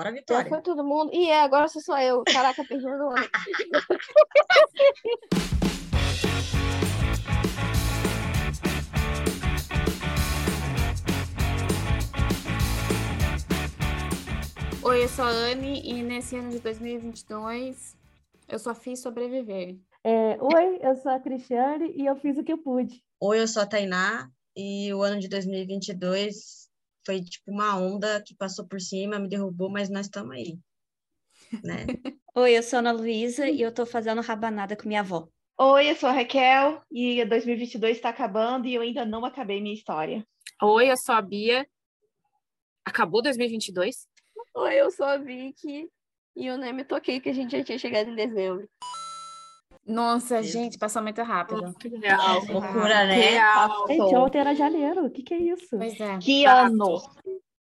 Bora, 0.00 0.10
Já 0.10 0.16
Vitória. 0.16 0.48
foi 0.48 0.62
todo 0.62 0.82
mundo. 0.82 1.10
E 1.12 1.28
é, 1.28 1.42
agora 1.42 1.68
sou 1.68 1.82
só 1.82 2.00
eu. 2.00 2.24
Caraca, 2.24 2.64
perdi 2.64 2.86
o 2.86 2.96
nome. 2.96 3.20
Oi, 14.82 15.04
eu 15.04 15.08
sou 15.10 15.26
a 15.26 15.28
Anne 15.28 15.82
e 15.84 16.02
nesse 16.02 16.34
ano 16.34 16.48
de 16.48 16.60
2022 16.60 17.94
eu 18.48 18.58
só 18.58 18.74
fiz 18.74 19.00
sobreviver. 19.00 19.76
É, 20.02 20.38
Oi, 20.40 20.78
eu 20.80 20.96
sou 20.96 21.12
a 21.12 21.20
Cristiane 21.20 21.92
e 21.94 22.06
eu 22.06 22.16
fiz 22.16 22.38
o 22.38 22.42
que 22.42 22.54
eu 22.54 22.58
pude. 22.58 23.04
Oi, 23.20 23.38
eu 23.38 23.46
sou 23.46 23.62
a 23.62 23.66
Tainá 23.66 24.30
e 24.56 24.94
o 24.94 25.02
ano 25.02 25.20
de 25.20 25.28
2022 25.28 26.59
foi 27.04 27.22
tipo 27.22 27.50
uma 27.50 27.76
onda 27.76 28.22
que 28.22 28.34
passou 28.34 28.66
por 28.66 28.80
cima, 28.80 29.18
me 29.18 29.28
derrubou, 29.28 29.70
mas 29.70 29.88
nós 29.88 30.06
estamos 30.06 30.34
aí, 30.34 30.58
né? 31.62 31.86
Oi, 32.34 32.56
eu 32.56 32.62
sou 32.62 32.76
a 32.76 32.80
Ana 32.80 32.92
Luísa 32.92 33.48
e 33.48 33.60
eu 33.60 33.72
tô 33.72 33.84
fazendo 33.84 34.20
rabanada 34.20 34.76
com 34.76 34.86
minha 34.86 35.00
avó. 35.00 35.28
Oi, 35.58 35.90
eu 35.90 35.96
sou 35.96 36.08
a 36.08 36.12
Raquel 36.12 36.82
e 36.90 37.24
2022 37.24 37.96
está 37.96 38.08
acabando 38.08 38.66
e 38.66 38.74
eu 38.74 38.82
ainda 38.82 39.04
não 39.04 39.24
acabei 39.24 39.60
minha 39.60 39.74
história. 39.74 40.24
Oi, 40.62 40.90
eu 40.90 40.96
sou 40.96 41.14
a 41.14 41.20
Bia. 41.20 41.66
Acabou 42.84 43.20
2022? 43.22 44.08
Oi, 44.54 44.74
eu 44.74 44.90
sou 44.90 45.06
a 45.06 45.16
Vicky. 45.18 45.88
E 46.36 46.46
eu 46.46 46.56
nem 46.56 46.72
me 46.72 46.84
toquei 46.84 47.20
que 47.20 47.28
a 47.28 47.32
gente 47.32 47.56
já 47.56 47.64
tinha 47.64 47.78
chegado 47.78 48.08
em 48.08 48.14
dezembro. 48.14 48.68
Nossa, 49.86 50.42
gente, 50.42 50.78
passou 50.78 51.02
muito 51.02 51.22
rápido. 51.22 51.74
Real. 52.00 52.44
Loucura, 52.48 53.06
né? 53.06 53.14
Real. 53.14 53.86
Gente, 53.88 54.14
ontem 54.14 54.38
era 54.38 54.54
janeiro. 54.54 55.06
O 55.06 55.10
que, 55.10 55.22
que 55.22 55.34
é 55.34 55.38
isso? 55.38 55.76
Pois 55.76 55.98
é, 56.00 56.18
Que 56.18 56.44
ano? 56.44 57.00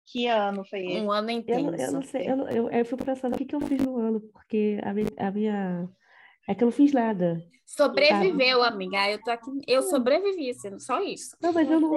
Que 0.05 0.28
ano 0.28 0.66
foi 0.66 0.86
esse? 0.86 1.02
um 1.02 1.12
ano 1.12 1.30
Eu, 1.30 1.38
intenso. 1.38 1.82
eu 1.82 1.92
não 1.92 2.02
sei, 2.02 2.28
eu, 2.28 2.38
eu, 2.48 2.70
eu 2.70 2.86
fico 2.86 3.05
pensando 3.05 3.36
o 3.36 3.38
que, 3.38 3.45
que 3.45 3.55
eu 3.55 3.62
fiz 3.62 3.80
no 3.80 3.98
ano, 3.98 4.20
porque 4.20 4.80
a 4.84 4.94
minha, 4.94 5.08
a 5.18 5.32
minha. 5.32 5.90
É 6.47 6.56
que 6.56 6.64
eu 6.64 6.66
não 6.66 6.72
fiz 6.72 6.92
nada. 6.92 7.40
Sobreviveu, 7.64 8.64
amiga. 8.64 9.08
Eu 9.08 9.22
tô 9.22 9.30
aqui, 9.30 9.52
eu 9.67 9.84
sobrevivi, 9.84 10.50
assim, 10.50 10.80
só 10.80 11.00
isso. 11.03 11.38
Não, 11.40 11.53
mas 11.53 11.70
eu 11.70 11.80
não, 11.80 11.95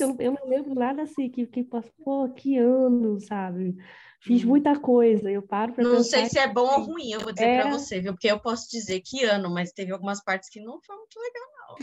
eu, 0.00 0.16
eu 0.18 0.32
não 0.32 0.48
lembro 0.48 0.74
nada 0.74 1.02
assim 1.02 1.30
que, 1.30 1.46
que 1.46 1.62
passou, 1.62 1.92
pô, 2.04 2.28
que 2.30 2.58
ano, 2.58 3.20
sabe? 3.20 3.76
Fiz 4.24 4.44
muita 4.44 4.78
coisa. 4.78 5.30
Eu 5.30 5.42
paro 5.42 5.72
pra 5.72 5.82
Não 5.82 5.96
pensar 5.96 6.18
sei 6.18 6.26
se 6.28 6.38
é 6.38 6.46
bom 6.46 6.62
ou 6.80 6.80
ruim, 6.84 7.10
eu 7.10 7.20
vou 7.20 7.32
dizer 7.32 7.44
É. 7.46 7.60
pra 7.62 7.70
você, 7.70 8.00
viu? 8.00 8.12
Porque 8.12 8.28
eu 8.30 8.38
posso 8.38 8.70
dizer 8.70 9.00
que 9.00 9.24
ano, 9.24 9.50
mas 9.52 9.72
teve 9.72 9.92
algumas 9.92 10.22
partes 10.22 10.48
que 10.48 10.60
não 10.60 10.80
foi 10.80 10.96
muito 10.96 11.18
legal, 11.18 11.48
não. 11.58 11.76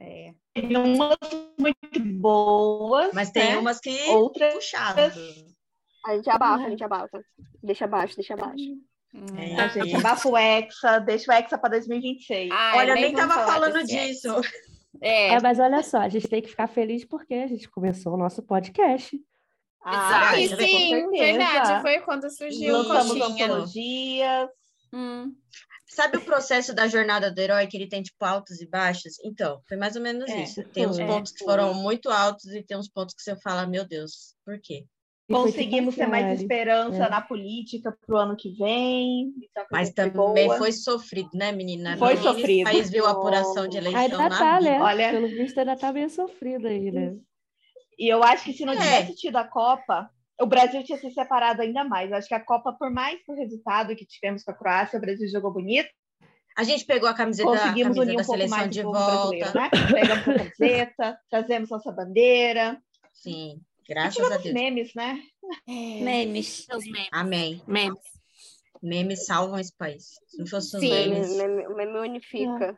É. 0.00 0.34
Teve 0.54 0.76
umas 0.76 1.16
muito 1.58 2.00
boas, 2.20 3.12
Mas 3.14 3.30
tem 3.30 3.50
né? 3.52 3.56
umas 3.56 3.80
que 3.80 3.96
Outras 4.10 4.54
puxaram. 4.54 5.10
A 6.04 6.16
gente 6.16 6.28
abafa, 6.30 6.64
a 6.66 6.70
gente 6.70 6.84
abafa. 6.84 7.24
Deixa 7.62 7.84
abaixo, 7.84 8.16
deixa 8.16 8.34
abaixo. 8.34 8.64
Hum. 9.14 9.26
É. 9.38 9.54
A 9.60 9.68
gente 9.68 9.94
abafa 9.96 10.28
o 10.28 10.36
Hexa, 10.36 10.98
deixa 10.98 11.30
o 11.30 11.34
Hexa 11.34 11.56
para 11.56 11.70
2026. 11.70 12.50
Ai, 12.52 12.78
Olha, 12.78 12.90
eu 12.90 12.94
nem 12.96 13.12
vamos 13.14 13.34
tava 13.34 13.46
falando 13.46 13.84
disso. 13.86 14.28
É, 15.00 15.28
É, 15.34 15.40
mas 15.40 15.58
olha 15.58 15.82
só, 15.82 15.98
a 15.98 16.08
gente 16.08 16.28
tem 16.28 16.42
que 16.42 16.48
ficar 16.50 16.66
feliz 16.66 17.04
porque 17.04 17.34
a 17.34 17.46
gente 17.46 17.68
começou 17.70 18.14
o 18.14 18.16
nosso 18.18 18.42
podcast. 18.42 19.18
Ah, 19.84 20.32
sim, 20.36 20.48
com 20.48 20.56
sim, 20.56 21.18
verdade. 21.18 21.82
Foi 21.82 22.00
quando 22.00 22.30
surgiu 22.30 22.74
o 22.74 22.78
Lançamos 22.88 23.18
coxinha. 23.18 23.44
antologias. 23.46 24.48
Hum. 24.92 25.32
Sabe 25.86 26.16
o 26.18 26.20
processo 26.24 26.74
da 26.74 26.86
jornada 26.86 27.30
do 27.30 27.38
herói, 27.38 27.66
que 27.66 27.76
ele 27.76 27.88
tem, 27.88 28.02
tipo, 28.02 28.24
altos 28.24 28.60
e 28.60 28.66
baixos? 28.66 29.14
Então, 29.24 29.60
foi 29.68 29.76
mais 29.76 29.94
ou 29.96 30.02
menos 30.02 30.30
É, 30.30 30.42
isso. 30.42 30.62
Tem 30.68 30.86
uns 30.86 30.96
foi. 30.96 31.06
pontos 31.06 31.32
que 31.32 31.44
foram 31.44 31.74
muito 31.74 32.08
altos 32.10 32.46
e 32.46 32.62
tem 32.62 32.76
uns 32.78 32.88
pontos 32.88 33.14
que 33.14 33.22
você 33.22 33.36
fala, 33.36 33.66
meu 33.66 33.84
Deus, 33.86 34.34
por 34.44 34.58
quê? 34.60 34.84
Tipo 35.28 35.44
Conseguimos 35.44 35.94
ter 35.94 36.02
assim, 36.02 36.10
mais 36.10 36.24
olha, 36.26 36.34
esperança 36.34 37.04
É. 37.04 37.08
na 37.10 37.20
política 37.20 37.96
para 38.06 38.14
o 38.14 38.18
ano 38.18 38.36
que 38.36 38.50
vem. 38.52 39.32
É 39.56 39.64
Mas 39.70 39.88
foi 39.88 39.94
também 39.94 40.46
boa. 40.46 40.58
foi 40.58 40.72
sofrido, 40.72 41.30
né, 41.34 41.52
menina? 41.52 41.96
Foi 41.96 42.10
nesse 42.14 42.22
sofrido. 42.22 42.64
país 42.64 42.90
viu 42.90 43.06
a 43.06 43.10
apuração 43.12 43.66
de 43.68 43.76
eleição 43.78 44.00
Ainda 44.00 44.18
na 44.18 44.28
tá, 44.30 44.58
vida. 44.58 44.70
né? 44.70 44.80
Olha- 44.82 45.10
Pelo 45.10 45.28
visto, 45.28 45.58
ainda 45.58 45.76
tá 45.76 45.92
meio 45.92 46.10
sofrido 46.10 46.66
aí, 46.66 46.90
né? 46.90 47.16
E 48.02 48.08
eu 48.08 48.20
acho 48.24 48.42
que 48.44 48.52
se 48.52 48.64
não 48.64 48.72
É. 48.72 48.76
tivesse 48.76 49.14
tido 49.14 49.36
a 49.36 49.44
Copa, 49.44 50.10
o 50.40 50.44
Brasil 50.46 50.82
tinha 50.82 50.98
se 50.98 51.08
separado 51.12 51.62
ainda 51.62 51.84
mais. 51.84 52.10
Eu 52.10 52.16
acho 52.16 52.26
que 52.26 52.34
a 52.34 52.44
Copa, 52.44 52.72
por 52.72 52.90
mais 52.90 53.22
que 53.24 53.30
o 53.30 53.34
resultado 53.36 53.94
que 53.94 54.04
tivemos 54.04 54.42
com 54.42 54.50
a 54.50 54.54
Croácia, 54.54 54.98
o 54.98 55.00
Brasil 55.00 55.28
jogou 55.28 55.52
bonito, 55.52 55.88
A 56.56 56.64
gente 56.64 56.84
pegou 56.84 57.08
a 57.08 57.14
camiseta, 57.14 57.48
a 57.48 57.52
conseguimos 57.52 57.96
camisa 57.96 58.02
unir 58.02 58.16
da 58.16 58.22
um 58.22 58.26
pouco 58.26 58.38
seleção 58.38 58.58
mais 58.58 58.70
de 58.70 58.82
volta. 58.82 59.54
né? 59.54 59.70
Pegamos 59.94 60.28
a 60.28 60.34
camiseta, 60.38 61.18
trazemos 61.30 61.70
nossa 61.70 61.92
bandeira. 61.92 62.82
Sim, 63.12 63.60
graças 63.88 64.32
a 64.32 64.36
Deus. 64.36 64.52
memes, 64.52 64.92
né? 64.96 65.18
Memes. 65.68 66.64
Seus 66.68 66.84
memes. 66.84 67.08
Amém. 67.12 67.62
Memes. 67.68 67.98
Memes 68.82 69.24
salvam 69.26 69.58
esse 69.60 69.74
país. 69.76 70.06
Se 70.26 70.38
não 70.38 70.46
fosse 70.46 70.74
os 70.76 70.80
Sim. 70.82 70.90
Meme, 70.90 71.10
memes. 71.14 71.36
meme, 71.36 71.66
o 71.68 71.76
meme 71.76 71.98
unifica. 72.00 72.76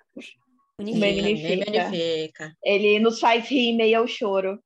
Meme 0.79 0.99
Meme 1.01 1.21
unifica. 1.23 1.71
unifica. 1.71 2.57
Ele 2.63 2.99
nos 3.01 3.19
faz 3.21 3.49
rir 3.49 3.71
em 3.71 3.77
meio 3.77 4.01
ao 4.01 4.07
choro. 4.07 4.63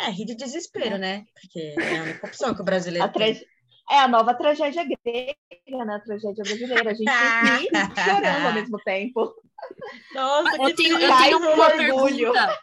É, 0.00 0.10
rir 0.10 0.24
de 0.24 0.34
desespero, 0.34 0.96
né? 0.98 1.24
Porque 1.40 1.74
é 1.78 1.98
a 1.98 2.02
única 2.02 2.26
opção 2.26 2.54
que 2.54 2.62
o 2.62 2.64
brasileiro 2.64 3.04
A 3.04 3.08
tem. 3.08 3.34
tra- 3.34 3.44
É 3.90 3.98
a 4.00 4.08
nova 4.08 4.34
tragédia 4.34 4.82
grega, 4.84 5.84
né? 5.84 5.94
A 5.94 6.00
tragédia 6.00 6.42
brasileira. 6.42 6.90
A 6.90 6.94
gente 6.94 7.04
ri 7.60 7.68
e 7.72 8.00
chorando 8.04 8.46
ao 8.46 8.52
mesmo 8.54 8.78
tempo. 8.78 9.34
Nossa, 10.14 10.56
Eu 10.56 10.64
que 10.66 10.74
tenho, 10.74 10.98
eu 10.98 11.16
tenho 11.18 11.38
uma 11.38 11.66
orgulho. 11.66 12.32
pergunta. 12.32 12.58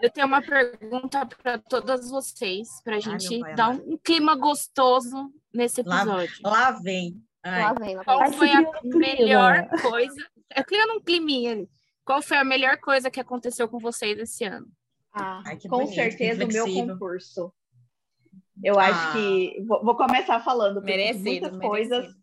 Eu 0.00 0.10
tenho 0.10 0.26
uma 0.26 0.42
pergunta 0.42 1.26
para 1.26 1.58
todas 1.58 2.10
vocês, 2.10 2.68
para 2.82 2.96
a 2.96 3.00
gente 3.00 3.38
pai 3.40 3.54
dar 3.54 3.70
um 3.70 3.96
clima 3.98 4.34
gostoso 4.34 5.30
nesse 5.54 5.80
episódio. 5.80 6.34
Lá 6.44 6.72
vem. 6.72 7.14
Ai, 7.44 7.62
Lá 7.62 7.72
vem, 7.74 7.96
lá 7.96 8.04
Qual 8.04 8.18
vem. 8.20 8.28
Vai 8.30 8.38
foi 8.38 8.50
a 8.50 8.64
clima. 8.80 8.98
melhor 8.98 9.68
coisa? 9.80 10.14
Eu 10.56 10.64
queria 10.64 10.86
num 10.86 11.00
climinha. 11.00 11.52
ali. 11.52 11.68
Qual 12.04 12.20
foi 12.20 12.36
a 12.36 12.44
melhor 12.44 12.78
coisa 12.78 13.10
que 13.10 13.20
aconteceu 13.20 13.68
com 13.68 13.78
vocês 13.78 14.18
esse 14.18 14.44
ano? 14.44 14.66
Ah, 15.12 15.42
Ai, 15.46 15.58
com 15.60 15.68
bonito, 15.68 15.94
certeza 15.94 16.44
o 16.44 16.48
meu 16.48 16.64
concurso. 16.72 17.52
Eu 18.62 18.78
acho 18.78 19.08
Ah. 19.08 19.12
que. 19.12 19.60
Vou, 19.66 19.84
vou 19.84 19.96
começar 19.96 20.40
falando 20.40 20.76
porque 20.76 20.92
Merecido, 20.96 21.24
muitas 21.24 21.52
merecido. 21.56 21.68
coisas, 21.68 22.14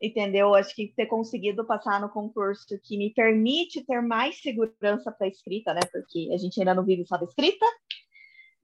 entendeu? 0.00 0.54
Acho 0.54 0.74
que 0.74 0.92
ter 0.94 1.06
conseguido 1.06 1.66
passar 1.66 2.00
no 2.00 2.08
concurso 2.08 2.78
que 2.84 2.96
me 2.96 3.12
permite 3.14 3.84
ter 3.84 4.00
mais 4.00 4.40
segurança 4.40 5.10
para 5.12 5.26
a 5.26 5.30
escrita, 5.30 5.74
né? 5.74 5.80
Porque 5.90 6.30
a 6.32 6.36
gente 6.36 6.58
ainda 6.60 6.74
não 6.74 6.84
vive 6.84 7.04
só 7.06 7.16
da 7.16 7.24
escrita. 7.24 7.64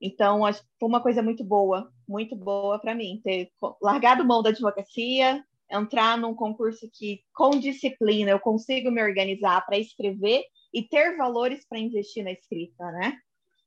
Então, 0.01 0.45
acho 0.45 0.61
que 0.61 0.67
foi 0.79 0.89
uma 0.89 1.01
coisa 1.01 1.21
muito 1.23 1.43
boa, 1.45 1.89
muito 2.07 2.35
boa 2.35 2.77
para 2.79 2.93
mim, 2.93 3.21
ter 3.23 3.49
largado 3.81 4.25
mão 4.25 4.43
da 4.43 4.49
advocacia, 4.49 5.43
entrar 5.71 6.17
num 6.17 6.35
concurso 6.35 6.89
que, 6.93 7.21
com 7.33 7.51
disciplina, 7.51 8.31
eu 8.31 8.39
consigo 8.39 8.91
me 8.91 9.01
organizar 9.01 9.65
para 9.65 9.77
escrever 9.77 10.43
e 10.73 10.83
ter 10.83 11.15
valores 11.15 11.65
para 11.67 11.79
investir 11.79 12.23
na 12.23 12.31
escrita, 12.31 12.83
né? 12.91 13.17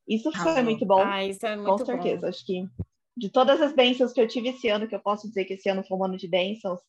Isso 0.08 0.30
foi 0.32 0.40
Arrasou. 0.40 0.64
muito 0.64 0.86
bom. 0.86 1.00
Ah, 1.02 1.24
isso 1.24 1.44
é 1.46 1.56
Com 1.56 1.62
muito 1.64 1.84
certeza, 1.86 2.22
bom. 2.22 2.28
acho 2.28 2.46
que 2.46 2.68
de 3.16 3.28
todas 3.30 3.60
as 3.62 3.72
bênçãos 3.72 4.12
que 4.12 4.20
eu 4.20 4.28
tive 4.28 4.48
esse 4.50 4.68
ano, 4.68 4.86
que 4.86 4.94
eu 4.94 5.00
posso 5.00 5.26
dizer 5.26 5.44
que 5.46 5.54
esse 5.54 5.68
ano 5.68 5.82
foi 5.82 5.96
um 5.98 6.04
ano 6.04 6.16
de 6.16 6.28
bênçãos, 6.28 6.80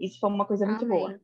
isso 0.00 0.18
foi 0.20 0.30
uma 0.30 0.44
coisa 0.46 0.64
muito 0.64 0.84
Amém. 0.84 0.98
boa. 0.98 1.20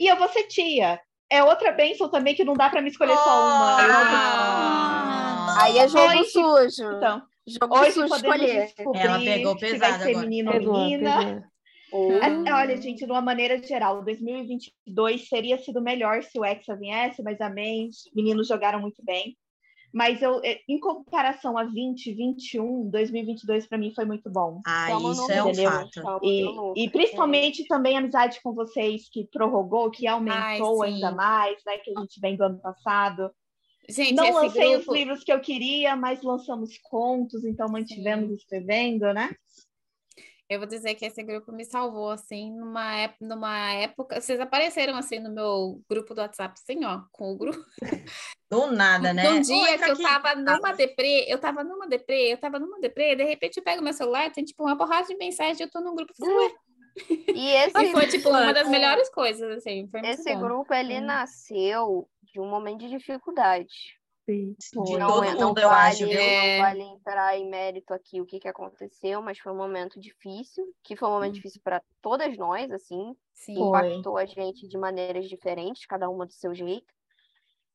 E 0.00 0.10
eu 0.10 0.16
vou 0.16 0.28
ser 0.28 0.44
tia. 0.44 0.98
É 1.28 1.42
outra 1.44 1.72
bênção 1.72 2.08
também 2.08 2.34
que 2.34 2.44
não 2.44 2.54
dá 2.54 2.70
para 2.70 2.80
me 2.80 2.88
escolher 2.88 3.14
só 3.16 3.46
uma. 3.46 3.76
Ter- 3.76 3.90
Ah. 3.90 5.56
Aí 5.62 5.78
é 5.78 5.88
jogo 5.88 6.04
Hoje- 6.10 6.30
sujo. 6.30 6.96
Então, 6.96 7.22
jogo 7.46 7.78
hoje 7.78 7.92
sujo 7.92 8.14
escolher. 8.14 8.72
Ela 8.94 9.18
pegou 9.18 9.58
se 9.58 9.60
vai 9.60 9.70
pesado 9.72 10.02
ser 10.02 10.10
agora. 10.10 10.26
menino 10.26 10.50
ou 10.52 10.58
Pegou, 10.58 10.78
menina. 10.78 11.18
pegou. 11.18 11.42
Ou- 11.92 12.12
É, 12.22 12.52
Olha, 12.52 12.76
gente, 12.80 13.04
de 13.04 13.10
uma 13.10 13.20
maneira 13.20 13.62
geral, 13.62 14.02
2022 14.04 15.28
seria 15.28 15.56
sido 15.58 15.80
melhor 15.80 16.22
se 16.22 16.38
o 16.38 16.44
Hexa 16.44 16.76
viesse, 16.76 17.22
mas 17.22 17.40
amém, 17.40 17.88
os 17.88 18.10
meninos 18.14 18.48
jogaram 18.48 18.80
muito 18.80 19.02
bem. 19.04 19.36
Mas 19.96 20.20
eu, 20.20 20.42
eh, 20.44 20.60
em 20.68 20.78
comparação 20.78 21.56
a 21.56 21.62
2021, 21.62 22.90
2022 22.90 23.66
para 23.66 23.78
mim 23.78 23.94
foi 23.94 24.04
muito 24.04 24.28
bom. 24.28 24.60
Ah, 24.66 24.88
isso 24.90 25.32
é 25.32 25.42
um 25.42 25.48
entendeu? 25.48 25.70
fato. 25.70 26.20
E, 26.22 26.84
e 26.84 26.90
principalmente 26.90 27.66
também 27.66 27.96
a 27.96 28.00
amizade 28.00 28.38
com 28.42 28.52
vocês, 28.52 29.08
que 29.10 29.26
prorrogou, 29.32 29.90
que 29.90 30.06
aumentou 30.06 30.82
Ai, 30.82 30.90
sim. 30.90 30.94
ainda 30.96 31.12
mais, 31.12 31.56
né? 31.64 31.78
Que 31.78 31.96
a 31.96 32.00
gente 32.00 32.20
vem 32.20 32.36
do 32.36 32.44
ano 32.44 32.60
passado. 32.60 33.30
Gente, 33.88 34.12
Não 34.12 34.34
lancei 34.34 34.74
grupo... 34.74 34.90
os 34.90 34.98
livros 34.98 35.24
que 35.24 35.32
eu 35.32 35.40
queria, 35.40 35.96
mas 35.96 36.22
lançamos 36.22 36.76
contos, 36.76 37.42
então 37.46 37.66
mantivemos 37.66 38.30
escrevendo, 38.32 39.14
né? 39.14 39.34
Eu 40.48 40.60
vou 40.60 40.68
dizer 40.68 40.94
que 40.94 41.04
esse 41.04 41.22
grupo 41.24 41.50
me 41.50 41.64
salvou, 41.64 42.10
assim, 42.10 42.52
numa, 42.52 42.94
ép- 42.98 43.20
numa 43.20 43.72
época. 43.72 44.20
Vocês 44.20 44.38
apareceram, 44.38 44.96
assim, 44.96 45.18
no 45.18 45.30
meu 45.30 45.82
grupo 45.90 46.14
do 46.14 46.20
WhatsApp, 46.20 46.54
assim, 46.56 46.84
ó, 46.84 47.02
com 47.12 47.32
o 47.32 47.36
grupo. 47.36 47.58
Do 48.48 48.68
nada, 48.70 49.12
né? 49.12 49.24
Num 49.28 49.38
Ô, 49.38 49.42
dia 49.42 49.76
que 49.76 49.84
eu 49.90 49.92
aqui. 49.94 50.02
tava 50.04 50.36
numa 50.36 50.72
deprê, 50.72 51.24
eu 51.28 51.36
tava 51.36 51.64
numa 51.64 51.88
deprê, 51.88 52.32
eu 52.32 52.38
tava 52.38 52.60
numa 52.60 52.78
deprê, 52.78 53.16
de 53.16 53.24
repente 53.24 53.56
eu 53.56 53.62
pego 53.64 53.82
meu 53.82 53.92
celular, 53.92 54.30
tem, 54.30 54.44
tipo, 54.44 54.62
uma 54.62 54.78
porrada 54.78 55.04
de 55.08 55.16
mensagem, 55.16 55.62
eu 55.66 55.70
tô 55.70 55.80
num 55.80 55.96
grupo. 55.96 56.12
assim, 56.12 56.32
ué. 56.32 56.54
E 57.34 57.48
esse, 57.50 57.76
E 57.82 57.90
foi, 57.90 58.06
tipo, 58.06 58.28
uma 58.28 58.54
das 58.54 58.68
melhores 58.68 59.08
coisas, 59.10 59.50
assim, 59.58 59.90
esse 60.04 60.32
bom. 60.32 60.40
grupo 60.40 60.72
ele 60.72 61.00
nasceu 61.00 62.08
de 62.22 62.38
um 62.40 62.48
momento 62.48 62.78
de 62.78 62.88
dificuldade. 62.88 63.98
Sim. 64.26 64.56
De 64.58 64.70
Foi. 64.74 64.98
Não, 64.98 65.08
todo 65.08 65.38
não 65.38 65.48
mundo, 65.48 65.58
eu 65.58 65.70
acho, 65.70 66.00
vale? 66.00 66.16
É. 66.16 66.56
não 66.56 66.64
vale 66.64 66.82
entrar 66.82 67.38
em 67.38 67.48
mérito 67.48 67.94
aqui 67.94 68.20
o 68.20 68.26
que, 68.26 68.40
que 68.40 68.48
aconteceu, 68.48 69.22
mas 69.22 69.38
foi 69.38 69.52
um 69.52 69.56
momento 69.56 70.00
difícil, 70.00 70.64
que 70.82 70.96
foi 70.96 71.08
um 71.08 71.12
momento 71.12 71.34
difícil 71.34 71.60
para 71.62 71.80
todas 72.02 72.36
nós, 72.36 72.70
assim, 72.72 73.14
Sim. 73.32 73.54
Foi. 73.54 73.66
impactou 73.68 74.16
a 74.16 74.26
gente 74.26 74.66
de 74.66 74.76
maneiras 74.76 75.28
diferentes, 75.28 75.86
cada 75.86 76.08
uma 76.08 76.26
do 76.26 76.32
seu 76.32 76.52
jeito. 76.54 76.92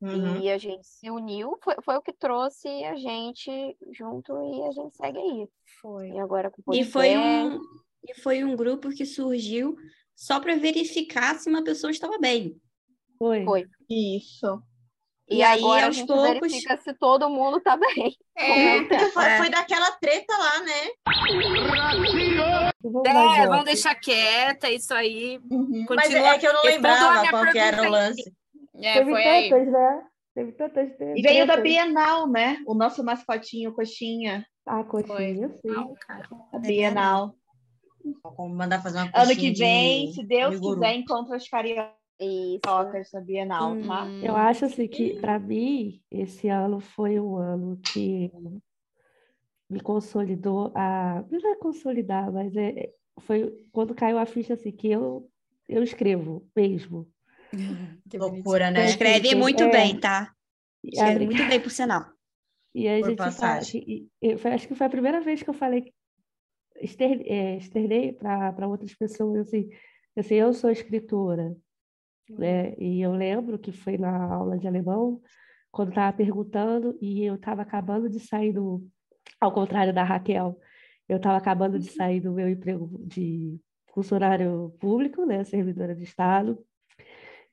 Uhum. 0.01 0.41
E 0.41 0.49
a 0.49 0.57
gente 0.57 0.85
se 0.85 1.09
uniu, 1.09 1.57
foi, 1.63 1.75
foi 1.83 1.95
o 1.95 2.01
que 2.01 2.11
trouxe 2.11 2.67
a 2.85 2.95
gente 2.95 3.77
junto 3.91 4.33
e 4.41 4.63
a 4.63 4.71
gente 4.71 4.95
segue 4.95 5.19
aí. 5.19 5.47
Foi. 5.79 6.09
E 6.09 6.19
agora 6.19 6.49
com 6.49 6.73
E 6.73 6.83
foi 6.83 7.15
um, 7.15 7.61
e 8.03 8.19
foi 8.19 8.43
um 8.43 8.55
grupo 8.55 8.89
que 8.89 9.05
surgiu 9.05 9.75
só 10.15 10.39
para 10.39 10.55
verificar 10.55 11.39
se 11.39 11.49
uma 11.49 11.63
pessoa 11.63 11.91
estava 11.91 12.17
bem. 12.17 12.59
Foi. 13.17 13.45
Foi. 13.45 13.65
Isso. 13.87 14.61
E, 15.31 15.37
E 15.37 15.43
aí, 15.43 15.59
agora 15.59 15.83
a 15.83 15.85
aos 15.87 15.95
gente 15.95 16.07
poucos- 16.07 16.39
verifica 16.51 16.77
se 16.81 16.93
todo 16.93 17.29
mundo 17.29 17.61
tá 17.61 17.77
bem. 17.77 18.15
É, 18.37 18.83
Foi, 19.11 19.25
É. 19.25 19.37
foi 19.37 19.49
daquela 19.49 19.91
treta 19.91 20.33
lá, 20.37 20.59
né? 20.59 20.89
É, 23.05 23.47
vamos 23.47 23.65
deixar 23.65 23.95
quieta, 23.95 24.69
isso 24.69 24.93
aí. 24.93 25.39
Uhum. 25.49 25.85
Mas 25.89 26.07
Continua. 26.07 26.27
é 26.35 26.37
que 26.39 26.47
eu 26.47 26.53
não 26.53 26.61
a 26.61 26.65
lembrava 26.65 27.29
qual 27.29 27.51
que 27.51 27.57
era 27.57 27.81
o 27.81 27.85
aí. 27.85 27.89
lance. 27.89 28.33
é, 28.81 28.93
Teve 28.93 29.11
foi 29.11 29.23
aí. 29.23 29.49
tantas, 29.49 29.71
né? 29.71 30.03
Teve 30.35 30.51
tantas. 30.53 30.89
E 31.15 31.21
veio 31.21 31.47
da. 31.47 31.57
Bienal, 31.57 32.27
né? 32.27 32.57
O 32.65 32.73
nosso 32.73 33.03
mascotinho, 33.03 33.73
coxinha, 33.73 34.45
Ah, 34.65 34.83
coxinha, 34.83 35.49
sim. 35.49 35.67
Não, 35.67 35.93
cara. 36.07 36.27
a 36.53 36.59
Bienal. 36.59 37.33
Vou 38.35 38.49
mandar 38.49 38.81
fazer 38.81 38.97
uma 38.97 39.05
Ano 39.05 39.11
coxinha 39.13 39.35
que 39.35 39.51
de 39.51 39.59
vem, 39.59 40.11
se 40.11 40.23
Deus 40.25 40.59
quiser, 40.59 40.95
encontra 40.95 41.37
os 41.37 41.47
cariocas 41.47 42.00
Isso. 42.21 42.61
na 43.13 43.21
Bienal, 43.21 43.75
tá? 43.77 44.05
Hum, 44.05 44.19
Eu 44.21 44.35
acho 44.35 44.65
assim 44.65 44.87
que, 44.87 45.15
para 45.15 45.39
mim, 45.39 46.01
esse 46.11 46.47
ano 46.47 46.79
foi 46.79 47.19
um 47.19 47.35
ano 47.35 47.77
que 47.77 48.31
me 49.69 49.79
consolidou 49.79 50.71
a. 50.75 51.23
Não 51.29 51.51
é 51.51 51.55
consolidar, 51.55 52.31
mas 52.31 52.55
é, 52.55 52.91
foi 53.21 53.65
quando 53.71 53.95
caiu 53.95 54.17
a 54.17 54.25
ficha 54.25 54.53
assim, 54.53 54.71
que 54.71 54.89
eu, 54.89 55.29
eu 55.67 55.81
escrevo 55.81 56.47
mesmo. 56.55 57.09
que 58.09 58.17
Loucura, 58.17 58.69
né? 58.69 58.81
É. 58.81 58.85
Escreve 58.89 59.35
muito 59.35 59.63
É. 59.63 59.71
bem, 59.71 59.99
tá? 59.99 60.33
Escreve 60.83 61.25
muito 61.25 61.47
bem, 61.47 61.59
por 61.59 61.71
sinal. 61.71 62.05
e 62.75 62.87
a 62.87 62.99
Por 62.99 63.09
gente 63.09 63.17
passagem. 63.17 64.09
e- 64.21 64.33
acho 64.53 64.67
que 64.67 64.75
foi 64.75 64.87
a 64.87 64.89
primeira 64.89 65.21
vez 65.21 65.41
que 65.41 65.49
eu 65.49 65.53
falei, 65.53 65.93
é, 66.75 67.57
externei 67.57 68.13
para 68.13 68.67
outras 68.67 68.93
pessoas 68.95 69.47
assim, 69.47 69.69
assim, 70.17 70.35
eu 70.35 70.53
sou 70.53 70.69
escritora, 70.69 71.55
né? 72.29 72.73
E 72.77 73.01
eu 73.01 73.13
lembro 73.13 73.59
que 73.59 73.71
foi 73.71 73.97
na 73.97 74.33
aula 74.33 74.57
de 74.57 74.67
alemão, 74.67 75.21
quando 75.71 75.89
estava 75.89 76.15
perguntando, 76.15 76.97
e 77.01 77.23
eu 77.25 77.35
estava 77.35 77.61
acabando 77.61 78.09
de 78.09 78.19
sair 78.19 78.53
do, 78.53 78.85
ao 79.39 79.53
contrário 79.53 79.93
da 79.93 80.03
Raquel, 80.03 80.59
eu 81.07 81.17
estava 81.17 81.37
acabando 81.37 81.79
de 81.79 81.91
sair 81.91 82.19
do 82.21 82.31
meu 82.33 82.49
emprego 82.49 82.89
de 83.05 83.59
funcionário 83.93 84.75
público, 84.79 85.25
né? 85.25 85.43
Servidora 85.43 85.95
de 85.95 86.03
Estado. 86.03 86.57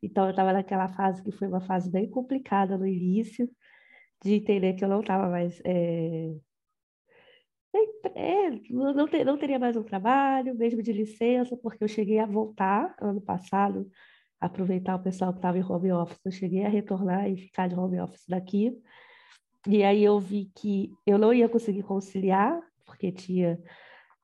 Então, 0.02 0.24
eu 0.24 0.30
estava 0.30 0.52
naquela 0.52 0.88
fase 0.88 1.22
que 1.22 1.32
foi 1.32 1.48
uma 1.48 1.60
fase 1.60 1.90
bem 1.90 2.08
complicada 2.08 2.78
no 2.78 2.86
início, 2.86 3.50
de 4.22 4.34
entender 4.34 4.74
que 4.74 4.84
eu 4.84 4.88
não 4.88 5.00
estava 5.00 5.28
mais. 5.28 5.60
é, 5.64 6.34
é, 8.14 8.50
não, 8.70 8.92
não 8.92 9.08
te- 9.08 9.24
não 9.24 9.38
teria 9.38 9.58
mais 9.58 9.76
um 9.76 9.82
trabalho, 9.82 10.54
mesmo 10.56 10.82
de 10.82 10.92
licença, 10.92 11.56
porque 11.56 11.82
eu 11.84 11.88
cheguei 11.88 12.18
a 12.18 12.26
voltar 12.26 12.94
ano 13.00 13.20
passado, 13.20 13.88
aproveitar 14.40 14.96
o 14.96 15.02
pessoal 15.02 15.32
que 15.32 15.38
estava 15.38 15.58
em 15.58 15.64
home 15.64 15.92
office, 15.92 16.20
eu 16.24 16.30
cheguei 16.32 16.64
a 16.64 16.68
retornar 16.68 17.28
e 17.28 17.36
ficar 17.36 17.68
de 17.68 17.74
home 17.74 18.00
office 18.00 18.24
daqui. 18.28 18.76
E 19.66 19.82
aí 19.82 20.02
eu 20.04 20.18
vi 20.20 20.50
que 20.56 20.92
eu 21.06 21.18
não 21.18 21.32
ia 21.32 21.48
conseguir 21.48 21.82
conciliar, 21.82 22.60
porque 22.86 23.10
tinha 23.10 23.60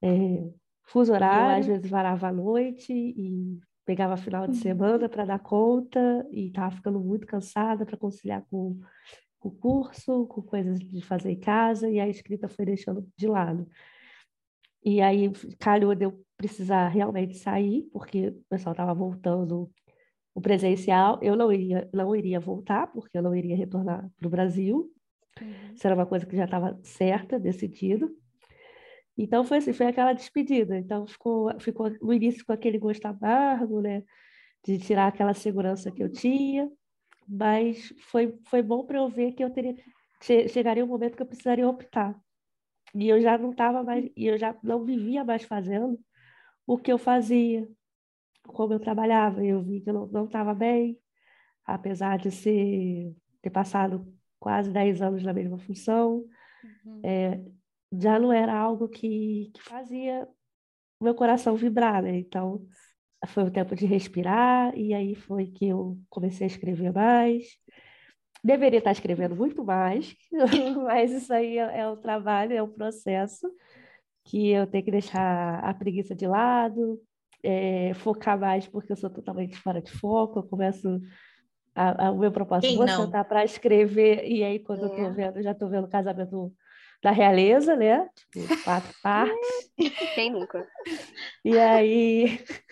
é, 0.02 0.44
fuso 0.84 1.12
horário, 1.12 1.60
às 1.60 1.66
vezes 1.66 1.90
varava 1.90 2.28
à 2.28 2.32
noite 2.32 2.92
e 2.92 3.58
pegava 3.84 4.16
final 4.16 4.46
de 4.46 4.56
semana 4.56 5.08
para 5.08 5.24
dar 5.24 5.38
conta 5.40 6.26
e 6.30 6.46
estava 6.46 6.70
ficando 6.74 7.00
muito 7.00 7.26
cansada 7.26 7.84
para 7.84 7.96
conciliar 7.96 8.44
com 8.50 8.80
com 9.44 9.48
o 9.50 9.52
curso, 9.52 10.26
com 10.26 10.40
coisas 10.40 10.80
de 10.80 11.02
fazer 11.02 11.32
em 11.32 11.38
casa, 11.38 11.90
e 11.90 12.00
a 12.00 12.08
escrita 12.08 12.48
foi 12.48 12.64
deixando 12.64 13.06
de 13.14 13.26
lado. 13.26 13.68
E 14.82 15.02
aí 15.02 15.30
calhou 15.58 15.94
de 15.94 16.06
eu 16.06 16.24
precisar 16.36 16.88
realmente 16.88 17.36
sair, 17.36 17.82
porque 17.92 18.28
o 18.28 18.44
pessoal 18.48 18.72
estava 18.72 18.94
voltando 18.94 19.70
o 20.34 20.40
presencial. 20.40 21.18
Eu 21.22 21.36
não 21.36 21.52
iria, 21.52 21.88
não 21.92 22.14
iria 22.16 22.40
voltar, 22.40 22.88
porque 22.88 23.16
eu 23.18 23.22
não 23.22 23.34
iria 23.34 23.56
retornar 23.56 24.10
para 24.16 24.26
o 24.26 24.30
Brasil. 24.30 24.92
Isso 25.74 25.86
era 25.86 25.96
uma 25.96 26.06
coisa 26.06 26.26
que 26.26 26.36
já 26.36 26.44
estava 26.44 26.78
certa, 26.82 27.38
decidido. 27.38 28.10
Então 29.16 29.44
foi 29.44 29.58
assim, 29.58 29.72
foi 29.72 29.86
aquela 29.86 30.12
despedida. 30.12 30.76
Então 30.78 31.06
ficou, 31.06 31.58
ficou 31.60 31.90
no 32.02 32.12
início 32.12 32.44
com 32.44 32.52
aquele 32.52 32.78
gosto 32.78 33.06
amargo, 33.06 33.80
né? 33.80 34.02
De 34.66 34.78
tirar 34.78 35.08
aquela 35.08 35.34
segurança 35.34 35.90
que 35.92 36.02
eu 36.02 36.10
tinha 36.12 36.70
mas 37.28 37.94
foi, 38.10 38.38
foi 38.46 38.62
bom 38.62 38.84
para 38.86 38.98
eu 38.98 39.08
ver 39.08 39.32
que 39.32 39.44
eu 39.44 39.50
teria 39.50 39.74
che- 40.22 40.48
chegaria 40.48 40.84
um 40.84 40.88
momento 40.88 41.16
que 41.16 41.22
eu 41.22 41.26
precisaria 41.26 41.68
optar. 41.68 42.16
E 42.94 43.08
eu 43.08 43.20
já 43.20 43.38
não 43.38 43.50
estava 43.52 43.82
mais, 43.84 44.06
e 44.16 44.26
eu 44.26 44.38
já 44.38 44.56
não 44.62 44.84
vivia 44.84 45.24
mais 45.24 45.44
fazendo 45.44 45.98
o 46.66 46.78
que 46.78 46.92
eu 46.92 46.98
fazia, 46.98 47.68
como 48.46 48.72
eu 48.72 48.80
trabalhava. 48.80 49.44
Eu 49.44 49.62
vi 49.62 49.80
que 49.80 49.90
eu 49.90 50.08
não 50.08 50.24
estava 50.24 50.54
bem, 50.54 50.98
apesar 51.64 52.18
de 52.18 52.30
ser, 52.30 53.14
ter 53.42 53.50
passado 53.50 54.06
quase 54.38 54.70
10 54.70 55.00
anos 55.00 55.22
na 55.22 55.32
mesma 55.32 55.58
função, 55.58 56.24
é, 57.02 57.40
já 57.92 58.18
não 58.18 58.32
era 58.32 58.54
algo 58.54 58.88
que, 58.88 59.50
que 59.54 59.62
fazia 59.62 60.28
o 61.00 61.04
meu 61.04 61.14
coração 61.14 61.56
vibrar, 61.56 62.02
né? 62.02 62.18
Então, 62.18 62.66
foi 63.26 63.44
o 63.44 63.50
tempo 63.50 63.74
de 63.74 63.86
respirar, 63.86 64.76
e 64.76 64.92
aí 64.92 65.14
foi 65.14 65.46
que 65.46 65.68
eu 65.68 65.98
comecei 66.10 66.46
a 66.46 66.48
escrever 66.48 66.92
mais. 66.92 67.46
Deveria 68.42 68.78
estar 68.78 68.92
escrevendo 68.92 69.34
muito 69.34 69.64
mais, 69.64 70.14
mas 70.84 71.10
isso 71.10 71.32
aí 71.32 71.58
é, 71.58 71.80
é 71.80 71.88
um 71.88 71.96
trabalho, 71.96 72.52
é 72.52 72.62
um 72.62 72.70
processo 72.70 73.50
que 74.24 74.50
eu 74.50 74.66
tenho 74.66 74.84
que 74.84 74.90
deixar 74.90 75.60
a 75.64 75.72
preguiça 75.74 76.14
de 76.14 76.26
lado, 76.26 77.00
é, 77.44 77.94
focar 77.94 78.38
mais, 78.38 78.66
porque 78.66 78.92
eu 78.92 78.96
sou 78.96 79.10
totalmente 79.10 79.56
fora 79.56 79.80
de 79.82 79.90
foco, 79.90 80.38
eu 80.40 80.42
começo. 80.44 81.00
A, 81.74 82.06
a- 82.06 82.10
o 82.12 82.18
meu 82.18 82.30
propósito, 82.32 82.68
Quem 82.68 82.76
vou 82.76 82.86
não? 82.86 83.04
sentar 83.04 83.24
para 83.24 83.44
escrever, 83.44 84.24
e 84.26 84.42
aí 84.44 84.58
quando 84.60 84.82
eu 84.84 84.88
É. 84.88 84.90
estou 84.92 85.12
vendo, 85.12 85.42
já 85.42 85.50
estou 85.52 85.68
vendo 85.68 85.84
o 85.84 85.90
casamento 85.90 86.52
da 87.02 87.10
realeza, 87.10 87.74
né? 87.76 88.08
Tipo, 88.14 88.62
quatro 88.64 88.92
partes. 89.02 89.70
Quem 90.14 90.30
nunca? 90.30 90.66
E 91.44 91.58
aí. 91.58 92.38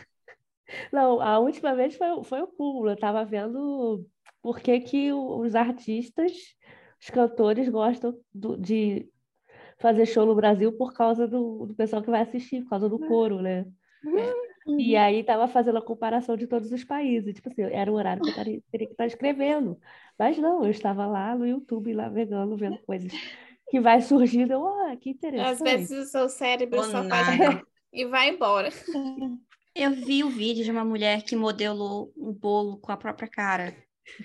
Não, 0.93 1.21
a 1.21 1.39
última 1.39 1.75
vez 1.75 1.97
foi, 1.97 2.23
foi 2.25 2.41
o 2.41 2.47
cúmulo. 2.47 2.91
Eu 2.91 2.95
estava 2.95 3.25
vendo 3.25 4.07
por 4.41 4.59
que, 4.61 4.81
que 4.81 5.13
os 5.13 5.55
artistas, 5.55 6.33
os 7.01 7.11
cantores 7.11 7.69
gostam 7.69 8.17
do- 8.33 8.57
de 8.57 9.09
fazer 9.79 10.07
show 10.07 10.25
no 10.25 10.35
Brasil 10.35 10.73
por 10.77 10.95
causa 10.95 11.27
do, 11.27 11.67
do 11.67 11.75
pessoal 11.75 12.03
que 12.03 12.11
vai 12.11 12.23
assistir, 12.23 12.63
por 12.63 12.71
causa 12.71 12.89
do 12.89 12.99
coro, 13.01 13.43
né? 13.43 13.67
E 14.67 14.97
aí 14.97 15.25
tava 15.25 15.49
fazendo 15.49 15.79
a 15.79 15.83
comparação 15.83 16.37
de 16.37 16.47
todos 16.47 16.71
os 16.73 16.85
países. 16.85 17.35
Tipo 17.35 17.49
assim, 17.49 17.63
era 17.63 17.91
o 17.91 17.95
horário 17.95 18.23
que 18.23 18.31
eu 18.31 18.35
taria- 18.35 18.61
teria 18.71 18.87
que 18.87 18.93
estar 18.95 19.07
escrevendo. 19.07 19.79
Mas 20.19 20.39
não, 20.39 20.65
eu 20.65 20.71
estava 20.71 21.07
lá 21.07 21.35
no 21.35 21.47
YouTube, 21.47 21.95
navegando, 21.95 22.57
vendo 22.57 22.79
coisas 22.87 23.13
que 23.69 23.81
vai 23.81 24.01
surgindo. 24.01 24.53
Eu, 24.53 24.67
ah, 24.67 24.97
que 24.97 25.11
Às 25.11 25.17
interessante. 25.17 25.63
vezes 25.63 26.07
o 26.07 26.11
seu 26.11 26.29
cérebro 26.29 26.79
Ou 26.79 26.85
só 26.85 27.03
nada. 27.03 27.25
faz 27.37 27.63
e 27.93 28.05
vai 28.07 28.29
embora. 28.31 28.69
Eu 29.75 29.91
vi 29.93 30.23
o 30.23 30.29
vídeo 30.31 30.65
de 30.65 30.71
uma 30.71 30.85
mulher 30.85 31.23
que 31.23 31.35
modelou 31.35 32.13
um 32.17 32.33
bolo 32.33 32.77
com 32.79 32.93
a 32.93 32.97
própria 32.97 33.27
cara. 33.29 33.75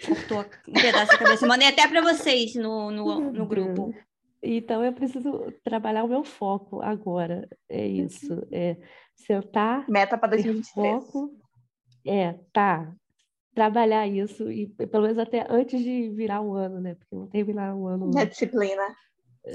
Cortou 0.05 0.45
um 0.67 0.73
pedaço 0.73 1.11
da 1.13 1.17
cabeça. 1.17 1.47
Mandei 1.47 1.67
até 1.67 1.87
para 1.87 2.01
vocês 2.01 2.53
no, 2.55 2.91
no, 2.91 3.31
no 3.31 3.45
grupo. 3.45 3.93
Então 4.41 4.83
eu 4.83 4.93
preciso 4.93 5.51
trabalhar 5.63 6.03
o 6.03 6.07
meu 6.07 6.23
foco 6.23 6.81
agora. 6.81 7.47
É 7.69 7.85
isso. 7.87 8.45
É 8.51 8.77
sentar, 9.15 9.89
Meta 9.89 10.17
para 10.17 10.29
ter 10.29 10.43
2023. 10.43 11.03
foco. 11.03 11.35
É, 12.05 12.33
tá. 12.53 12.93
Trabalhar 13.53 14.07
isso, 14.07 14.51
e 14.51 14.67
pelo 14.67 15.03
menos 15.03 15.17
até 15.17 15.45
antes 15.49 15.81
de 15.81 16.09
virar 16.09 16.41
o 16.41 16.53
ano, 16.53 16.79
né? 16.79 16.93
Porque 16.93 17.15
não 17.15 17.27
terminar 17.27 17.75
o 17.75 17.87
ano 17.87 18.11
Na 18.11 18.23
disciplina. 18.23 18.83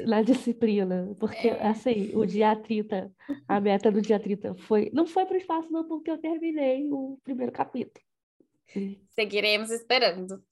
na 0.05 0.23
disciplina. 0.23 1.15
Porque, 1.21 1.51
assim, 1.51 2.11
o 2.17 2.27
dia 2.27 2.57
30, 2.57 3.13
a 3.47 3.61
meta 3.61 3.93
do 3.93 4.03
dia 4.03 4.19
30 4.19 4.57
foi. 4.57 4.91
Não 4.93 5.07
foi 5.07 5.25
para 5.25 5.35
o 5.35 5.39
espaço, 5.39 5.71
não, 5.73 5.87
porque 5.87 6.11
eu 6.11 6.19
terminei 6.19 6.89
o 6.91 7.17
primeiro 7.23 7.53
capítulo. 7.53 8.05
Seguiremos 9.11 9.71
esperando. 9.71 10.43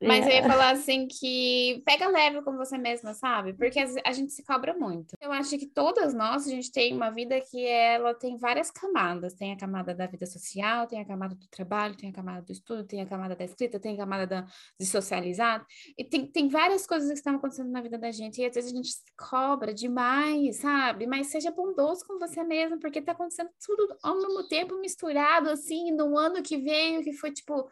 Mas 0.00 0.26
eu 0.26 0.32
ia 0.32 0.38
É. 0.40 0.48
falar 0.48 0.70
assim 0.70 1.06
que 1.06 1.82
pega 1.84 2.08
leve 2.08 2.42
com 2.42 2.56
você 2.56 2.76
mesma, 2.78 3.14
sabe? 3.14 3.52
Porque 3.54 3.78
a 4.04 4.12
gente 4.12 4.32
se 4.32 4.44
cobra 4.44 4.74
muito. 4.74 5.14
Eu 5.20 5.32
acho 5.32 5.56
que 5.58 5.66
todas 5.66 6.12
nós, 6.14 6.46
a 6.46 6.50
gente 6.50 6.70
tem 6.72 6.94
uma 6.94 7.10
vida 7.10 7.40
que 7.40 7.64
ela 7.66 8.14
tem 8.14 8.36
várias 8.38 8.70
camadas. 8.70 9.34
Tem 9.34 9.52
a 9.52 9.56
camada 9.56 9.94
da 9.94 10.06
vida 10.06 10.26
social, 10.26 10.86
tem 10.86 11.00
a 11.00 11.04
camada 11.04 11.34
do 11.34 11.46
trabalho, 11.48 11.96
tem 11.96 12.10
a 12.10 12.12
camada 12.12 12.42
do 12.42 12.52
estudo, 12.52 12.84
tem 12.84 13.00
a 13.00 13.06
camada 13.06 13.36
da 13.36 13.44
escrita, 13.44 13.78
tem 13.80 13.94
a 13.94 13.96
camada 13.98 14.26
da, 14.26 14.46
de 14.78 14.86
socializar. 14.86 15.64
E 15.96 16.04
tem, 16.04 16.26
tem 16.26 16.48
várias 16.48 16.86
coisas 16.86 17.08
que 17.08 17.14
estão 17.14 17.36
acontecendo 17.36 17.70
na 17.70 17.80
vida 17.80 17.98
da 17.98 18.10
gente. 18.10 18.40
E 18.40 18.46
às 18.46 18.54
vezes 18.54 18.72
a 18.72 18.76
gente 18.76 18.88
se 18.92 19.02
cobra 19.16 19.72
demais, 19.72 20.56
sabe? 20.58 21.06
Mas 21.06 21.28
seja 21.28 21.50
bondoso 21.50 22.04
com 22.06 22.18
você 22.18 22.42
mesmo, 22.44 22.78
porque 22.78 23.00
tá 23.00 23.12
acontecendo 23.12 23.50
tudo 23.64 23.96
ao 24.02 24.16
mesmo 24.16 24.48
tempo, 24.48 24.78
misturado, 24.80 25.48
assim, 25.50 25.90
no 25.92 26.16
ano 26.18 26.42
que 26.42 26.56
veio, 26.58 27.02
que 27.02 27.12
foi 27.12 27.30
tipo 27.32 27.70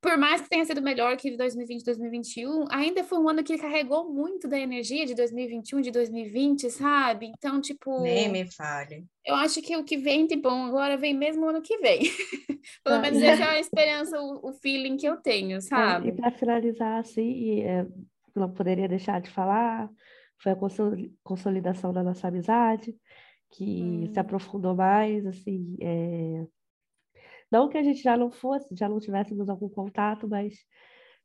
por 0.00 0.16
mais 0.18 0.40
que 0.42 0.48
tenha 0.48 0.64
sido 0.64 0.82
melhor 0.82 1.16
que 1.16 1.36
2020, 1.36 1.84
2021, 1.84 2.64
ainda 2.70 3.04
foi 3.04 3.18
um 3.18 3.28
ano 3.28 3.44
que 3.44 3.58
carregou 3.58 4.12
muito 4.12 4.48
da 4.48 4.58
energia 4.58 5.06
de 5.06 5.14
2021, 5.14 5.80
de 5.80 5.90
2020, 5.90 6.70
sabe? 6.70 7.26
Então, 7.26 7.60
tipo, 7.60 7.90
Nem 7.98 8.30
me 8.32 8.44
fale. 8.50 9.06
eu 9.24 9.34
acho 9.36 9.62
que 9.62 9.76
o 9.76 9.84
que 9.84 9.96
vem 9.98 10.26
de 10.26 10.36
bom 10.36 10.66
agora 10.66 10.96
vem 10.98 11.14
mesmo 11.14 11.46
o 11.46 11.48
ano 11.50 11.62
que 11.62 11.78
vem. 11.78 12.00
Pelo 12.84 12.98
Ah, 12.98 13.00
menos 13.00 13.22
essa 13.22 13.44
é 13.44 13.48
a 13.48 13.60
esperança, 13.60 14.20
o, 14.20 14.50
o 14.50 14.52
feeling 14.54 14.96
que 14.96 15.06
eu 15.06 15.18
tenho, 15.22 15.60
É, 15.74 15.80
sabe? 15.80 16.08
E 16.08 16.12
para 16.12 16.30
finalizar, 16.32 16.98
assim, 17.00 17.22
e, 17.22 17.60
é, 17.62 17.86
não 18.34 18.52
poderia 18.52 18.88
deixar 18.88 19.20
de 19.20 19.30
falar, 19.30 19.90
foi 20.42 20.52
a 20.52 20.56
consoli- 20.56 21.14
consolidação 21.22 21.92
da 21.92 22.02
nossa 22.02 22.28
amizade, 22.28 22.96
que 23.50 24.08
se 24.12 24.18
Hum. 24.18 24.20
aprofundou 24.20 24.74
mais, 24.76 25.24
assim, 25.26 25.76
é, 25.80 26.46
não 27.50 27.68
que 27.68 27.78
a 27.78 27.82
gente 27.82 28.02
já 28.02 28.16
não 28.16 28.30
fosse, 28.30 28.74
já 28.76 28.88
não 28.88 29.00
tivéssemos 29.00 29.48
algum 29.48 29.68
contato, 29.68 30.28
mas 30.28 30.54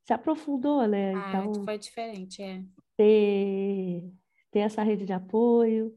se 0.06 0.12
aprofundou, 0.14 0.86
né? 0.88 1.14
Ah, 1.14 1.18
Então, 1.18 1.52
foi 1.64 1.78
diferente, 1.78 2.42
é. 2.42 2.62
ter, 2.96 4.02
ter 4.50 4.60
essa 4.60 4.82
rede 4.82 5.04
de 5.06 5.12
apoio, 5.12 5.94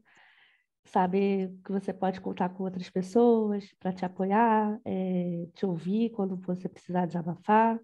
saber 0.86 1.52
que 1.64 1.72
você 1.72 1.92
pode 1.94 2.20
contar 2.20 2.50
com 2.50 2.64
outras 2.64 2.90
pessoas 2.90 3.72
para 3.80 3.92
te 3.92 4.04
apoiar, 4.06 4.80
eh, 4.86 5.48
te 5.54 5.66
ouvir 5.66 6.10
quando 6.12 6.36
você 6.38 6.68
precisar 6.68 7.06
desabafar. 7.06 7.80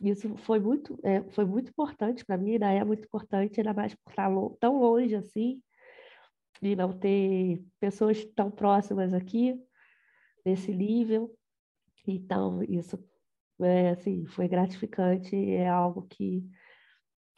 Isso 0.00 0.36
foi 0.38 0.60
muito, 0.60 0.98
eh, 1.04 1.24
foi 1.30 1.46
muito 1.46 1.70
importante 1.70 2.24
para 2.26 2.38
mim, 2.38 2.52
ainda 2.54 2.72
é 2.72 2.84
muito 2.84 3.04
importante, 3.06 3.60
ainda 3.60 3.74
mais 3.74 3.94
por 3.94 4.10
estar 4.10 4.28
lo- 4.28 4.56
tão 4.60 4.78
longe 4.80 5.14
assim, 5.16 5.62
e 6.62 6.74
não 6.76 6.92
ter 6.98 7.64
pessoas 7.80 8.24
tão 8.34 8.50
próximas 8.50 9.12
aqui, 9.12 9.54
nesse 10.44 10.72
nível. 10.74 11.30
Então, 12.06 12.62
isso 12.62 12.98
é, 13.60 13.90
assim, 13.90 14.26
foi 14.26 14.48
gratificante, 14.48 15.34
é 15.36 15.68
algo 15.68 16.02
que 16.02 16.44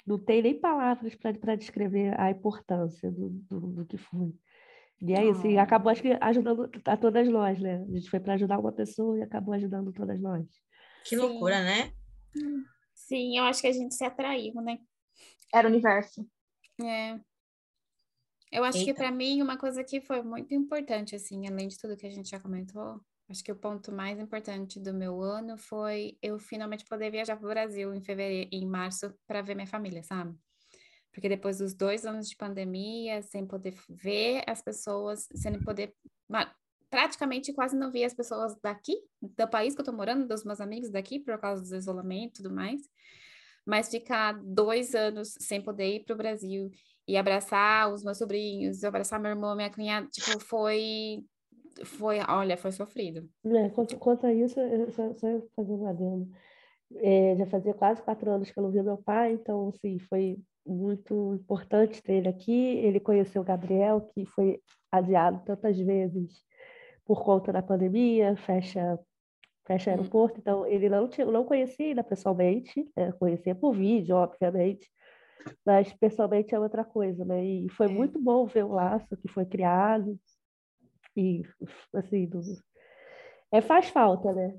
não 0.06 0.18
tem 0.18 0.42
nem 0.42 0.58
palavras 0.58 1.14
para 1.14 1.54
descrever 1.54 2.18
a 2.18 2.30
importância 2.30 3.10
do, 3.10 3.28
do, 3.28 3.60
do 3.60 3.86
que 3.86 3.98
foi. 3.98 4.34
E 5.00 5.12
é 5.14 5.24
isso, 5.30 5.46
e 5.46 5.56
Ah. 5.56 5.62
acabou 5.62 5.92
acho 5.92 6.02
que 6.02 6.16
ajudando 6.20 6.68
a 6.84 6.96
todas 6.96 7.28
nós, 7.28 7.60
né? 7.60 7.84
A 7.88 7.92
gente 7.92 8.10
foi 8.10 8.18
para 8.18 8.34
ajudar 8.34 8.58
uma 8.58 8.72
pessoa 8.72 9.16
e 9.18 9.22
acabou 9.22 9.54
ajudando 9.54 9.92
todas 9.92 10.20
nós. 10.20 10.44
Que 11.04 11.14
Sim. 11.14 11.22
loucura, 11.22 11.62
né? 11.62 11.92
Sim, 12.94 13.38
eu 13.38 13.44
acho 13.44 13.60
que 13.60 13.68
a 13.68 13.72
gente 13.72 13.94
se 13.94 14.04
atraiu, 14.04 14.54
né? 14.54 14.78
Era 15.54 15.68
o 15.68 15.70
universo. 15.70 16.26
É. 16.82 17.20
Eu 18.50 18.64
acho 18.64 18.82
que 18.82 18.90
Eita. 18.90 19.02
para 19.02 19.12
mim 19.12 19.40
uma 19.40 19.56
coisa 19.56 19.84
que 19.84 20.00
foi 20.00 20.22
muito 20.22 20.52
importante, 20.54 21.14
assim, 21.14 21.46
além 21.46 21.68
de 21.68 21.78
tudo 21.78 21.96
que 21.96 22.06
a 22.06 22.10
gente 22.10 22.30
já 22.30 22.40
comentou, 22.40 23.00
acho 23.28 23.44
que 23.44 23.52
o 23.52 23.56
ponto 23.56 23.92
mais 23.92 24.18
importante 24.18 24.80
do 24.80 24.94
meu 24.94 25.20
ano 25.20 25.56
foi 25.58 26.16
eu 26.22 26.38
finalmente 26.38 26.84
poder 26.84 27.10
viajar 27.10 27.36
para 27.36 27.46
o 27.46 27.50
Brasil 27.50 27.94
em 27.94 28.00
fevereiro, 28.00 28.48
em 28.52 28.66
março, 28.66 29.12
para 29.26 29.42
ver 29.42 29.54
minha 29.54 29.66
família, 29.66 30.02
sabe? 30.02 30.34
Porque 31.12 31.28
depois 31.28 31.58
dos 31.58 31.74
dois 31.74 32.06
anos 32.06 32.28
de 32.28 32.36
pandemia, 32.36 33.22
sem 33.22 33.46
poder 33.46 33.74
ver 33.88 34.42
as 34.46 34.62
pessoas, 34.62 35.28
sem 35.34 35.58
poder. 35.60 35.94
Praticamente 36.90 37.52
quase 37.52 37.76
não 37.76 37.90
via 37.90 38.06
as 38.06 38.14
pessoas 38.14 38.56
daqui, 38.62 38.94
do 39.20 39.48
país 39.48 39.74
que 39.74 39.80
eu 39.80 39.84
tô 39.84 39.92
morando, 39.92 40.26
dos 40.26 40.44
meus 40.44 40.60
amigos 40.60 40.90
daqui, 40.90 41.18
por 41.18 41.38
causa 41.38 41.62
do 41.62 41.76
isolamento 41.76 42.40
e 42.40 42.42
tudo 42.42 42.54
mais. 42.54 42.80
Mas 43.66 43.90
ficar 43.90 44.32
dois 44.42 44.94
anos 44.94 45.34
sem 45.38 45.60
poder 45.60 45.96
ir 45.96 46.04
para 46.04 46.14
o 46.14 46.16
Brasil 46.16 46.70
e 47.06 47.16
abraçar 47.16 47.92
os 47.92 48.02
meus 48.02 48.16
sobrinhos, 48.16 48.84
abraçar 48.84 49.20
meu 49.20 49.30
irmão, 49.30 49.54
minha 49.54 49.70
cunhada, 49.70 50.06
tipo, 50.08 50.38
foi. 50.40 51.24
Foi, 51.84 52.18
olha, 52.28 52.56
foi 52.56 52.72
sofrido. 52.72 53.28
É, 53.44 53.68
quanto, 53.70 53.96
quanto 53.98 54.26
a 54.26 54.32
isso, 54.32 54.58
eu 54.60 54.90
só, 54.92 55.14
só 55.14 55.28
eu 55.28 55.48
fazendo 55.54 55.86
adendo. 55.86 56.30
É, 56.96 57.36
já 57.36 57.46
fazia 57.46 57.74
quase 57.74 58.02
quatro 58.02 58.30
anos 58.30 58.50
que 58.50 58.58
eu 58.58 58.62
não 58.62 58.70
via 58.70 58.82
meu 58.82 58.96
pai, 58.96 59.32
então, 59.32 59.68
assim, 59.68 59.98
foi 59.98 60.38
muito 60.66 61.34
importante 61.34 62.02
ter 62.02 62.14
ele 62.14 62.28
aqui. 62.28 62.76
Ele 62.78 62.98
conheceu 63.00 63.42
o 63.42 63.44
Gabriel, 63.44 64.00
que 64.14 64.24
foi 64.26 64.60
adiado 64.90 65.42
tantas 65.44 65.78
vezes 65.78 66.42
por 67.04 67.22
conta 67.24 67.52
da 67.52 67.62
pandemia, 67.62 68.36
fecha, 68.36 68.98
fecha 69.66 69.90
Hum. 69.90 69.94
aeroporto, 69.94 70.38
então 70.38 70.66
ele 70.66 70.88
não, 70.88 71.08
tinha, 71.08 71.26
não 71.26 71.44
conhecia 71.44 71.86
ainda 71.86 72.04
pessoalmente, 72.04 72.86
né, 72.96 73.12
conhecia 73.12 73.54
por 73.54 73.72
vídeo, 73.72 74.16
obviamente, 74.16 74.90
mas 75.64 75.92
pessoalmente 75.94 76.54
é 76.54 76.60
outra 76.60 76.84
coisa, 76.84 77.24
né? 77.24 77.44
E 77.44 77.68
foi 77.70 77.86
É. 77.86 77.88
muito 77.88 78.18
bom 78.18 78.46
ver 78.46 78.64
o 78.64 78.72
laço 78.72 79.16
que 79.16 79.28
foi 79.28 79.46
criado, 79.46 80.18
e, 81.18 81.42
assim, 81.94 82.26
do- 82.26 82.40
é, 83.50 83.60
faz 83.60 83.88
falta, 83.88 84.32
né? 84.32 84.58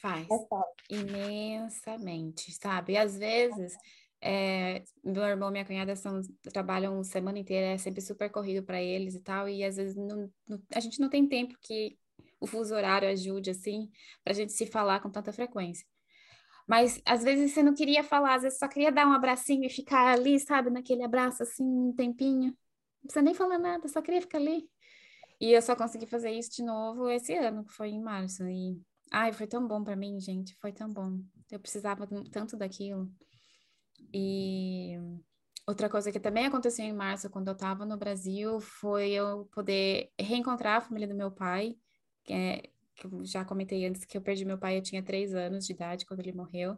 Faz. 0.00 0.26
Faz 0.26 0.48
falta. 0.48 0.72
imensamente, 0.90 2.52
sabe? 2.52 2.94
E 2.94 2.96
às 2.96 3.16
vezes, 3.18 3.74
é, 4.20 4.82
meu 5.04 5.22
irmão 5.24 5.48
e 5.50 5.52
minha 5.52 5.64
cunhada 5.64 5.94
são, 5.96 6.20
trabalham 6.52 7.02
semana 7.04 7.38
inteira, 7.38 7.74
é 7.74 7.78
sempre 7.78 8.00
super 8.00 8.30
corrido 8.30 8.64
para 8.64 8.80
eles 8.82 9.14
e 9.14 9.20
tal, 9.20 9.48
e 9.48 9.64
às 9.64 9.76
vezes 9.76 9.96
não, 9.96 10.30
não- 10.48 10.62
a 10.74 10.80
gente 10.80 11.00
não 11.00 11.08
tem 11.08 11.26
tempo 11.28 11.56
que 11.60 11.98
o 12.40 12.46
fuso 12.46 12.74
horário 12.74 13.08
ajude, 13.08 13.50
assim, 13.50 13.90
para 14.24 14.32
a 14.32 14.36
gente 14.36 14.52
se 14.52 14.66
falar 14.66 15.00
com 15.00 15.10
tanta 15.10 15.32
frequência. 15.32 15.86
Mas 16.66 17.00
às 17.04 17.22
vezes 17.24 17.52
você 17.52 17.62
não 17.62 17.74
queria 17.74 18.04
falar, 18.04 18.34
às 18.36 18.42
vezes 18.42 18.58
só 18.58 18.68
queria 18.68 18.92
dar 18.92 19.06
um 19.06 19.12
abracinho 19.12 19.64
e 19.64 19.70
ficar 19.70 20.12
ali, 20.14 20.38
sabe, 20.38 20.70
naquele 20.70 21.02
abraço 21.02 21.42
assim, 21.42 21.64
um 21.64 21.92
tempinho. 21.92 22.46
Não 23.02 23.02
precisa 23.08 23.22
nem 23.22 23.34
falar 23.34 23.58
nada, 23.58 23.88
só 23.88 24.00
queria 24.00 24.20
ficar 24.20 24.38
ali. 24.38 24.68
E 25.42 25.50
eu 25.52 25.60
só 25.60 25.74
consegui 25.74 26.06
fazer 26.06 26.30
isso 26.30 26.52
de 26.52 26.62
novo 26.62 27.10
esse 27.10 27.34
ano, 27.34 27.64
que 27.64 27.72
foi 27.72 27.88
em 27.88 28.00
março. 28.00 28.44
E 28.46 28.80
ai, 29.10 29.32
foi 29.32 29.48
tão 29.48 29.66
bom 29.66 29.82
para 29.82 29.96
mim, 29.96 30.20
gente, 30.20 30.54
foi 30.60 30.72
tão 30.72 30.88
bom. 30.88 31.18
Eu 31.50 31.58
precisava 31.58 32.06
tanto 32.30 32.56
daquilo. 32.56 33.10
E 34.14 34.96
outra 35.66 35.88
coisa 35.88 36.12
que 36.12 36.20
também 36.20 36.46
aconteceu 36.46 36.84
em 36.84 36.92
março, 36.92 37.28
quando 37.28 37.48
eu 37.48 37.54
estava 37.54 37.84
no 37.84 37.96
Brasil, 37.96 38.60
foi 38.60 39.10
eu 39.10 39.46
poder 39.46 40.12
reencontrar 40.16 40.76
a 40.76 40.80
família 40.80 41.08
do 41.08 41.14
meu 41.16 41.32
pai, 41.32 41.76
que 42.22 42.32
é 42.32 42.62
que 42.94 43.06
eu 43.06 43.24
já 43.24 43.44
comentei 43.44 43.84
antes 43.84 44.04
que 44.04 44.16
eu 44.16 44.22
perdi 44.22 44.44
meu 44.44 44.58
pai, 44.58 44.78
eu 44.78 44.82
tinha 44.82 45.02
três 45.02 45.34
anos 45.34 45.66
de 45.66 45.72
idade 45.72 46.06
quando 46.06 46.20
ele 46.20 46.30
morreu, 46.30 46.76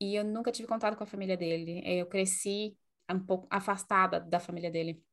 e 0.00 0.14
eu 0.14 0.24
nunca 0.24 0.50
tive 0.50 0.66
contato 0.66 0.96
com 0.96 1.04
a 1.04 1.06
família 1.06 1.36
dele. 1.36 1.82
Eu 1.84 2.06
cresci 2.06 2.74
um 3.10 3.20
pouco 3.20 3.46
afastada 3.50 4.20
da 4.20 4.40
família 4.40 4.70
dele. 4.70 5.04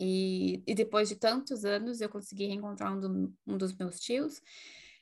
E, 0.00 0.62
e 0.66 0.74
depois 0.74 1.08
de 1.08 1.16
tantos 1.16 1.64
anos, 1.64 2.00
eu 2.00 2.08
consegui 2.08 2.46
reencontrar 2.46 2.92
um, 2.96 3.00
do- 3.00 3.34
um 3.46 3.58
dos 3.58 3.76
meus 3.76 4.00
tios. 4.00 4.40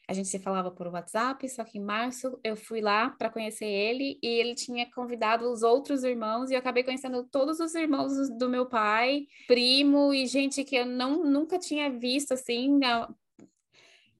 A 0.08 0.14
gente 0.14 0.28
se 0.28 0.38
falava 0.38 0.70
por 0.70 0.86
WhatsApp, 0.88 1.46
só 1.50 1.62
que 1.64 1.78
em 1.78 1.82
março 1.84 2.40
eu 2.42 2.56
fui 2.56 2.80
lá 2.80 3.10
para 3.10 3.28
conhecer 3.30 3.66
ele 3.66 4.18
e 4.22 4.26
ele 4.26 4.54
tinha 4.54 4.90
convidado 4.90 5.52
os 5.52 5.62
outros 5.62 6.02
irmãos 6.02 6.50
e 6.50 6.54
eu 6.54 6.58
acabei 6.58 6.82
conhecendo 6.82 7.24
todos 7.30 7.60
os 7.60 7.74
irmãos 7.74 8.12
do- 8.38 8.48
meu 8.48 8.66
pai, 8.66 9.26
primo 9.46 10.14
e 10.14 10.26
gente 10.26 10.64
que 10.64 10.76
eu 10.76 10.86
não 10.86 11.22
nunca 11.24 11.58
tinha 11.58 11.90
visto 11.90 12.32
assim. 12.32 12.82
a- 12.84 13.08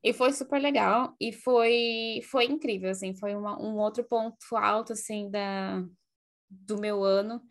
E 0.05 0.13
foi 0.13 0.33
super 0.33 0.61
legal 0.61 1.17
e 1.21 1.33
foi 1.33 2.21
foi 2.31 2.45
incrível 2.45 2.91
assim, 2.91 3.15
foi 3.15 3.35
uma- 3.35 3.61
um 3.61 3.77
outro 3.79 4.05
ponto 4.05 4.37
alto 4.57 4.93
assim 4.93 5.31
da 5.31 5.83
do 6.51 6.79
meu 6.79 7.03
ano, 7.05 7.43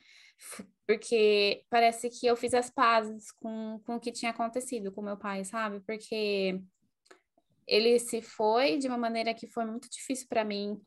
porque 0.87 1.65
parece 1.69 2.09
que 2.09 2.25
eu 2.25 2.37
fiz 2.37 2.53
as 2.53 2.69
pazes 2.69 3.29
com, 3.33 3.79
com 3.85 3.97
o 3.97 3.99
que 3.99 4.11
tinha 4.11 4.31
acontecido 4.31 4.89
com 4.89 5.01
meu 5.01 5.17
pai, 5.17 5.43
sabe? 5.43 5.81
Porque 5.81 6.61
ele 7.67 7.99
se 7.99 8.21
foi 8.21 8.77
de 8.77 8.87
uma 8.87 8.97
maneira 8.97 9.33
que 9.33 9.47
foi 9.47 9.65
muito 9.65 9.89
difícil 9.89 10.27
para 10.29 10.45
mim 10.45 10.81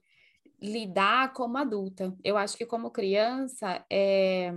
lidar 0.59 1.35
como 1.35 1.59
adulta. 1.59 2.16
Eu 2.25 2.38
acho 2.38 2.57
que 2.57 2.64
como 2.64 2.90
criança, 2.90 3.85
é, 3.90 4.54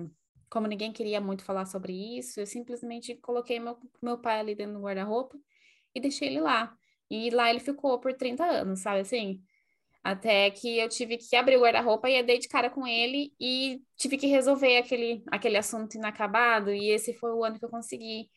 como 0.50 0.66
ninguém 0.66 0.94
queria 0.94 1.20
muito 1.20 1.44
falar 1.44 1.66
sobre 1.66 1.92
isso, 2.18 2.40
eu 2.40 2.46
simplesmente 2.46 3.16
coloquei 3.16 3.60
meu, 3.60 3.78
meu 4.02 4.18
pai 4.18 4.40
ali 4.40 4.56
dentro 4.56 4.76
do 4.76 4.82
guarda-roupa 4.82 5.38
e 5.94 6.00
deixei 6.00 6.30
ele 6.30 6.40
lá. 6.40 6.74
E 7.10 7.30
lá 7.32 7.50
ele 7.50 7.60
ficou 7.60 8.00
por 8.00 8.14
30 8.14 8.46
anos, 8.46 8.80
sabe 8.80 9.02
assim? 9.02 9.44
Até 10.04 10.52
que 10.52 10.80
eu 10.80 10.90
tive 10.90 11.18
que 11.18 11.36
abrir 11.36 11.58
o 11.58 11.62
guarda-roupa 11.62 12.10
e 12.10 12.22
dei 12.24 12.40
de 12.40 12.48
cara 12.50 12.70
com 12.70 12.86
ele 12.86 13.34
e 13.40 13.82
tive 13.98 14.18
que 14.18 14.28
resolver 14.28 14.78
aquele, 14.78 15.24
aquele 15.32 15.58
assunto 15.58 15.96
inacabado. 15.96 16.72
E 16.72 16.90
esse 16.90 17.14
foi 17.14 17.32
o 17.32 17.44
ano 17.44 17.58
que 17.58 17.66
eu 17.66 17.70
consegui 17.70 18.30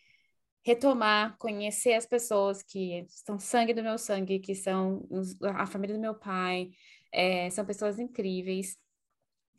retomar, 0.65 1.37
conhecer 1.39 1.95
as 1.95 2.07
pessoas 2.07 2.63
que 2.63 3.07
são 3.09 3.39
sangue 3.39 3.75
do 3.75 3.83
meu 3.83 3.99
sangue, 3.99 4.41
que 4.41 4.55
são 4.55 5.07
a 5.43 5.67
família 5.67 5.95
do 5.97 6.01
meu 6.03 6.15
pai, 6.15 6.71
é, 7.13 7.51
são 7.51 7.65
pessoas 7.65 7.99
incríveis. 7.99 8.77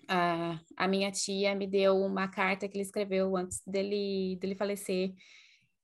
a, 0.08 0.60
a 0.78 0.88
minha 0.88 1.12
tia 1.12 1.56
me 1.56 1.68
deu 1.68 1.98
uma 1.98 2.28
carta 2.30 2.68
que 2.68 2.78
ele 2.78 2.84
escreveu 2.84 3.36
antes 3.38 3.62
dele, 3.66 4.38
dele 4.42 4.56
falecer. 4.56 5.14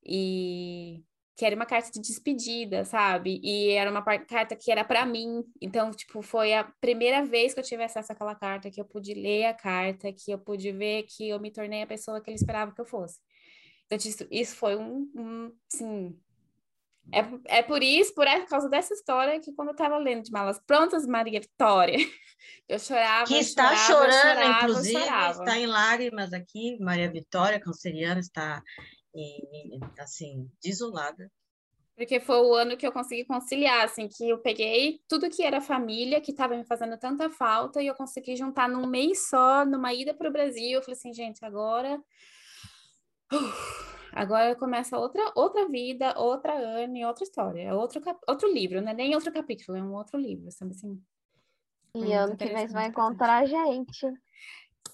E 0.06 1.04
que 1.36 1.46
era 1.46 1.56
uma 1.56 1.66
carta 1.66 1.90
de 1.92 2.00
despedida, 2.00 2.86
sabe? 2.86 3.40
E 3.44 3.72
era 3.72 3.90
uma 3.90 4.04
carta 4.04 4.56
que 4.56 4.72
era 4.72 4.84
para 4.84 5.06
mim. 5.06 5.44
Então, 5.60 5.90
tipo, 5.92 6.22
foi 6.22 6.54
a 6.54 6.64
primeira 6.80 7.26
vez 7.26 7.54
que 7.54 7.60
eu 7.60 7.64
tive 7.64 7.84
acesso 7.84 8.12
àquela 8.12 8.36
carta, 8.36 8.70
que 8.70 8.80
eu 8.80 8.86
pude 8.86 9.14
ler 9.14 9.46
a 9.46 9.54
carta, 9.54 10.14
que 10.14 10.32
eu 10.32 10.38
pude 10.38 10.72
ver 10.72 11.04
que 11.04 11.30
eu 11.30 11.40
me 11.40 11.52
tornei 11.52 11.82
a 11.82 11.88
pessoa 11.88 12.22
que 12.22 12.30
ele 12.30 12.36
esperava 12.36 12.74
que 12.74 12.82
eu 12.82 12.86
fosse. 12.86 13.20
Então, 13.88 13.98
isso, 13.98 14.28
isso 14.30 14.56
foi 14.56 14.76
um, 14.76 15.10
um 15.16 15.52
sim. 15.68 16.16
É, 17.12 17.58
é 17.60 17.64
por 17.64 17.84
isso, 17.84 18.14
por 18.14 18.26
causa 18.48 18.70
dessa 18.70 18.94
história, 18.94 19.40
que 19.40 19.54
quando 19.54 19.70
eu 19.70 19.76
tava 19.76 19.98
lendo 19.98 20.24
de 20.24 20.32
Malas 20.32 20.60
Prontas, 20.66 21.06
Maria 21.06 21.40
Vitória, 21.42 21.98
eu 22.70 22.80
chorava, 22.80 23.26
Que 23.26 23.40
está 23.40 23.76
chorava, 23.76 24.12
chorando, 24.12 24.38
chorava, 24.38 24.64
inclusive, 24.64 25.00
chorava. 25.00 25.44
está 25.44 25.58
em 25.58 25.66
lágrimas 25.66 26.32
aqui. 26.32 26.78
Maria 26.80 27.12
Vitória, 27.12 27.60
canceriana, 27.60 28.20
está 28.20 28.64
em- 29.14 29.80
assim, 30.00 30.50
desolada. 30.62 31.32
Porque 31.96 32.20
foi 32.20 32.42
o 32.42 32.56
ano 32.56 32.76
que 32.76 32.88
eu 32.88 32.92
consegui 32.92 33.24
conciliar, 33.24 33.86
assim, 33.86 34.08
que 34.08 34.28
eu 34.28 34.40
peguei 34.40 35.00
tudo 35.08 35.30
que 35.30 35.44
era 35.44 35.62
família, 35.62 36.20
que 36.20 36.32
estava 36.32 36.58
me 36.58 36.66
fazendo 36.66 36.98
tanta 36.98 37.30
falta, 37.30 37.82
e 37.82 37.88
eu 37.88 37.94
consegui 37.94 38.36
juntar 38.36 38.68
num 38.68 38.88
mês 38.88 39.30
só, 39.30 39.64
numa 39.64 39.94
ida 39.94 40.14
para 40.14 40.28
o 40.28 40.32
Brasil. 40.32 40.72
Eu 40.72 40.82
falei 40.82 40.98
assim, 40.98 41.14
gente, 41.14 41.46
agora. 41.46 42.02
Uf, 43.32 43.96
agora 44.12 44.56
começa 44.56 44.98
outra, 44.98 45.32
outra 45.36 45.68
vida, 45.70 46.18
outra 46.18 46.54
ano 46.54 46.98
e 46.98 47.06
outra 47.06 47.24
história. 47.24 47.62
É 47.62 47.74
outro, 47.74 48.02
cap... 48.02 48.20
outro 48.28 48.52
livro, 48.52 48.82
não 48.82 48.90
é 48.90 48.94
nem 48.94 49.14
outro 49.14 49.32
capítulo, 49.32 49.78
é 49.78 49.84
um 49.84 49.94
outro 49.94 50.20
livro, 50.20 50.52
sabe 50.52 50.72
assim? 50.72 51.00
E 51.96 52.00
Muito 52.00 52.14
ano 52.14 52.38
que 52.38 52.46
vem 52.46 52.68
você 52.68 52.74
vai 52.74 52.88
encontrar 52.88 53.44
a 53.44 53.46
gente. 53.46 54.08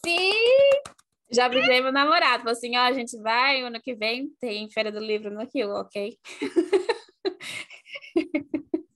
Sim! 0.05 0.98
Já 1.31 1.45
avisei 1.45 1.81
meu 1.81 1.91
namorado, 1.91 2.43
falou 2.43 2.53
assim, 2.53 2.75
ó, 2.75 2.81
a 2.81 2.93
gente 2.93 3.17
vai, 3.21 3.61
ano 3.61 3.79
que 3.81 3.95
vem 3.95 4.29
tem 4.39 4.69
Feira 4.69 4.91
do 4.91 4.99
Livro 4.99 5.31
no 5.31 5.47
Rio, 5.53 5.69
ok? 5.71 6.17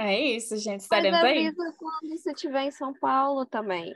É 0.00 0.16
isso, 0.16 0.56
gente, 0.56 0.74
Mas 0.74 0.82
estaremos 0.84 1.18
aí. 1.18 1.48
avisa 1.48 1.74
quando 1.76 2.08
você 2.08 2.30
estiver 2.30 2.62
em 2.62 2.70
São 2.70 2.94
Paulo 2.94 3.44
também. 3.44 3.92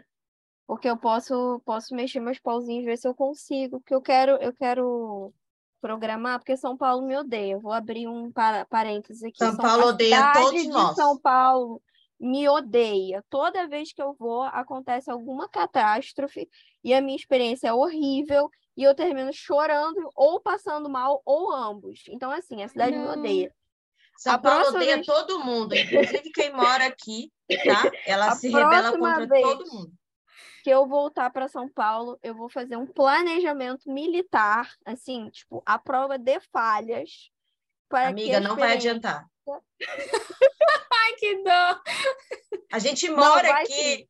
Porque 0.67 0.91
eu 0.91 0.97
posso, 0.97 1.63
posso 1.65 1.95
mexer 1.95 2.19
meus 2.19 2.41
pauzinhos, 2.41 2.85
ver 2.85 2.99
se 2.99 3.07
eu 3.07 3.15
consigo. 3.15 3.79
Porque 3.79 3.95
eu 3.95 4.03
quero, 4.03 4.33
eu 4.43 4.53
quero 4.53 5.33
programar, 5.81 6.41
porque 6.41 6.57
São 6.57 6.77
Paulo 6.77 7.07
me 7.07 7.17
odeia. 7.17 7.53
Eu 7.53 7.61
vou 7.61 7.73
abrir 7.73 8.09
um 8.09 8.33
parênteses 8.69 9.23
aqui. 9.23 9.39
São 9.39 9.57
Paulo 9.57 9.85
a 9.85 9.87
odeia 9.87 10.33
todos 10.33 10.63
de 10.63 10.69
nós. 10.69 10.97
São 10.97 11.17
Paulo 11.21 11.81
me 12.23 12.49
odeia. 12.49 13.25
Toda 13.29 13.67
vez 13.67 13.93
que 13.93 14.01
eu 14.01 14.15
vou, 14.15 14.43
acontece 14.43 15.11
alguma 15.11 15.49
catástrofe 15.49 16.49
e 16.85 16.95
a 16.95 17.01
minha 17.01 17.17
experiência 17.17 17.67
é 17.69 17.73
horrível 17.73 18.49
e 18.77 18.85
eu 18.85 18.95
termino 18.95 19.33
chorando 19.33 20.09
ou 20.15 20.41
passando 20.41 20.89
mal 20.89 21.21
ou 21.27 21.53
ambos. 21.53 22.05
Então, 22.09 22.31
assim, 22.31 22.63
a 22.63 22.69
cidade 22.69 22.97
me 22.97 23.07
odeia. 23.09 23.53
São 24.17 24.35
A 24.35 24.39
Paulo 24.39 24.69
odeia 24.69 24.95
vez- 24.97 25.07
todo 25.07 25.41
mundo, 25.45 25.75
inclusive 25.75 26.31
quem 26.33 26.53
mora 26.53 26.87
aqui, 26.87 27.33
tá? 27.67 27.91
Ela 28.07 28.29
A 28.29 28.35
se 28.37 28.49
rebela 28.49 28.97
contra 28.97 29.27
vez 29.27 29.43
todo 29.43 29.73
mundo. 29.73 29.93
que 30.63 30.71
eu 30.71 30.87
voltar 30.87 31.29
para 31.31 31.49
São 31.49 31.69
Paulo, 31.69 32.17
eu 32.23 32.37
vou 32.37 32.49
fazer 32.49 32.77
um 32.77 32.87
planejamento 32.87 33.91
militar, 33.91 34.71
assim, 34.87 35.29
tipo, 35.31 35.61
a 35.67 35.77
prova 35.77 36.17
de 36.19 36.39
falhas. 36.53 37.31
Para 37.89 38.07
que 38.15 38.23
Amiga, 38.23 38.41
não 38.41 38.55
vai 38.57 38.75
adiantar. 38.75 39.27
Ai, 41.13 41.17
que 41.17 41.43
dó! 41.43 41.81
A 42.73 42.79
gente 42.79 43.09
Não, 43.09 43.17
mora 43.17 43.49
vai 43.49 43.63
aqui. 43.63 43.73
sim. 43.73 44.07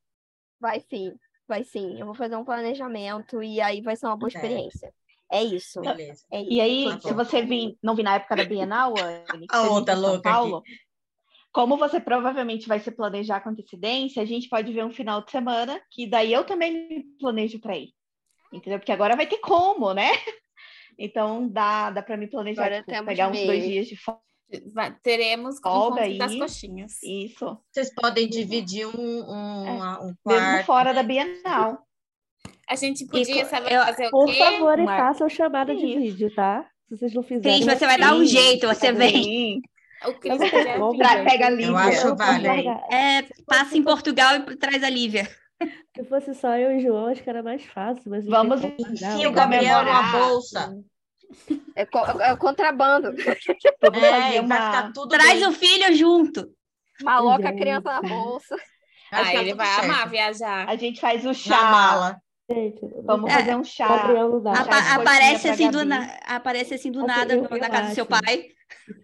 Vai 0.60 0.80
sim, 0.80 1.12
vai 1.48 1.64
sim. 1.64 1.98
Eu 1.98 2.06
vou 2.06 2.14
fazer 2.14 2.36
um 2.36 2.44
planejamento 2.44 3.42
e 3.42 3.60
aí 3.60 3.80
vai 3.80 3.96
ser 3.96 4.06
uma 4.06 4.16
boa 4.16 4.30
Certo. 4.30 4.44
experiência. 4.44 4.94
É 5.30 5.42
isso. 5.42 5.80
Beleza. 5.80 6.24
É 6.30 6.40
isso. 6.40 6.52
E 6.52 6.60
aí, 6.60 6.84
Tá 6.84 7.00
se 7.00 7.14
você 7.14 7.42
vir, 7.42 7.76
não 7.82 7.96
vir 7.96 8.02
na 8.02 8.14
época 8.16 8.36
da 8.36 8.44
Bienal, 8.44 8.94
Anne, 9.00 9.46
A 9.48 9.62
vir 9.62 9.68
outra 9.68 9.94
pra 9.94 10.02
São 10.02 10.12
louca 10.12 10.30
Paulo, 10.30 10.62
como 11.50 11.76
você 11.76 12.00
provavelmente 12.00 12.68
vai 12.68 12.78
se 12.78 12.90
planejar 12.90 13.40
com 13.40 13.50
antecedência, 13.50 14.22
a 14.22 14.26
gente 14.26 14.48
pode 14.48 14.72
ver 14.72 14.84
um 14.84 14.92
final 14.92 15.24
de 15.24 15.30
semana, 15.30 15.82
que 15.90 16.06
daí 16.06 16.32
eu 16.32 16.44
também 16.44 16.88
me 16.88 17.02
planejo 17.18 17.60
para 17.60 17.76
ir. 17.76 17.90
Entendeu? 18.52 18.78
Porque 18.78 18.92
agora 18.92 19.16
vai 19.16 19.26
ter 19.26 19.38
como, 19.38 19.92
né? 19.92 20.08
Então 20.98 21.48
dá, 21.48 21.90
dá 21.90 22.02
para 22.02 22.18
me 22.18 22.28
planejar, 22.28 22.64
Agora 22.66 22.80
tipo, 22.80 22.90
temos 22.90 23.06
pegar 23.06 23.28
uns 23.28 23.42
dois 23.42 23.64
dias 23.64 23.88
de 23.88 23.96
folga. 23.96 24.20
Vai- 24.72 24.94
teremos 25.02 25.58
Folga 25.60 26.00
encontro 26.06 26.18
das 26.18 26.32
aí. 26.32 26.38
coxinhas. 26.38 27.02
Isso. 27.02 27.58
Vocês 27.70 27.94
podem 27.94 28.28
dividir 28.28 28.86
um, 28.86 28.90
um, 28.98 29.66
É. 29.66 29.70
uma- 29.70 30.00
um 30.02 30.06
Mesmo 30.06 30.16
quarto. 30.24 30.66
fora 30.66 30.92
da 30.92 31.02
Bienal. 31.02 31.78
A 32.68 32.74
gente 32.76 33.06
podia 33.06 33.44
co- 33.44 33.50
saber 33.50 33.72
eu- 33.74 33.84
fazer 33.84 34.06
o 34.06 34.10
Por 34.10 34.26
quê? 34.26 34.38
favor, 34.38 34.78
e 34.78 34.84
Mar- 34.84 34.98
façam 34.98 35.28
chamada 35.28 35.74
de 35.74 35.86
vídeo, 35.98 36.34
tá? 36.34 36.66
Se 36.88 36.96
vocês 36.96 37.12
não 37.14 37.22
fizerem. 37.22 37.62
Cris, 37.62 37.78
você 37.78 37.86
vai 37.86 37.98
dar 37.98 38.14
um 38.14 38.24
jeito, 38.24 38.66
você 38.66 38.92
vem. 38.92 39.22
Sim. 39.22 39.62
O 40.06 40.14
Cris. 40.14 40.38
Pra- 40.38 41.24
pega 41.24 41.46
a 41.46 41.50
Eu 41.50 41.56
Lívia. 41.56 41.76
acho 41.76 42.06
Eu 42.08 42.16
posso 42.16 42.32
válido. 42.32 42.46
largar. 42.48 42.82
É, 42.92 43.22
passa 43.46 43.76
em 43.78 43.82
Portugal 43.82 44.36
e 44.36 44.56
traz 44.56 44.82
a 44.82 44.90
Lívia. 44.90 45.28
Se 45.94 46.04
fosse 46.04 46.34
só 46.34 46.56
eu 46.56 46.72
e 46.72 46.76
o 46.78 46.80
João, 46.80 47.06
acho 47.06 47.22
que 47.22 47.30
era 47.30 47.42
mais 47.42 47.64
fácil. 47.66 48.10
Mas 48.10 48.26
Vamos 48.26 48.62
Enfia 48.64 49.28
o 49.28 49.30
né? 49.30 49.36
Gabriel 49.36 49.78
comemorar. 49.78 50.12
bolsa. 50.18 50.82
É, 51.74 51.86
co- 51.86 52.20
é 52.20 52.36
contrabando. 52.36 53.12
Vamos 53.80 54.02
É, 54.02 54.40
uma. 54.40 54.92
tudo 54.92 55.08
Traz 55.08 55.40
bem. 55.40 55.48
o 55.48 55.52
filho 55.52 55.94
junto. 55.96 56.50
Maloca 57.02 57.48
a 57.48 57.50
Gente. 57.50 57.60
criança 57.60 58.00
na 58.00 58.02
bolsa. 58.02 58.56
Ah, 59.10 59.34
ele 59.34 59.50
tudo 59.50 59.56
vai 59.58 59.66
certo. 59.66 59.84
amar 59.84 60.08
viajar. 60.10 60.68
A 60.68 60.76
gente 60.76 61.00
faz 61.00 61.22
o 61.24 61.28
Na 61.28 61.34
chá. 61.34 61.62
mala. 61.70 62.22
Gente, 62.50 62.80
Vamos 63.04 63.30
É, 63.30 63.34
fazer 63.34 63.56
um 63.56 63.64
chá. 63.64 64.06
De 64.06 64.14
coxinha 64.14 64.94
aparece, 64.96 65.48
assim 65.48 65.70
do 65.70 65.84
na- 65.84 66.18
aparece 66.26 66.74
assim 66.74 66.90
do 66.90 66.98
Assim, 66.98 67.06
nada 67.08 67.34
eu- 67.34 67.42
na 67.42 67.56
eu 67.56 67.60
casa 67.60 67.88
do 67.90 67.94
seu 67.94 68.04
acho. 68.04 68.22
pai. 68.24 68.48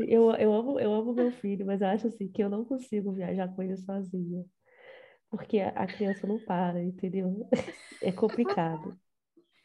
Eu, 0.01 0.31
eu, 0.35 0.53
amo, 0.53 0.81
eu 0.81 0.93
amo 0.93 1.13
meu 1.15 1.31
filho, 1.33 1.65
mas 1.67 1.81
eu 1.81 1.89
acho 1.89 2.09
assim 2.09 2.29
que 2.29 2.43
eu 2.43 2.49
não 2.51 2.65
consigo 2.65 3.13
viajar 3.13 3.49
com 3.55 3.63
ele 3.63 3.77
sozinha. 3.77 4.45
Porque 5.31 5.61
a, 5.61 5.69
a 5.71 5.87
criança 5.87 6.27
não 6.27 6.39
para, 6.39 6.83
entendeu? 6.83 7.49
É 8.03 8.11
complicado. 8.13 8.97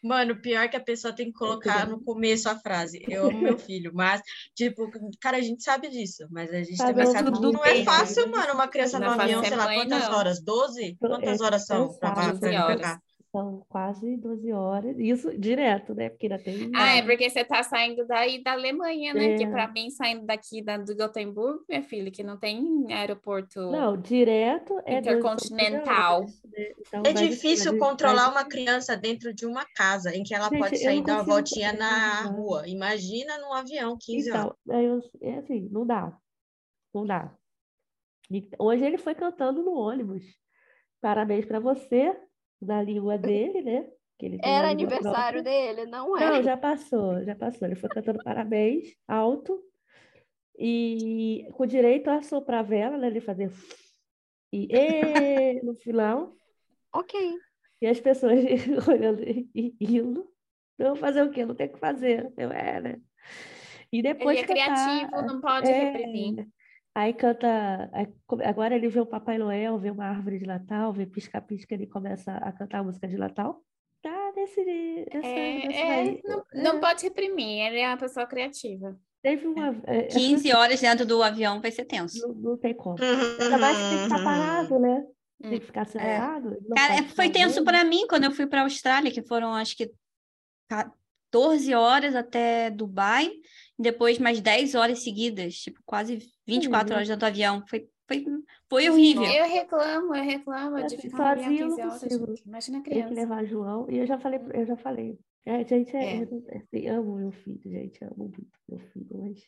Mano, 0.03 0.41
pior 0.41 0.69
que 0.69 0.75
a 0.75 0.83
pessoa 0.83 1.15
tem 1.15 1.27
que 1.27 1.31
colocar 1.33 1.87
no 1.87 2.03
começo 2.03 2.49
a 2.49 2.59
frase. 2.59 2.99
Eu 3.09 3.27
amo 3.27 3.41
meu 3.41 3.57
filho, 3.57 3.91
mas, 3.93 4.21
tipo, 4.53 4.91
cara, 5.21 5.37
a 5.37 5.41
gente 5.41 5.63
sabe 5.63 5.89
disso, 5.89 6.27
mas 6.29 6.53
a 6.53 6.57
gente 6.57 6.75
Sabe, 6.75 6.91
também 6.91 7.11
sabe 7.13 7.31
que 7.31 7.35
tudo 7.35 7.53
não 7.53 7.63
é 7.65 7.83
fácil, 7.85 8.29
mano, 8.29 8.53
uma 8.53 8.67
criança 8.67 8.99
Não 8.99 9.15
no 9.15 9.21
é 9.21 9.23
avião, 9.23 9.41
ser 9.41 9.47
sei 9.49 9.57
lá, 9.57 9.73
quantas 9.73 10.09
não. 10.09 10.17
horas? 10.17 10.41
12? 10.43 10.97
Quantas 10.99 11.39
É 11.39 11.43
horas 11.43 11.65
são 11.65 11.97
pra, 11.97 12.11
pra, 12.11 12.33
pra 12.33 12.77
cá? 12.77 13.01
São 13.35 13.65
quase 13.67 14.15
12 14.15 14.51
horas. 14.53 14.95
Isso 14.99 15.35
direto, 15.35 15.95
né? 15.95 16.09
Porque 16.09 16.27
ainda 16.27 16.37
tem. 16.37 16.69
Ah, 16.75 16.97
é 16.97 17.01
porque 17.01 17.27
você 17.27 17.43
tá 17.43 17.63
saindo 17.63 18.05
daí 18.05 18.43
da 18.43 18.51
Alemanha, 18.51 19.11
né? 19.11 19.35
Que 19.35 19.43
É. 19.45 19.49
pra 19.49 19.67
mim, 19.71 19.89
saindo 19.89 20.23
daqui 20.23 20.61
da, 20.63 20.77
do 20.77 20.95
Gotemburgo, 20.95 21.65
minha 21.67 21.81
filha, 21.81 22.11
que 22.11 22.21
não 22.21 22.37
tem 22.37 22.85
aeroporto. 22.93 23.59
Não, 23.71 23.99
direto 23.99 24.77
é 24.85 25.01
12 25.01 25.09
Intercontinental. 25.09 26.19
horas, 26.21 26.43
né? 26.43 26.71
Então, 26.79 27.01
É 27.07 27.11
difícil 27.13 27.75
controlar 27.79 28.29
uma 28.29 28.45
criança 28.45 28.95
dentro 28.95 29.33
de 29.33 29.47
uma 29.47 29.65
casa 29.75 30.15
em 30.15 30.21
que 30.21 30.35
ela 30.35 30.49
Gente, 30.49 30.59
pode 30.59 30.77
sair 30.77 31.03
dar 31.03 31.15
uma 31.15 31.23
voltinha 31.23 31.73
na 31.73 32.21
rua. 32.27 32.67
Imagina 32.67 33.39
num 33.39 33.51
avião, 33.51 33.97
15 33.99 34.31
horas. 34.31 34.53
Então, 34.63 34.79
eu, 34.79 35.01
é 35.21 35.39
assim, 35.39 35.67
não 35.71 35.87
dá. 35.87 36.15
Não 36.93 37.03
dá. 37.03 37.35
E 38.29 38.47
hoje 38.59 38.85
ele 38.85 38.99
foi 38.99 39.15
cantando 39.15 39.63
no 39.63 39.73
ônibus. 39.73 40.23
Parabéns 41.01 41.45
para 41.45 41.59
você, 41.59 42.15
na 42.65 42.81
língua 42.81 43.17
dele, 43.17 43.61
né? 43.61 43.87
Era 44.41 44.69
aniversário 44.69 45.43
própria. 45.43 45.73
dele, 45.73 45.85
não 45.89 46.17
é? 46.17 46.29
Não, 46.29 46.43
já 46.43 46.55
passou, 46.55 47.23
já 47.23 47.35
passou. 47.35 47.67
Ele 47.67 47.75
foi 47.75 47.89
cantando 47.89 48.23
parabéns, 48.23 48.95
alto, 49.07 49.61
e 50.57 51.45
com 51.53 51.65
direito 51.65 52.09
a 52.09 52.21
soprar 52.21 52.59
a 52.59 52.63
vela, 52.63 52.97
né? 52.97 53.07
Ele 53.07 53.19
fazer 53.19 53.51
e 54.55 55.59
no 55.63 55.73
final, 55.73 56.35
Ok. 56.93 57.19
e 57.81 57.87
as 57.87 57.99
pessoas 57.99 58.39
olhando 58.87 59.23
e 59.23 59.75
rindo. 59.81 60.31
Então, 60.75 60.95
fazer 60.95 61.23
o 61.23 61.31
quê? 61.31 61.45
Não 61.45 61.55
tem 61.55 61.67
o 61.67 61.73
que 61.73 61.79
fazer. 61.79 62.31
Eu, 62.37 62.51
é, 62.51 62.79
né? 62.79 63.01
E 63.91 64.01
depois 64.01 64.37
Ele 64.37 64.51
é 64.51 64.65
cantar, 64.65 65.07
criativo, 65.09 65.21
não 65.27 65.41
pode 65.41 65.69
é, 65.69 65.91
reprimir. 65.91 66.47
Aí 66.95 67.13
canta. 67.13 67.89
agora 68.43 68.75
ele 68.75 68.87
vê 68.87 68.99
o 68.99 69.05
Papai 69.05 69.37
Noel, 69.37 69.79
vê 69.79 69.89
uma 69.89 70.05
árvore 70.05 70.37
de 70.39 70.45
Natal, 70.45 70.93
vê 70.93 71.05
pisca-pisca, 71.05 71.73
ele 71.73 71.87
começa 71.87 72.31
a 72.33 72.51
cantar 72.51 72.79
a 72.79 72.83
música 72.83 73.07
de 73.07 73.17
Natal. 73.17 73.63
Tá 74.01 74.31
nesse. 74.35 74.63
nessa, 74.63 75.27
É, 75.27 75.67
nessa 75.67 75.79
é, 75.79 76.21
não, 76.23 76.43
não 76.53 76.77
É, 76.77 76.79
pode 76.79 77.03
reprimir, 77.03 77.65
ele 77.67 77.79
é 77.79 77.87
uma 77.87 77.97
pessoa 77.97 78.27
criativa. 78.27 78.95
Teve 79.23 79.47
uma. 79.47 79.69
é, 79.87 80.07
essa- 80.07 80.19
15 80.19 80.53
horas 80.53 80.81
dentro 80.81 81.05
do 81.05 81.23
avião 81.23 81.61
vai 81.61 81.71
ser 81.71 81.85
tenso. 81.85 82.27
Não, 82.27 82.35
não 82.35 82.57
tem 82.57 82.73
como. 82.75 82.97
Ainda 83.01 83.57
mais 83.57 83.77
que 83.77 83.83
tem 83.89 83.97
que 83.97 84.03
ficar 84.03 84.23
parado, 84.23 84.79
né? 84.79 85.03
Tem 85.41 85.59
que 85.59 85.65
ficar 85.65 85.85
sentado. 85.85 86.49
não 86.61 86.75
Cara, 86.75 86.93
pode 86.95 87.05
é- 87.05 87.15
foi 87.15 87.29
tenso 87.29 87.63
para 87.63 87.83
mim 87.83 88.05
quando 88.07 88.25
eu 88.25 88.31
fui 88.31 88.45
para 88.45 88.59
a 88.61 88.63
Austrália, 88.65 89.11
que 89.11 89.21
foram 89.23 89.53
acho 89.55 89.75
que 89.77 89.89
14 90.69 91.73
horas 91.73 92.15
até 92.15 92.69
Dubai, 92.69 93.31
e 93.79 93.81
depois 93.81 94.19
mais 94.19 94.39
10 94.41 94.75
horas 94.75 94.99
seguidas, 95.03 95.55
tipo 95.55 95.79
quase 95.85 96.19
24 96.45 96.89
Uhum. 96.89 96.95
horas 96.97 97.07
dentro 97.07 97.19
do 97.21 97.25
avião. 97.25 97.63
Foi 97.67 97.87
Foi, 98.05 98.25
foi 98.69 98.89
horrível. 98.89 99.23
Eu 99.23 99.45
reclamo, 99.45 100.13
eu 100.13 100.23
reclamo 100.23 100.75
de 100.77 100.83
Assim, 100.83 100.97
ficar 100.97 101.37
sozinha 101.39 101.61
eu 101.61 101.67
15 101.69 101.81
não 101.81 101.87
horas, 101.89 102.01
consigo. 102.01 102.33
Imagina 102.45 102.77
a 102.77 102.81
Tem 102.81 102.93
que 102.93 102.99
criança. 102.99 103.13
levar 103.13 103.45
João. 103.45 103.89
E 103.89 103.97
eu 103.97 104.05
já 104.05 104.17
falei, 104.19 104.39
eu 104.53 104.65
já 104.65 104.75
falei. 104.75 105.17
É, 105.45 105.65
gente, 105.65 105.95
é, 105.95 106.03
É. 106.17 106.21
eu 106.23 106.27
não- 106.29 106.43
assim, 106.59 106.87
amo 106.89 107.15
meu 107.15 107.31
filho, 107.31 107.61
gente, 107.63 108.03
amo 108.03 108.13
muito 108.17 108.41
meu 108.67 108.79
filho, 108.79 109.07
mas 109.11 109.41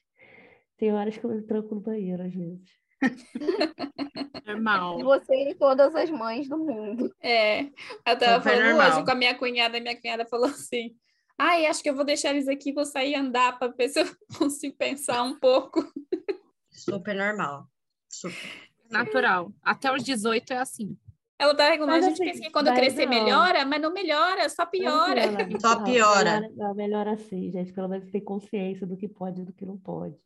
tem 0.78 0.94
horas 0.94 1.18
que 1.18 1.24
eu 1.26 1.30
me 1.32 1.42
tranco 1.42 1.76
no 1.76 1.82
banheiro, 1.82 2.24
às 2.24 2.34
vezes. 2.34 2.70
Normal. 4.46 5.00
Você 5.04 5.50
e 5.50 5.56
todas 5.56 5.94
as 5.96 6.10
mães 6.10 6.48
do 6.48 6.58
mundo. 6.58 7.14
É, 7.22 7.64
eu 7.64 8.18
tava 8.18 8.42
falando 8.42 8.78
hoje 8.78 9.04
com 9.04 9.12
a 9.12 9.16
minha 9.16 9.36
cunhada, 9.36 9.78
e 9.78 9.82
minha 9.82 10.00
cunhada 10.00 10.26
falou 10.26 10.48
assim: 10.48 10.96
Ai, 11.38 11.66
acho 11.66 11.84
que 11.84 11.90
eu 11.90 11.96
vou 11.96 12.06
deixar 12.06 12.30
eles 12.32 12.48
aqui, 12.48 12.72
vou 12.72 12.86
sair 12.86 13.16
andar 13.16 13.58
para 13.60 13.72
ver 13.74 13.90
se 13.90 14.00
eu 14.02 14.06
consigo 14.40 14.76
pensar 14.78 15.24
um 15.24 15.38
pouco. 15.38 15.80
Super 16.76 17.16
normal. 17.16 17.68
Super. 18.10 18.70
Natural. 18.90 19.52
Até 19.64 19.92
os 19.94 20.04
18 20.04 20.54
é 20.54 20.58
assim. 20.58 20.98
Ela 21.38 21.54
tá 21.54 21.70
reclamando, 21.70 21.98
Mas 21.98 22.06
a 22.06 22.10
gente 22.10 22.22
assim, 22.22 22.32
pensa 22.32 22.44
que 22.44 22.52
quando 22.52 22.74
crescer 22.74 23.06
não. 23.06 23.14
melhora, 23.14 23.66
mas 23.66 23.82
não 23.82 23.92
melhora, 23.92 24.48
só 24.48 24.66
piora. 24.66 25.22
Só 25.60 25.84
piora. 25.84 26.40
Melhora, 26.40 26.54
não, 26.56 26.74
melhora 26.74 27.12
assim, 27.12 27.52
gente. 27.52 27.74
Pelo 27.74 27.90
menos 27.90 28.10
tem 28.10 28.24
consciência 28.24 28.88
do 28.88 28.96
que 28.96 29.08
pode 29.08 29.42
e 29.42 29.46
do 29.46 29.52
que 29.52 29.66
não 29.66 29.78
pode. 29.78 30.18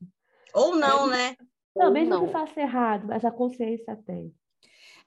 Ou 0.53 0.75
não, 0.75 1.07
né? 1.07 1.35
Não, 1.75 1.87
Ou 1.87 1.91
mesmo 1.91 2.09
não. 2.09 2.25
que 2.27 2.31
faça 2.31 2.61
errado, 2.61 3.07
mas 3.07 3.25
a 3.25 3.31
consciência 3.31 3.95
tem. 4.05 4.33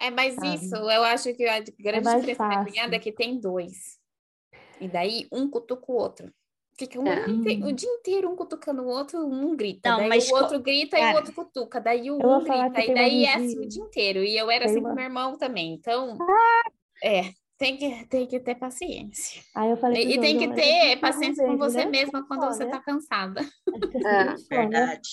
É, 0.00 0.10
mas 0.10 0.34
Sabe? 0.34 0.54
isso, 0.54 0.74
eu 0.74 1.04
acho 1.04 1.32
que 1.34 1.46
a 1.46 1.60
grande 1.78 2.04
mais 2.04 2.24
diferença 2.24 2.48
da 2.48 2.64
cunhada 2.64 2.96
é 2.96 2.98
que 2.98 3.12
tem 3.12 3.38
dois. 3.38 3.98
E 4.80 4.88
daí 4.88 5.28
um 5.30 5.48
cutuca 5.48 5.92
o 5.92 5.94
outro. 5.94 6.32
Fica 6.78 6.98
um 6.98 7.06
É. 7.06 7.28
inte- 7.28 7.62
o 7.64 7.72
dia 7.72 7.88
inteiro 7.90 8.30
um 8.30 8.36
cutucando 8.36 8.82
o 8.82 8.86
outro, 8.88 9.18
um 9.26 9.54
grita. 9.54 9.90
Não, 9.90 9.98
daí 9.98 10.08
mas 10.08 10.30
o 10.30 10.34
outro 10.34 10.58
grita 10.60 10.98
e 10.98 11.12
o 11.12 11.16
outro 11.16 11.32
cutuca. 11.34 11.80
Daí 11.80 12.10
o 12.10 12.18
eu 12.20 12.28
um 12.28 12.42
grita. 12.42 12.84
E 12.84 12.94
daí 12.94 13.24
é 13.24 13.34
assim 13.34 13.58
o 13.58 13.68
dia 13.68 13.82
inteiro. 13.82 14.24
E 14.24 14.36
eu 14.36 14.50
era 14.50 14.64
Tem 14.64 14.72
assim 14.74 14.82
com 14.82 14.94
meu 14.94 15.04
irmão 15.04 15.36
também. 15.36 15.74
Então, 15.74 16.16
é, 17.02 17.30
tem 17.58 17.76
que, 17.76 18.06
tem 18.06 18.26
que 18.26 18.40
ter 18.40 18.54
paciência. 18.54 19.42
Aí 19.54 19.70
eu 19.70 19.76
falei 19.76 20.02
E 20.04 20.10
João, 20.14 20.20
tem 20.22 20.38
que 20.38 20.54
ter 20.54 20.96
paciência 20.96 21.46
com 21.46 21.56
você 21.58 21.84
né? 21.84 21.90
mesma 21.90 22.26
quando 22.26 22.46
você 22.46 22.64
né? 22.64 22.70
tá 22.70 22.80
cansada. 22.80 23.40
É, 24.04 24.24
né? 24.24 24.34
verdade. 24.50 25.10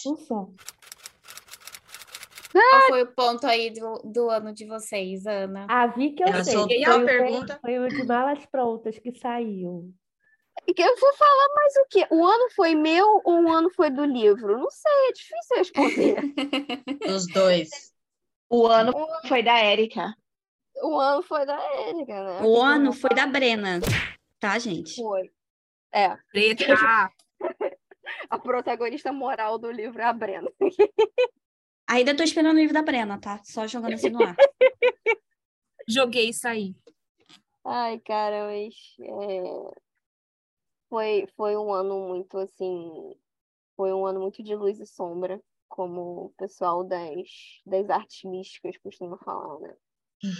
Qual 2.51 2.81
foi 2.87 3.03
o 3.03 3.13
ponto 3.13 3.45
aí 3.45 3.69
do, 3.71 4.01
do 4.11 4.29
ano 4.29 4.51
de 4.53 4.65
vocês, 4.65 5.25
Ana? 5.27 5.67
A 5.69 5.85
Vi 5.87 6.11
que 6.13 6.23
eu 6.23 6.27
Ela 6.27 6.43
sei. 6.43 6.55
Foi 6.55 6.83
a 6.83 6.97
o, 6.97 7.05
pergunta. 7.05 7.59
foi 7.61 7.77
o 7.79 7.87
de 7.87 8.03
malas 8.05 8.43
prontas 8.47 8.97
que 8.97 9.11
saiu. 9.19 9.93
E 10.69 10.73
que 10.73 10.83
Eu 10.83 10.95
vou 10.97 11.13
falar 11.15 11.47
mais 11.55 11.75
o 11.77 11.85
quê? 11.89 12.07
O 12.11 12.23
ano 12.23 12.47
foi 12.51 12.75
meu 12.75 13.19
ou 13.25 13.43
o 13.43 13.51
ano 13.51 13.71
foi 13.71 13.89
do 13.89 14.05
livro? 14.05 14.55
Não 14.55 14.69
sei, 14.69 14.91
é 14.91 15.11
difícil 15.13 15.57
responder. 15.57 16.15
Os 17.11 17.25
dois. 17.25 17.91
O 18.47 18.67
ano 18.67 18.93
foi 19.27 19.41
da 19.41 19.57
Érica. 19.57 20.13
o 20.83 20.99
ano 20.99 21.23
foi 21.23 21.43
da 21.43 21.59
Érica, 21.87 22.23
né? 22.23 22.41
O 22.43 22.61
ano 22.61 22.93
foi 22.93 23.09
da? 23.15 23.25
Brena, 23.25 23.79
tá, 24.39 24.59
gente? 24.59 24.95
Foi. 24.95 25.31
É, 25.91 26.15
Preta. 26.31 26.65
a 28.29 28.37
protagonista 28.37 29.11
moral 29.11 29.57
do 29.57 29.71
livro 29.71 29.99
é 29.99 30.05
a 30.05 30.13
Brena. 30.13 30.51
Ainda 31.89 32.15
tô 32.15 32.21
esperando 32.21 32.57
o 32.57 32.59
livro 32.59 32.75
da 32.75 32.83
Brena, 32.83 33.19
tá? 33.19 33.41
Só 33.43 33.65
jogando 33.65 33.95
assim 33.95 34.11
no 34.11 34.23
ar. 34.23 34.35
Joguei 35.87 36.29
isso 36.29 36.47
aí. 36.47 36.75
Ai, 37.65 37.99
cara, 38.01 38.45
mas 38.45 38.75
é, 39.01 39.88
foi, 40.89 41.27
foi 41.35 41.55
um 41.55 41.71
ano 41.71 42.07
muito 42.07 42.37
assim. 42.37 43.15
Foi 43.75 43.93
um 43.93 44.05
ano 44.05 44.19
muito 44.19 44.43
de 44.43 44.55
luz 44.55 44.79
e 44.79 44.85
sombra, 44.85 45.41
como 45.69 46.25
o 46.25 46.29
pessoal 46.31 46.83
das, 46.83 47.61
das 47.65 47.89
artes 47.89 48.23
místicas 48.23 48.75
costuma 48.77 49.17
falar, 49.19 49.59
né? 49.59 49.73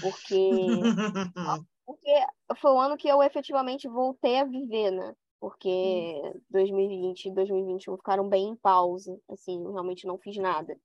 Porque, 0.01 0.79
porque 1.85 2.25
foi 2.57 2.71
o 2.71 2.79
ano 2.79 2.97
que 2.97 3.07
eu 3.07 3.23
efetivamente 3.23 3.87
voltei 3.87 4.39
a 4.39 4.43
viver, 4.43 4.91
né? 4.91 5.15
Porque 5.39 6.21
2020 6.49 7.25
e 7.25 7.31
2021 7.31 7.95
ficaram 7.95 8.27
bem 8.27 8.49
em 8.49 8.55
pausa, 8.57 9.17
assim, 9.29 9.63
eu 9.63 9.71
realmente 9.71 10.05
não 10.05 10.17
fiz 10.17 10.35
nada. 10.35 10.77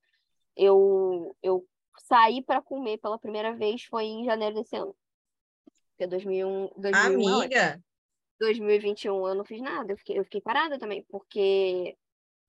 Eu, 0.54 1.36
eu 1.42 1.66
saí 1.98 2.40
para 2.40 2.62
comer 2.62 2.98
pela 2.98 3.18
primeira 3.18 3.56
vez 3.56 3.82
foi 3.84 4.04
em 4.04 4.24
janeiro 4.24 4.54
desse 4.54 4.76
ano. 4.76 4.94
Porque 5.90 6.06
2001, 6.06 6.70
2001 6.76 7.28
é. 7.28 7.44
Amiga, 7.44 7.84
2021 8.40 9.28
eu 9.28 9.34
não 9.34 9.44
fiz 9.44 9.60
nada, 9.60 9.92
eu 9.92 9.96
fiquei, 9.96 10.18
eu 10.18 10.24
fiquei 10.24 10.40
parada 10.40 10.78
também, 10.78 11.04
porque, 11.08 11.96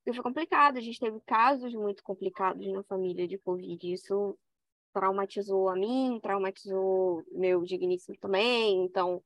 foi 0.05 0.23
complicado, 0.23 0.77
a 0.77 0.81
gente 0.81 0.99
teve 0.99 1.19
casos 1.25 1.73
muito 1.73 2.03
complicados 2.03 2.65
na 2.71 2.83
família 2.83 3.27
de 3.27 3.37
Covid, 3.37 3.91
isso 3.91 4.37
traumatizou 4.93 5.69
a 5.69 5.75
mim, 5.75 6.19
traumatizou 6.21 7.23
meu 7.31 7.63
digníssimo 7.63 8.17
também, 8.19 8.85
então 8.85 9.21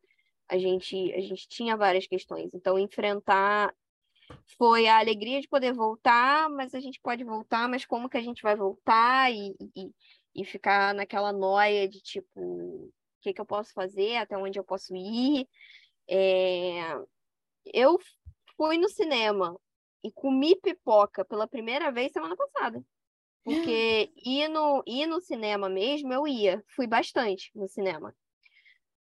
a 0.50 0.58
gente, 0.58 1.14
a 1.14 1.22
gente 1.22 1.48
tinha 1.48 1.78
várias 1.78 2.08
questões, 2.08 2.50
então 2.54 2.80
enfrentar 2.80 3.74
foi 4.58 4.88
a 4.88 5.00
alegria 5.00 5.42
de 5.42 5.48
poder 5.48 5.74
voltar, 5.74 6.50
mas 6.50 6.74
a 6.74 6.80
gente 6.80 7.00
pode 7.02 7.24
voltar, 7.24 7.68
mas 7.68 7.86
como 7.86 8.10
que 8.10 8.18
a 8.18 8.22
gente 8.22 8.42
vai 8.42 8.56
voltar 8.56 9.32
e, 9.32 9.56
e, 9.76 9.92
e 10.36 10.46
ficar 10.46 10.94
naquela 10.94 11.32
noia 11.32 11.88
de 11.88 12.02
tipo, 12.02 12.40
o 12.40 12.92
que 13.22 13.34
que 13.34 13.42
eu 13.42 13.46
posso 13.46 13.74
fazer, 13.74 14.18
até 14.18 14.38
onde 14.38 14.60
eu 14.60 14.64
posso 14.64 14.96
ir, 14.96 15.48
é, 16.10 16.98
eu 17.74 18.00
fui 18.58 18.78
no 18.78 18.90
cinema 18.90 19.60
e 20.04 20.12
comi 20.12 20.56
pipoca 20.56 21.24
pela 21.24 21.48
primeira 21.48 21.92
vez 21.92 22.12
semana 22.12 22.36
passada. 22.36 22.84
Porque 23.44 24.12
ir 24.26 24.48
no, 24.50 24.84
ir 24.86 25.08
no 25.08 25.22
cinema 25.22 25.70
mesmo, 25.70 26.12
eu 26.14 26.28
ia. 26.28 26.64
Fui 26.76 26.88
bastante 26.88 27.52
no 27.56 27.68
cinema. 27.68 28.16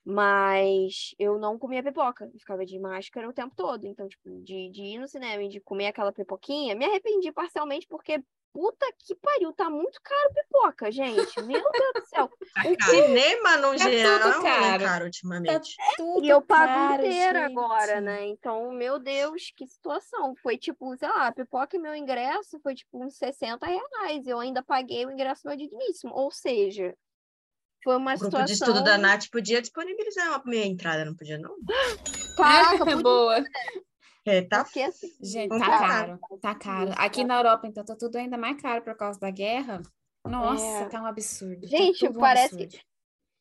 Mas 0.04 1.14
eu 1.18 1.38
não 1.38 1.58
comia 1.58 1.82
pipoca. 1.82 2.30
Eu 2.32 2.38
ficava 2.38 2.64
de 2.64 2.78
máscara 2.78 3.28
o 3.28 3.32
tempo 3.32 3.54
todo. 3.56 3.86
Então, 3.86 4.06
tipo, 4.06 4.30
de, 4.42 4.70
de 4.70 4.82
ir 4.82 4.98
no 4.98 5.08
cinema 5.08 5.42
e 5.42 5.48
de 5.48 5.60
comer 5.60 5.86
aquela 5.86 6.12
pipoquinha, 6.12 6.74
me 6.74 6.84
arrependi 6.84 7.32
parcialmente 7.32 7.86
porque, 7.88 8.22
puta 8.54 8.86
que 8.98 9.14
pariu, 9.16 9.52
tá 9.52 9.68
muito 9.68 10.00
caro 10.00 10.32
pipoca, 10.32 10.90
gente. 10.92 11.42
Meu 11.42 11.60
Deus 11.60 11.92
do 11.96 12.06
céu. 12.06 12.30
Um 12.64 12.88
cinema 12.88 13.56
no 13.56 13.76
Tá 13.76 13.90
geral 13.90 14.18
tudo 14.20 14.28
é 14.32 14.38
um 14.38 14.42
rolê 14.42 14.60
caro. 14.70 14.84
caro 14.84 15.04
ultimamente. 15.06 15.74
Tudo 15.96 16.24
E 16.24 16.28
eu 16.30 16.40
pago 16.40 16.72
caro, 16.72 17.02
gente. 17.02 17.36
agora, 17.36 18.00
né? 18.00 18.26
Então, 18.28 18.70
meu 18.72 18.98
Deus, 19.00 19.52
que 19.56 19.66
situação. 19.66 20.34
Foi 20.40 20.56
tipo, 20.56 20.96
sei 20.96 21.08
lá, 21.08 21.26
a 21.26 21.32
pipoca 21.32 21.76
e 21.76 21.80
meu 21.80 21.94
ingresso 21.96 22.58
foi 22.62 22.74
tipo 22.76 23.04
uns 23.04 23.16
60 23.16 23.66
reais. 23.66 24.26
Eu 24.26 24.38
ainda 24.38 24.62
paguei 24.62 25.04
o 25.04 25.10
ingresso 25.10 25.42
meu 25.46 25.56
digníssimo. 25.56 26.14
Ou 26.14 26.30
seja, 26.30 26.94
foi 27.82 27.96
uma 27.96 28.14
O 28.14 28.18
grupo 28.18 28.42
de 28.44 28.54
situação. 28.54 28.68
estudo 28.74 28.84
da 28.84 28.96
Nath 28.96 29.24
podia 29.32 29.60
disponibilizar 29.60 30.28
uma 30.28 30.42
meia 30.46 30.64
entrada, 30.64 31.04
não 31.04 31.14
podia, 31.16 31.36
não? 31.38 31.54
Caraca, 32.38 32.78
podia 32.86 33.02
Boa. 33.02 33.44
É, 34.26 34.42
tá 34.42 34.64
porque 34.64 34.80
assim. 34.80 35.08
Gente, 35.20 35.50
tá 35.50 35.78
caro, 35.78 36.18
tá 36.40 36.54
caro. 36.54 36.92
Aqui 36.96 37.20
tá. 37.22 37.26
na 37.26 37.36
Europa, 37.38 37.66
então, 37.66 37.84
tá 37.84 37.94
tudo 37.94 38.16
ainda 38.16 38.38
mais 38.38 38.60
caro 38.60 38.82
por 38.82 38.96
causa 38.96 39.18
da 39.20 39.30
guerra. 39.30 39.82
Nossa, 40.26 40.64
É. 40.64 40.88
tá 40.88 41.02
um 41.02 41.06
absurdo. 41.06 41.60
tá 41.60 41.66
Gente, 41.66 42.08
um 42.08 42.14
parece 42.14 42.54
absurdo. 42.54 42.68
que. 42.70 42.94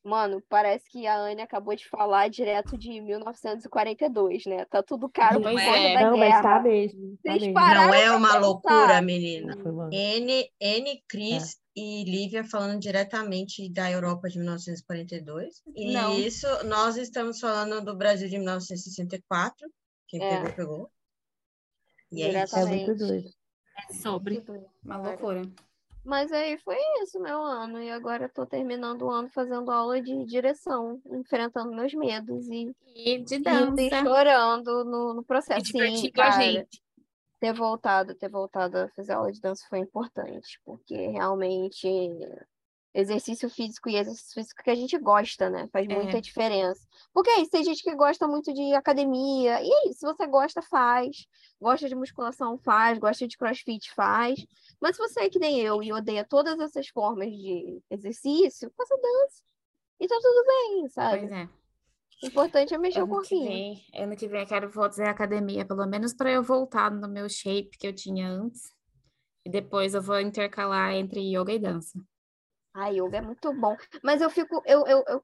Mano, 0.05 0.43
parece 0.49 0.83
que 0.89 1.07
a 1.07 1.15
Anne 1.17 1.41
acabou 1.41 1.73
de 1.73 1.87
falar 1.87 2.29
direto 2.29 2.77
de 2.77 2.99
1942, 2.99 4.45
né? 4.45 4.65
Tá 4.65 4.83
tudo 4.83 5.07
caro 5.09 5.41
por 5.41 5.49
conta 5.49 5.61
é. 5.61 5.93
da 5.93 6.01
Não, 6.11 6.17
mas 6.17 6.27
guerra. 6.27 6.41
tá 6.41 6.59
mesmo. 6.61 7.17
Tá 7.23 7.33
mesmo. 7.33 7.53
Não 7.53 7.93
é 7.93 8.11
uma 8.11 8.37
loucura, 8.37 9.01
menina. 9.01 9.55
N, 9.93 10.49
N, 10.59 11.03
Cris 11.07 11.57
e 11.73 12.03
Lívia 12.03 12.43
falando 12.43 12.81
diretamente 12.81 13.71
da 13.71 13.89
Europa 13.89 14.27
de 14.27 14.39
1942. 14.39 15.63
E 15.73 15.93
Não. 15.93 16.19
isso, 16.19 16.47
nós 16.65 16.97
estamos 16.97 17.39
falando 17.39 17.81
do 17.81 17.95
Brasil 17.95 18.27
de 18.27 18.37
1964. 18.37 19.69
Quem 20.13 20.21
É. 20.21 20.37
pegou, 20.37 20.53
pegou. 20.53 20.91
E 22.11 22.21
é 22.21 22.43
isso. 22.43 22.55
É 22.55 22.65
muito 22.65 22.95
doido. 22.95 23.29
É 23.89 23.93
sobre. 23.93 24.43
Uma 24.83 24.97
loucura. 24.97 25.41
Mas 26.05 26.31
aí 26.31 26.55
foi 26.59 26.77
isso, 27.01 27.19
meu 27.19 27.41
ano. 27.41 27.81
E 27.81 27.89
agora 27.89 28.25
eu 28.25 28.29
tô 28.29 28.45
terminando 28.45 29.01
o 29.01 29.09
ano 29.09 29.27
fazendo 29.29 29.71
aula 29.71 29.99
de 29.99 30.23
direção, 30.25 31.01
enfrentando 31.07 31.73
meus 31.73 31.95
medos 31.95 32.47
e 32.47 32.75
E 32.95 33.23
de 33.23 33.37
rindo 33.37 33.81
e 33.81 33.89
dança. 33.89 34.03
chorando 34.03 34.85
no, 34.85 35.15
no 35.15 35.21
E 35.21 35.25
processo. 35.25 35.65
Sim, 35.65 35.71
divertindo 35.71 36.21
a 36.21 36.29
cara, 36.29 36.41
gente. 36.43 36.83
ter 37.39 37.53
voltado, 37.53 38.13
ter 38.13 38.29
voltado 38.29 38.77
a 38.77 38.89
fazer 38.89 39.13
aula 39.13 39.31
de 39.31 39.41
dança 39.41 39.65
foi 39.67 39.79
importante, 39.79 40.61
porque 40.63 40.95
realmente 41.07 41.87
exercício 42.93 43.49
físico 43.49 43.89
e 43.89 43.95
exercício 43.95 44.33
físico 44.33 44.63
que 44.63 44.69
a 44.69 44.75
gente 44.75 44.97
gosta, 44.99 45.49
né? 45.49 45.67
Faz 45.71 45.87
muita 45.87 46.17
É. 46.17 46.21
diferença. 46.21 46.85
Porque 47.13 47.29
é 47.31 47.41
isso, 47.41 47.51
tem 47.51 47.63
gente 47.63 47.81
que 47.83 47.95
gosta 47.95 48.27
muito 48.27 48.53
de 48.53 48.73
academia, 48.73 49.61
e 49.61 49.69
é 49.71 49.89
isso, 49.89 49.99
se 49.99 50.05
você 50.05 50.27
gosta, 50.27 50.61
faz. 50.61 51.25
Gosta 51.59 51.87
de 51.89 51.95
musculação, 51.95 52.57
faz. 52.57 52.99
Gosta 52.99 53.27
de 53.27 53.37
crossfit, 53.37 53.91
faz. 53.93 54.45
Mas 54.81 54.95
se 54.95 55.01
você 55.01 55.21
é 55.21 55.29
que 55.29 55.39
nem 55.39 55.59
eu 55.59 55.81
e 55.81 55.91
odeia 55.91 56.23
todas 56.23 56.59
essas 56.59 56.87
formas 56.89 57.29
de 57.31 57.81
exercício, 57.89 58.71
faça 58.77 58.95
dança. 58.97 59.41
E 59.99 60.07
tá 60.07 60.15
tudo 60.21 60.45
bem, 60.45 60.89
sabe? 60.89 61.19
Pois 61.21 61.31
é. 61.31 61.49
O 62.23 62.27
importante 62.27 62.73
é 62.73 62.77
mexer 62.77 62.99
o 62.99 63.03
Ano 63.03 63.21
que 63.21 63.29
corpinho. 63.29 63.47
vem, 63.49 63.85
ano 63.95 64.15
que 64.15 64.27
vem 64.27 64.41
eu 64.41 64.47
quero 64.47 64.71
fazer 64.71 65.05
academia, 65.07 65.65
pelo 65.65 65.85
menos 65.85 66.13
para 66.13 66.31
eu 66.31 66.41
voltar 66.43 66.89
no 66.91 67.07
meu 67.09 67.27
shape 67.27 67.77
que 67.77 67.87
eu 67.87 67.93
tinha 67.93 68.29
antes. 68.29 68.73
E 69.45 69.49
depois 69.49 69.93
eu 69.93 70.01
vou 70.01 70.19
intercalar 70.21 70.93
entre 70.93 71.19
yoga 71.19 71.51
e 71.51 71.59
dança. 71.59 71.99
A 72.73 72.89
yoga 72.89 73.17
é 73.17 73.21
muito 73.21 73.53
bom. 73.53 73.75
Mas 74.03 74.21
eu 74.21 74.29
fico, 74.29 74.61
eu, 74.65 74.85
eu, 74.87 75.03
eu 75.07 75.23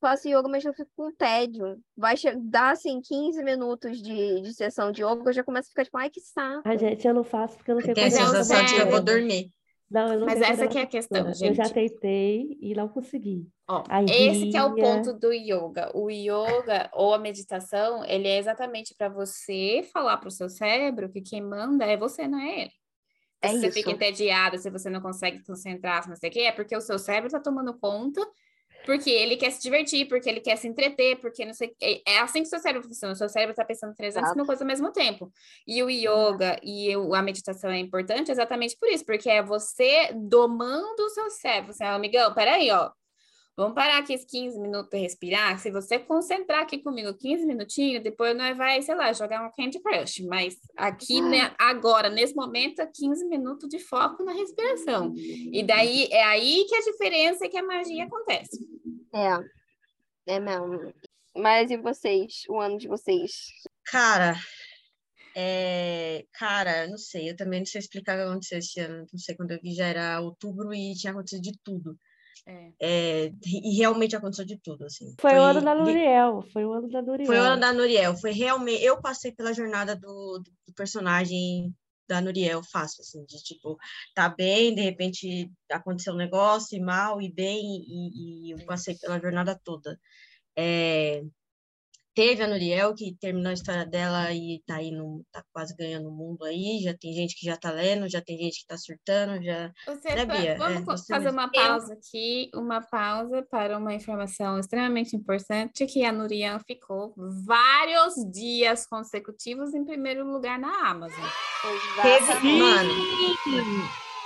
faço 0.00 0.28
yoga, 0.28 0.48
mas 0.48 0.64
eu 0.64 0.74
fico 0.74 0.90
com 0.96 1.12
tédio. 1.12 1.78
Vai 1.96 2.16
dar, 2.42 2.72
assim, 2.72 3.00
15 3.00 3.42
minutos 3.44 4.02
de, 4.02 4.40
de 4.40 4.52
sessão 4.52 4.90
de 4.90 5.02
yoga, 5.02 5.22
eu 5.26 5.32
já 5.32 5.44
começo 5.44 5.68
a 5.68 5.70
ficar 5.70 5.84
tipo, 5.84 5.96
ai, 5.96 6.10
que 6.10 6.20
saco. 6.20 6.68
A 6.68 6.76
gente, 6.76 7.06
eu 7.06 7.14
não 7.14 7.24
faço 7.24 7.56
porque 7.56 7.70
eu 7.70 7.76
não 7.76 7.82
tenho 7.82 7.94
Tem 7.94 8.04
a 8.04 8.06
é 8.08 8.10
sensação 8.10 8.64
de 8.64 8.74
que 8.74 8.80
eu 8.80 8.90
vou 8.90 9.00
dormir. 9.00 9.52
Não, 9.88 10.10
eu 10.10 10.20
não 10.20 10.26
Mas 10.26 10.40
essa 10.40 10.66
que 10.66 10.78
é 10.78 10.82
a 10.82 10.86
questão, 10.86 11.22
motora. 11.22 11.46
Eu 11.46 11.54
já 11.54 11.64
gente. 11.64 11.74
tentei 11.74 12.56
e 12.62 12.74
não 12.74 12.88
consegui. 12.88 13.46
Ó, 13.68 13.84
Aí 13.90 14.06
esse 14.06 14.48
que 14.48 14.56
é 14.56 14.64
o 14.64 14.74
ponto 14.74 15.12
do 15.12 15.30
yoga. 15.32 15.90
O 15.94 16.10
yoga 16.10 16.90
ou 16.94 17.12
a 17.12 17.18
meditação, 17.18 18.02
ele 18.06 18.26
é 18.26 18.38
exatamente 18.38 18.94
para 18.96 19.10
você 19.10 19.86
falar 19.92 20.16
para 20.16 20.28
o 20.28 20.32
seu 20.32 20.48
cérebro 20.48 21.10
que 21.10 21.20
quem 21.20 21.42
manda 21.42 21.84
é 21.84 21.96
você, 21.96 22.26
não 22.26 22.40
é 22.40 22.62
ele. 22.62 22.72
É 23.42 23.48
se 23.50 23.58
você 23.60 23.66
isso. 23.68 23.78
fica 23.78 23.90
entediado, 23.90 24.58
se 24.58 24.70
você 24.70 24.88
não 24.90 25.00
consegue 25.00 25.38
se 25.38 25.44
concentrar, 25.46 26.02
se 26.02 26.08
não 26.08 26.16
sei 26.16 26.30
o 26.30 26.32
quê, 26.32 26.40
é 26.42 26.52
porque 26.52 26.76
o 26.76 26.80
seu 26.80 26.98
cérebro 26.98 27.26
está 27.26 27.40
tomando 27.40 27.76
conta, 27.78 28.20
porque 28.84 29.10
ele 29.10 29.36
quer 29.36 29.50
se 29.52 29.62
divertir, 29.62 30.08
porque 30.08 30.28
ele 30.28 30.40
quer 30.40 30.56
se 30.56 30.66
entreter, 30.68 31.20
porque 31.20 31.44
não 31.44 31.54
sei. 31.54 31.74
É 31.80 32.14
é 32.14 32.18
assim 32.20 32.40
que 32.42 32.46
o 32.48 32.50
seu 32.50 32.58
cérebro 32.58 32.88
funciona. 32.88 33.14
O 33.14 33.16
seu 33.16 33.28
cérebro 33.28 33.52
está 33.52 33.64
pensando 33.64 33.94
300 33.94 34.34
mil 34.34 34.44
coisas 34.46 34.62
ao 34.62 34.66
mesmo 34.68 34.92
tempo. 34.92 35.32
E 35.66 35.82
o 35.82 35.88
yoga 35.90 36.58
e 36.62 36.96
o- 36.96 37.14
a 37.14 37.22
meditação 37.22 37.70
é 37.70 37.78
importante 37.78 38.30
exatamente 38.32 38.76
por 38.78 38.88
isso, 38.88 39.04
porque 39.06 39.30
é 39.30 39.42
você 39.42 40.12
domando 40.14 41.02
o 41.04 41.10
seu 41.10 41.30
cérebro. 41.30 41.72
Você, 41.72 41.84
amigão, 41.84 42.34
peraí, 42.34 42.70
ó. 42.72 42.90
Vamos 43.62 43.76
parar 43.76 43.98
aqui 43.98 44.16
os 44.16 44.24
15 44.24 44.58
minutos 44.58 44.90
para 44.90 44.98
respirar. 44.98 45.56
Se 45.60 45.70
você 45.70 45.96
concentrar 45.96 46.62
aqui 46.62 46.78
comigo 46.78 47.14
15 47.14 47.46
minutinhos, 47.46 48.02
depois 48.02 48.36
nós 48.36 48.56
vai, 48.56 48.82
sei 48.82 48.96
lá, 48.96 49.12
jogar 49.12 49.46
um 49.46 49.52
Candy 49.52 49.80
Crush. 49.80 50.24
Mas 50.26 50.56
aqui, 50.76 51.20
né, 51.20 51.54
agora, 51.56 52.10
nesse 52.10 52.34
momento, 52.34 52.80
é 52.80 52.86
15 52.92 53.24
minutos 53.26 53.68
de 53.68 53.78
foco 53.78 54.24
na 54.24 54.32
respiração. 54.32 55.14
E 55.16 55.62
daí 55.62 56.08
é 56.10 56.24
aí 56.24 56.66
que 56.68 56.74
a 56.74 56.80
diferença 56.80 57.44
é 57.44 57.48
que 57.48 57.56
a 57.56 57.62
magia 57.62 58.02
acontece. 58.04 58.66
É, 59.14 60.34
é 60.34 60.40
mesmo. 60.40 60.92
Mas 61.36 61.70
e 61.70 61.76
vocês? 61.76 62.42
O 62.48 62.58
ano 62.58 62.78
de 62.78 62.88
vocês? 62.88 63.30
Cara, 63.84 64.34
é... 65.36 66.26
cara, 66.32 66.88
não 66.88 66.98
sei, 66.98 67.30
eu 67.30 67.36
também 67.36 67.60
não 67.60 67.66
sei 67.66 67.78
explicar 67.78 68.14
o 68.14 68.16
que 68.16 68.28
aconteceu 68.28 68.58
esse 68.58 68.80
ano. 68.80 69.06
Não 69.12 69.20
sei, 69.20 69.36
quando 69.36 69.52
eu 69.52 69.60
vi 69.62 69.72
já 69.72 69.86
era 69.86 70.20
outubro 70.20 70.74
e 70.74 70.94
tinha 70.96 71.12
acontecido 71.12 71.42
de 71.42 71.56
tudo. 71.62 71.96
É. 72.46 72.72
É, 72.80 73.32
e 73.46 73.76
realmente 73.76 74.16
aconteceu 74.16 74.44
de 74.44 74.58
tudo, 74.58 74.84
assim. 74.84 75.14
Foi 75.20 75.38
o 75.38 75.42
ano 75.42 75.60
da 75.62 75.74
Nuriel. 75.74 76.42
Foi 76.52 76.64
o 76.64 76.72
ano 76.72 76.88
da 76.90 77.00
Nuriel. 77.02 77.26
Foi 77.26 77.38
o 77.38 77.42
ano 77.42 77.60
da 77.60 77.72
Nuriel. 77.72 78.16
Foi 78.16 78.32
realmente. 78.32 78.82
Eu 78.82 79.00
passei 79.00 79.30
pela 79.32 79.52
jornada 79.52 79.94
do, 79.94 80.38
do- 80.38 80.50
do 80.66 80.72
personagem 80.74 81.72
da 82.08 82.20
Nuriel 82.20 82.62
fácil, 82.64 83.00
assim, 83.02 83.24
de 83.26 83.42
tipo, 83.42 83.78
tá 84.14 84.28
bem, 84.28 84.74
de 84.74 84.82
repente 84.82 85.50
aconteceu 85.70 86.12
um 86.12 86.16
negócio 86.16 86.76
e 86.76 86.80
mal 86.80 87.22
e 87.22 87.32
bem, 87.32 87.60
e, 87.86 88.48
e 88.48 88.50
eu 88.50 88.66
passei 88.66 88.96
pela 88.98 89.20
jornada 89.20 89.58
toda. 89.64 89.98
É, 90.56 91.22
teve 92.14 92.42
a 92.42 92.46
Nuriel, 92.46 92.94
que 92.94 93.14
terminou 93.20 93.50
a 93.50 93.54
história 93.54 93.86
dela 93.86 94.32
e 94.32 94.62
tá 94.66 94.76
aí 94.76 94.90
no, 94.90 95.24
tá 95.32 95.42
quase 95.52 95.74
ganhando 95.76 96.08
o 96.08 96.12
mundo 96.12 96.44
aí, 96.44 96.80
já 96.82 96.94
tem 96.96 97.12
gente 97.12 97.34
que 97.38 97.46
já 97.46 97.56
tá 97.56 97.70
lendo, 97.70 98.08
já 98.08 98.20
tem 98.20 98.38
gente 98.38 98.60
que 98.60 98.66
tá 98.66 98.76
surtando, 98.76 99.42
já. 99.42 99.72
Você 99.86 100.14
Né, 100.14 100.26
fa- 100.26 100.32
Bia? 100.38 100.56
Vamos 100.58 100.80
É, 100.82 100.84
fazer 101.14 101.24
mesmo. 101.24 101.32
uma 101.40 101.50
pausa 101.50 101.94
aqui, 101.94 102.50
uma 102.54 102.80
pausa 102.80 103.42
para 103.50 103.78
uma 103.78 103.94
informação 103.94 104.58
extremamente 104.58 105.16
importante, 105.16 105.86
que 105.86 106.04
a 106.04 106.12
Nurian 106.12 106.58
ficou 106.66 107.14
vários 107.44 108.14
dias 108.32 108.86
consecutivos 108.86 109.74
em 109.74 109.84
primeiro 109.84 110.30
lugar 110.30 110.58
na 110.58 110.88
Amazon. 110.90 111.24
Teve, 112.02 112.58
mano, 112.58 112.94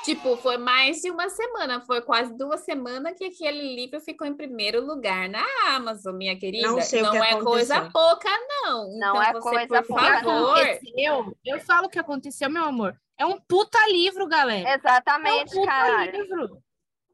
Tipo, 0.06 0.36
foi 0.36 0.56
mais 0.56 1.00
de 1.00 1.10
uma 1.10 1.28
semana, 1.28 1.80
foi 1.80 2.00
quase 2.00 2.32
duas 2.38 2.60
semanas 2.60 3.18
que 3.18 3.24
aquele 3.24 3.74
livro 3.74 4.00
ficou 4.00 4.24
em 4.24 4.36
primeiro 4.36 4.80
lugar 4.86 5.28
na 5.28 5.44
Amazon, 5.74 6.14
minha 6.14 6.38
querida. 6.38 6.68
Não 6.68 6.80
sei 6.80 7.02
o 7.02 7.10
que 7.10 7.16
é 7.16 7.42
coisa 7.42 7.78
aconteceu. 7.78 7.92
pouca, 7.92 8.28
não. 8.48 8.88
Não 8.96 9.16
então, 9.16 9.22
é 9.22 9.32
você, 9.32 9.40
coisa 9.40 9.82
por 9.82 9.86
pouca, 9.88 10.22
não. 10.22 10.46
favor, 10.46 10.58
aconteceu, 10.60 11.36
eu 11.44 11.58
falo 11.60 11.86
o 11.86 11.90
que 11.90 11.98
aconteceu, 11.98 12.48
meu 12.48 12.62
amor. 12.62 12.96
É 13.18 13.26
um 13.26 13.40
puta 13.40 13.78
livro, 13.90 14.28
galera. 14.28 14.68
É 14.68 14.72
um 14.74 14.78
Exatamente, 14.78 15.52
puta 15.52 15.66
caralho. 15.66 16.22
livro. 16.22 16.62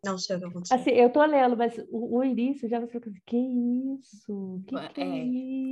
não 0.04 0.18
sei 0.18 0.36
o 0.36 0.38
que 0.40 0.44
aconteceu. 0.44 0.76
Assim, 0.76 0.90
eu 0.90 1.08
tô 1.10 1.24
lendo, 1.24 1.56
mas 1.56 1.72
o, 1.90 2.18
o 2.18 2.22
início 2.24 2.68
já 2.68 2.78
você 2.78 3.00
fica 3.00 3.08
assim, 3.08 3.20
que 3.24 3.36
isso? 3.38 4.62
Que 4.68 4.88
que 4.90 5.00
é, 5.00 5.04
É, 5.04 5.18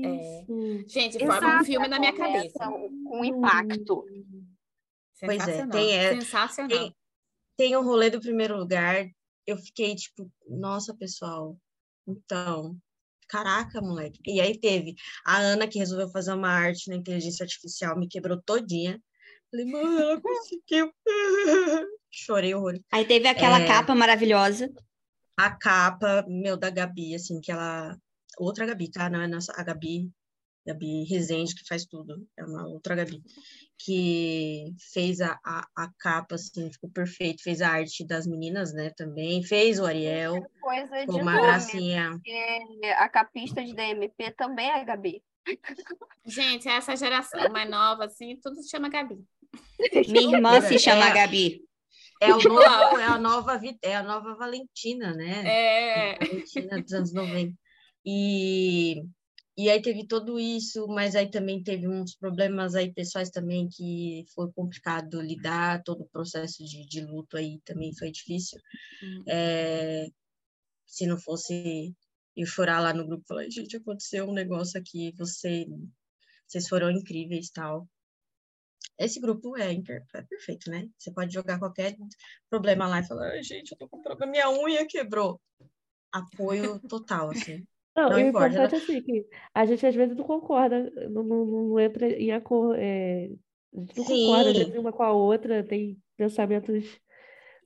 é. 0.06 0.40
isso? 0.40 0.88
gente, 0.88 1.18
forma 1.18 1.34
um 1.34 1.36
Exato, 1.50 1.64
filme 1.66 1.86
na 1.86 1.98
minha 1.98 2.16
cabeça. 2.16 2.66
Com 3.04 3.22
impacto. 3.26 4.06
Pois 5.22 5.36
é, 5.36 5.44
Sensacional. 5.44 5.70
tem, 5.70 5.92
é, 5.92 6.14
Sensacional. 6.14 6.68
tem, 6.70 6.96
tem 7.60 7.76
o 7.76 7.82
rolê 7.82 8.08
do 8.08 8.22
primeiro 8.22 8.56
lugar. 8.56 9.06
Eu 9.46 9.58
fiquei 9.58 9.94
tipo, 9.94 10.32
nossa, 10.48 10.96
pessoal, 10.96 11.58
então, 12.08 12.74
caraca, 13.28 13.82
moleque. 13.82 14.18
E 14.26 14.40
aí 14.40 14.58
teve 14.58 14.94
a 15.26 15.36
Ana 15.36 15.68
que 15.68 15.78
resolveu 15.78 16.08
fazer 16.08 16.32
uma 16.32 16.48
arte 16.48 16.88
na 16.88 16.96
inteligência 16.96 17.44
artificial, 17.44 17.98
me 17.98 18.08
quebrou 18.08 18.40
todinha. 18.40 18.98
Falei, 19.50 19.66
mano, 19.66 20.00
ela 20.00 20.18
conseguiu. 20.18 20.90
Chorei 22.10 22.54
horror. 22.54 22.80
Aí 22.90 23.04
teve 23.04 23.28
aquela 23.28 23.60
É. 23.60 23.66
capa 23.66 23.94
maravilhosa. 23.94 24.72
A 25.36 25.54
capa, 25.54 26.24
meu, 26.26 26.56
da 26.56 26.70
Gabi, 26.70 27.14
assim, 27.14 27.42
que 27.42 27.52
ela. 27.52 27.94
Outra 28.38 28.64
Gabi, 28.64 28.90
tá? 28.90 29.10
Não 29.10 29.20
é 29.20 29.26
nossa, 29.26 29.52
a 29.54 29.62
Gabi, 29.62 30.10
Gabi 30.66 31.04
Rezende, 31.04 31.54
que 31.54 31.68
faz 31.68 31.84
tudo. 31.84 32.26
É 32.38 32.44
uma 32.44 32.66
outra 32.66 32.94
Gabi. 32.94 33.22
Que 33.84 34.74
fez 34.92 35.20
a, 35.20 35.38
a, 35.44 35.66
a 35.76 35.88
capa, 35.98 36.34
assim, 36.34 36.70
ficou 36.70 36.90
perfeito. 36.90 37.42
Fez 37.42 37.62
a 37.62 37.68
arte 37.70 38.06
das 38.06 38.26
meninas, 38.26 38.72
né, 38.74 38.90
também. 38.90 39.42
Fez 39.42 39.78
o 39.78 39.86
Ariel, 39.86 40.44
Coisa 40.60 41.06
de 41.06 41.10
uma 41.12 41.32
nome, 41.34 41.46
gracinha. 41.46 42.20
a 42.98 43.08
capista 43.08 43.64
de 43.64 43.72
DMP 43.74 44.32
também 44.36 44.68
é 44.70 44.84
Gabi. 44.84 45.22
Gente, 46.26 46.68
essa 46.68 46.94
geração 46.94 47.48
mais 47.50 47.68
nova, 47.70 48.04
assim, 48.04 48.36
tudo 48.42 48.62
se 48.62 48.68
chama 48.68 48.88
Gabi. 48.90 49.18
Minha 50.08 50.36
irmã 50.36 50.60
se 50.60 50.74
É. 50.74 50.78
chama 50.78 51.10
Gabi. 51.10 51.62
É, 52.22 52.34
o 52.34 52.38
novo, 52.38 52.60
é, 52.98 53.04
a 53.06 53.18
nova, 53.18 53.60
é 53.82 53.96
a 53.96 54.02
nova 54.02 54.34
Valentina, 54.34 55.14
né? 55.14 55.42
É. 55.46 56.18
Valentina 56.18 56.82
dos 56.82 56.92
anos 56.92 57.14
90. 57.14 57.54
E, 58.04 59.02
e 59.64 59.70
aí 59.70 59.82
teve 59.82 60.06
tudo 60.06 60.38
isso, 60.38 60.86
mas 60.88 61.14
aí 61.14 61.30
também 61.30 61.62
teve 61.62 61.86
uns 61.88 62.14
problemas 62.14 62.74
aí 62.74 62.92
pessoais 62.92 63.30
também 63.30 63.68
que 63.68 64.24
foi 64.34 64.50
complicado 64.52 65.20
lidar, 65.20 65.82
todo 65.82 66.02
o 66.02 66.08
processo 66.08 66.64
de, 66.64 66.86
de 66.86 67.00
luto 67.00 67.36
aí 67.36 67.60
também 67.64 67.94
foi 67.94 68.10
difícil. 68.10 68.58
Hum. 69.02 69.24
É, 69.28 70.06
se 70.86 71.06
não 71.06 71.18
fosse 71.18 71.94
eu 72.36 72.46
chorar 72.46 72.80
lá 72.80 72.94
no 72.94 73.06
grupo, 73.06 73.26
falar, 73.26 73.48
gente, 73.50 73.76
aconteceu 73.76 74.28
um 74.28 74.32
negócio 74.32 74.80
aqui, 74.80 75.12
você, 75.16 75.66
vocês 76.46 76.68
foram 76.68 76.90
incríveis 76.90 77.50
tal. 77.50 77.88
Esse 78.98 79.20
grupo 79.20 79.56
é, 79.56 79.72
é 79.74 80.22
perfeito, 80.22 80.70
né? 80.70 80.88
Você 80.98 81.10
pode 81.10 81.32
jogar 81.32 81.58
qualquer 81.58 81.96
problema 82.48 82.86
lá 82.86 83.00
e 83.00 83.06
falar, 83.06 83.42
gente, 83.42 83.72
eu 83.72 83.78
tô 83.78 83.88
com 83.88 84.00
problema, 84.00 84.30
minha 84.30 84.50
unha 84.50 84.86
quebrou. 84.86 85.40
Apoio 86.12 86.80
total, 86.88 87.30
assim. 87.30 87.66
Não, 88.08 88.14
Não 88.14 88.18
e 88.18 88.24
o 88.24 88.28
importa, 88.28 88.46
importante 88.46 88.74
é 88.74 88.78
assim, 88.78 89.02
que 89.02 89.26
a 89.54 89.64
gente 89.66 89.86
às 89.86 89.94
vezes 89.94 90.16
não 90.16 90.24
concorda, 90.24 90.90
não, 91.10 91.22
não, 91.22 91.44
não 91.44 91.80
entra 91.80 92.08
em 92.08 92.30
acordo, 92.32 92.74
é, 92.74 93.26
a 93.74 93.80
gente 93.80 93.96
não 93.96 94.04
concorda, 94.04 94.50
às 94.50 94.56
Sim. 94.56 94.56
vezes 94.56 94.74
uma 94.76 94.92
com 94.92 95.02
a 95.02 95.12
outra, 95.12 95.64
tem 95.64 96.00
pensamentos, 96.16 97.00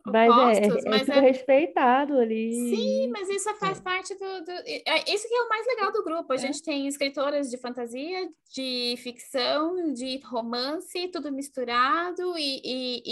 mas 0.06 0.58
é, 0.58 0.60
Opostos, 0.66 0.84
é 0.84 0.90
mas 0.90 1.08
é- 1.08 1.20
respeitado 1.20 2.18
ali. 2.18 2.52
Sim, 2.52 3.08
mas 3.10 3.28
isso 3.30 3.54
faz 3.56 3.80
parte 3.80 4.14
do, 4.14 4.44
do. 4.44 4.50
é- 4.52 5.04
Esse 5.12 5.28
que 5.28 5.34
é 5.34 5.42
o 5.42 5.48
mais 5.48 5.66
legal 5.66 5.92
do 5.92 6.04
grupo. 6.04 6.32
A 6.32 6.36
gente 6.36 6.62
tem 6.62 6.86
escritoras 6.86 7.50
de 7.50 7.56
fantasia, 7.56 8.28
de 8.54 8.94
ficção, 8.98 9.92
de 9.92 10.18
romance, 10.24 11.08
tudo 11.08 11.32
misturado 11.32 12.36
e, 12.38 12.60
e- 12.64 13.02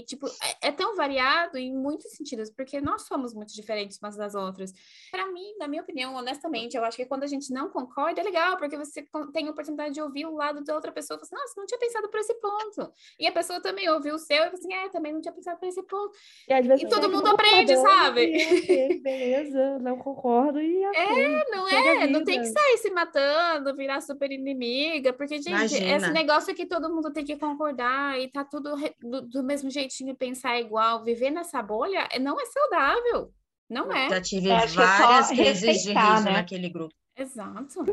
e, 0.00 0.04
tipo, 0.04 0.26
é, 0.62 0.68
é 0.68 0.72
tão 0.72 0.94
variado 0.96 1.58
em 1.58 1.74
muitos 1.74 2.12
sentidos, 2.12 2.50
porque 2.50 2.80
nós 2.80 3.02
somos 3.02 3.34
muito 3.34 3.52
diferentes 3.54 3.98
umas 4.02 4.16
das 4.16 4.34
outras. 4.34 4.72
Para 5.10 5.30
mim, 5.32 5.54
na 5.58 5.66
minha 5.68 5.82
opinião, 5.82 6.14
honestamente, 6.14 6.76
eu 6.76 6.84
acho 6.84 6.96
que 6.96 7.06
quando 7.06 7.24
a 7.24 7.26
gente 7.26 7.52
não 7.52 7.68
concorda 7.68 8.20
é 8.20 8.24
legal, 8.24 8.56
porque 8.56 8.76
você 8.76 9.04
tem 9.32 9.48
a 9.48 9.50
oportunidade 9.50 9.94
de 9.94 10.00
ouvir 10.00 10.26
o 10.26 10.34
lado 10.34 10.62
da 10.62 10.74
outra 10.74 10.92
pessoa 10.92 11.16
e 11.16 11.18
fala 11.20 11.24
assim, 11.26 11.48
nossa, 11.48 11.54
não 11.60 11.66
tinha 11.66 11.78
pensado 11.78 12.08
por 12.08 12.20
esse 12.20 12.34
ponto. 12.34 12.92
E 13.18 13.26
a 13.26 13.32
pessoa 13.32 13.60
também 13.60 13.88
ouviu 13.90 14.14
o 14.14 14.18
seu 14.18 14.36
e 14.36 14.44
fala 14.44 14.54
assim, 14.54 14.72
é, 14.72 14.88
também 14.88 15.12
não 15.12 15.20
tinha 15.20 15.32
pensado 15.34 15.58
por 15.58 15.66
esse 15.66 15.82
ponto. 15.82 16.12
E 16.48 16.52
às 16.52 16.66
vezes 16.66 16.84
E 16.84 16.88
todo 16.88 17.10
mundo 17.10 17.26
aprende, 17.26 17.76
sabe? 17.76 19.00
beleza, 19.02 19.78
não 19.80 19.98
concordo 19.98 20.60
e 20.60 20.86
ok, 20.86 21.44
Não 21.50 21.68
é, 21.68 22.06
não 22.06 22.24
tem 22.24 22.40
que 22.40 22.46
sair 22.46 22.78
se 22.78 22.90
matando, 22.90 23.74
virar 23.74 24.00
super 24.00 24.30
inimiga, 24.30 25.12
porque, 25.12 25.36
gente, 25.42 25.74
esse 25.74 25.78
Imagina. 25.78 26.10
negócio 26.12 26.54
que 26.54 26.66
todo 26.66 26.92
mundo 26.94 27.12
tem 27.12 27.24
que 27.24 27.36
concordar 27.36 28.18
e 28.20 28.28
tá 28.30 28.44
tudo 28.44 28.74
re- 28.74 28.94
do, 29.00 29.22
do 29.22 29.42
mesmo 29.42 29.70
jeitinho, 29.70 30.14
pensar 30.16 30.60
igual, 30.60 31.02
viver 31.02 31.30
nessa 31.30 31.60
bolha, 31.62 32.08
é- 32.12 32.18
não 32.18 32.40
é 32.40 32.44
saudável. 32.46 33.32
Não 33.68 33.92
é. 33.92 34.08
Já 34.08 34.20
tive 34.20 34.48
Eu 34.48 34.54
acho 34.56 34.76
que 34.76 34.82
é 34.82 34.86
várias 34.86 35.28
crises 35.28 35.82
de 35.82 35.92
riso 35.92 36.24
né? 36.24 36.32
naquele 36.32 36.68
grupo. 36.68 36.94
Exato. 37.16 37.84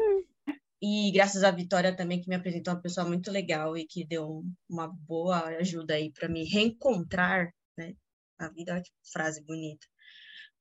E 0.82 1.12
graças 1.12 1.44
à 1.44 1.50
Vitória 1.50 1.96
também, 1.96 2.22
que 2.22 2.28
me 2.30 2.36
apresentou 2.36 2.74
uma 2.74 2.82
pessoa 2.82 3.08
muito 3.08 3.32
legal 3.32 3.76
e 3.78 3.86
que 3.86 4.06
deu 4.06 4.44
uma 4.70 4.88
boa 4.88 5.40
ajuda 5.60 5.94
aí 5.96 6.12
para 6.12 6.28
me 6.28 6.44
reencontrar? 6.44 7.50
A 8.46 8.50
vida, 8.50 8.82
que 8.82 8.92
frase 9.12 9.44
bonita. 9.44 9.86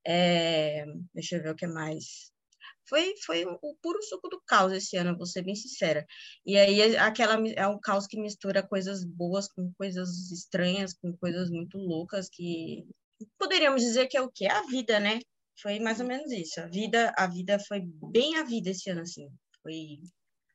É, 0.07 0.85
deixa 1.15 1.37
eu 1.37 1.43
ver 1.43 1.51
o 1.51 1.57
que 1.57 1.67
mais. 1.67 2.33
Foi, 2.89 3.15
foi 3.25 3.45
o 3.45 3.77
puro 3.81 4.03
suco 4.03 4.29
do 4.29 4.41
caos 4.47 4.73
esse 4.73 4.97
ano, 4.97 5.17
vou 5.17 5.27
ser 5.27 5.43
bem 5.43 5.55
sincera. 5.55 6.05
E 6.45 6.59
aí 6.59 6.81
é 6.81 6.99
aquela 6.99 7.37
é 7.57 7.67
um 7.67 7.81
caos 7.81 8.07
que 8.07 8.21
mistura 8.21 8.67
coisas 8.67 9.05
boas 9.05 9.49
com 9.49 9.73
coisas 9.75 10.31
estranhas, 10.31 10.93
com 10.95 11.17
coisas 11.17 11.49
muito 11.51 11.79
loucas 11.79 12.29
que 12.29 12.85
poderíamos 13.39 13.83
dizer 13.83 14.09
que 14.09 14.17
é 14.17 14.21
o 14.23 14.31
que 14.31 14.47
a 14.47 14.63
vida, 14.67 14.99
né? 15.01 15.21
Foi 15.61 15.79
mais 15.79 16.01
ou 16.01 16.07
menos 16.07 16.31
isso. 16.33 16.61
A 16.61 16.67
vida, 16.67 17.13
a 17.17 17.27
vida 17.27 17.59
foi 17.61 17.81
bem 18.11 18.37
a 18.37 18.45
vida 18.45 18.71
esse 18.71 18.91
ano 18.91 19.03
assim. 19.03 19.29
Foi 19.63 20.01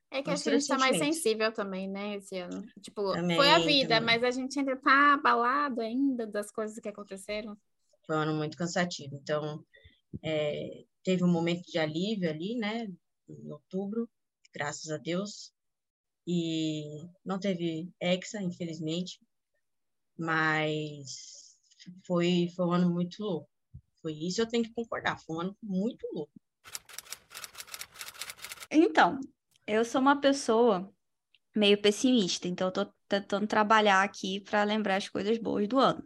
É 0.09 0.23
que 0.23 0.29
a 0.29 0.35
gente 0.35 0.67
tá 0.67 0.77
mais 0.77 0.97
sensível 0.97 1.51
também, 1.51 1.87
né, 1.87 2.15
esse 2.15 2.37
ano. 2.37 2.65
Tipo, 2.81 3.11
Também, 3.11 3.35
foi 3.35 3.49
a 3.49 3.59
vida, 3.59 3.95
também. 3.95 4.19
mas 4.19 4.23
a 4.23 4.31
gente 4.31 4.57
ainda 4.57 4.75
tá 4.77 5.13
abalado 5.13 5.81
ainda 5.81 6.25
das 6.25 6.49
coisas 6.49 6.79
que 6.79 6.87
aconteceram. 6.87 7.57
foi 8.05 8.15
um 8.15 8.19
ano 8.19 8.33
muito 8.35 8.57
cansativo. 8.57 9.15
Então, 9.15 9.63
é, 10.23 10.85
teve 11.03 11.23
um 11.23 11.31
momento 11.31 11.63
de 11.69 11.77
alívio 11.77 12.29
ali, 12.29 12.55
né, 12.55 12.87
em 13.27 13.51
outubro, 13.51 14.09
graças 14.53 14.89
a 14.89 14.97
Deus. 14.97 15.53
E 16.25 17.05
não 17.23 17.39
teve 17.39 17.89
Hexa, 18.01 18.41
infelizmente, 18.41 19.19
mas 20.17 21.57
foi, 22.05 22.51
foi 22.55 22.65
um 22.65 22.73
ano 22.73 22.89
muito 22.89 23.21
louco. 23.23 23.49
Foi 24.01 24.13
isso, 24.13 24.41
eu 24.41 24.47
tenho 24.47 24.63
que 24.63 24.73
concordar, 24.73 25.19
foi 25.19 25.35
um 25.35 25.41
ano 25.41 25.57
muito 25.61 26.07
louco. 26.13 26.31
Então, 28.69 29.19
eu 29.67 29.83
sou 29.85 30.01
uma 30.01 30.19
pessoa 30.19 30.91
meio 31.55 31.79
pessimista, 31.81 32.47
então 32.47 32.67
eu 32.67 32.71
tô 32.71 32.85
tentando 33.07 33.45
trabalhar 33.47 34.03
aqui 34.03 34.39
para 34.39 34.63
lembrar 34.63 34.95
as 34.95 35.09
coisas 35.09 35.37
boas 35.37 35.67
do 35.67 35.77
ano. 35.77 36.03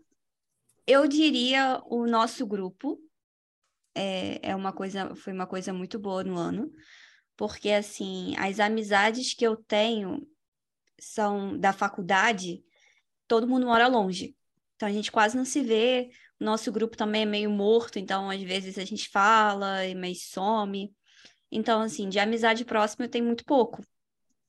Eu 0.88 1.08
diria 1.08 1.82
o 1.86 2.08
nosso 2.08 2.46
grupo 2.46 3.00
é, 3.96 4.50
é 4.50 4.56
uma 4.56 4.74
coisa, 4.74 5.16
foi 5.16 5.34
uma 5.34 5.46
coisa 5.46 5.72
muito 5.72 6.00
boa 6.00 6.24
no 6.24 6.38
ano, 6.38 6.72
porque 7.38 7.72
assim, 7.72 8.34
as 8.38 8.60
amizades 8.60 9.34
que 9.34 9.46
eu 9.46 9.56
tenho 9.56 10.28
são 11.00 11.58
da 11.58 11.74
faculdade, 11.74 12.64
todo 13.28 13.48
mundo 13.48 13.66
mora 13.66 13.88
longe. 13.88 14.36
Então 14.76 14.88
a 14.88 14.92
gente 14.92 15.12
quase 15.12 15.38
não 15.38 15.46
se 15.46 15.62
vê. 15.62 16.10
O 16.40 16.44
nosso 16.44 16.72
grupo 16.72 16.98
também 16.98 17.24
é 17.24 17.26
meio 17.26 17.50
morto, 17.50 18.00
então 18.00 18.30
às 18.30 18.42
vezes 18.42 18.78
a 18.78 18.86
gente 18.86 19.10
fala, 19.10 19.80
mas 19.96 20.24
some. 20.30 20.94
Então, 21.52 21.82
assim, 21.82 22.08
de 22.08 22.20
amizade 22.20 22.64
próxima 22.64 23.06
eu 23.06 23.10
tenho 23.10 23.26
muito 23.26 23.44
pouco. 23.44 23.84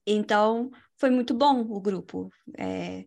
Então, 0.07 0.71
foi 0.97 1.11
muito 1.11 1.35
bom 1.35 1.61
o 1.61 1.81
grupo. 1.81 2.31
É, 2.57 3.07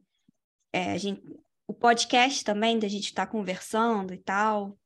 é, 0.73 0.91
a 0.91 0.97
gente, 0.97 1.23
o 1.67 1.73
podcast 1.73 2.43
também, 2.43 2.77
da 2.77 2.87
gente 2.87 3.05
estar 3.05 3.27
conversando 3.27 4.13
e 4.13 4.17
tal. 4.17 4.77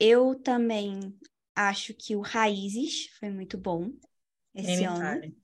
Eu 0.00 0.34
também 0.34 1.16
acho 1.54 1.94
que 1.94 2.14
o 2.14 2.20
Raízes 2.20 3.08
foi 3.18 3.30
muito 3.30 3.58
bom 3.58 3.92
esse 4.54 4.84
ano, 4.84 5.00
fale. 5.00 5.36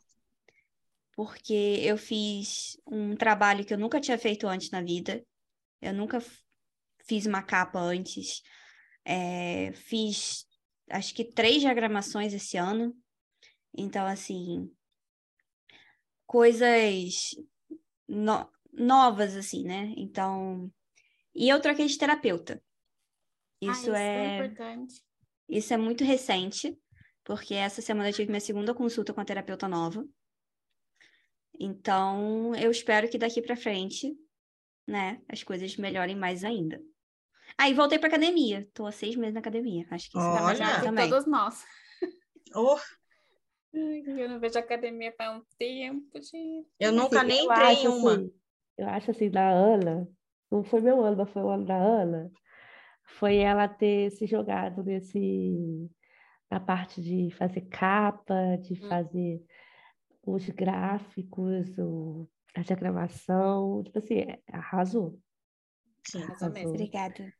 porque 1.14 1.80
eu 1.82 1.96
fiz 1.96 2.76
um 2.86 3.16
trabalho 3.16 3.64
que 3.64 3.72
eu 3.74 3.78
nunca 3.78 4.00
tinha 4.00 4.18
feito 4.18 4.46
antes 4.46 4.70
na 4.70 4.80
vida. 4.80 5.24
Eu 5.80 5.92
nunca 5.92 6.22
fiz 7.06 7.26
uma 7.26 7.42
capa 7.42 7.78
antes. 7.80 8.42
É, 9.04 9.72
fiz, 9.72 10.46
acho 10.90 11.14
que 11.14 11.24
três 11.24 11.60
diagramações 11.60 12.32
esse 12.32 12.56
ano. 12.56 12.96
Então, 13.76 14.06
assim, 14.06 14.70
coisas 16.26 17.34
no- 18.08 18.50
novas, 18.72 19.36
assim, 19.36 19.64
né? 19.64 19.92
Então, 19.96 20.70
e 21.34 21.48
eu 21.48 21.60
troquei 21.60 21.86
de 21.86 21.98
terapeuta. 21.98 22.62
Ah, 23.66 23.70
Isso 23.72 23.94
é, 23.94 24.36
importante. 24.36 25.02
isso 25.48 25.72
é 25.72 25.76
muito 25.76 26.04
recente, 26.04 26.78
porque 27.24 27.54
essa 27.54 27.80
semana 27.80 28.10
eu 28.10 28.14
tive 28.14 28.28
minha 28.30 28.40
segunda 28.40 28.74
consulta 28.74 29.14
com 29.14 29.20
a 29.20 29.24
terapeuta 29.24 29.68
nova. 29.68 30.06
Então, 31.58 32.54
eu 32.56 32.70
espero 32.70 33.08
que 33.08 33.16
daqui 33.18 33.40
pra 33.40 33.56
frente, 33.56 34.14
né, 34.86 35.20
as 35.28 35.42
coisas 35.42 35.76
melhorem 35.76 36.16
mais 36.16 36.44
ainda. 36.44 36.82
Aí, 37.56 37.72
voltei 37.74 37.98
pra 37.98 38.08
academia. 38.08 38.68
Tô 38.74 38.86
há 38.86 38.92
seis 38.92 39.16
meses 39.16 39.34
na 39.34 39.40
academia. 39.40 39.86
Acho 39.90 40.10
que 40.10 40.18
isso 40.18 40.26
Olha! 40.26 40.34
tá 40.34 40.42
Melhor 40.54 40.58
melhor 40.58 40.80
que 40.80 40.86
também. 40.86 41.08
todos 41.10 41.26
nós. 41.26 41.64
Oh, 42.54 42.78
Eu 43.74 44.28
não 44.28 44.40
vejo 44.40 44.58
academia 44.58 45.12
faz 45.16 45.36
um 45.36 45.44
tempo, 45.58 46.20
gente. 46.22 46.68
eu 46.78 46.92
nunca 46.92 47.20
Assim, 47.20 47.28
nem 47.28 47.38
eu 47.40 47.50
entrei 47.50 47.66
em 47.74 47.88
uma. 47.88 48.16
assim, 48.16 48.32
eu 48.78 48.88
acho 48.88 49.10
assim, 49.10 49.30
da 49.30 49.48
Ana, 49.48 50.08
não 50.50 50.62
foi 50.64 50.80
meu 50.80 51.02
ano, 51.02 51.16
mas 51.16 51.30
foi 51.30 51.42
o 51.42 51.48
ano 51.48 51.66
da 51.66 51.76
Ana, 51.76 52.30
foi 53.18 53.36
ela 53.36 53.68
ter 53.68 54.10
se 54.10 54.26
jogado 54.26 54.82
nesse, 54.82 55.90
na 56.50 56.60
parte 56.60 57.02
de 57.02 57.30
fazer 57.36 57.62
capa, 57.62 58.56
de 58.62 58.74
Hum. 58.74 58.88
fazer 58.88 59.42
os 60.26 60.48
gráficos, 60.50 61.76
o, 61.78 62.28
a 62.54 62.62
diagramação, 62.62 63.82
tipo 63.82 63.98
assim, 63.98 64.24
arrasou. 64.50 65.18
Sim. 66.06 66.22
Arrasou 66.22 66.50
mesmo. 66.50 66.70
Obrigada. 66.70 67.32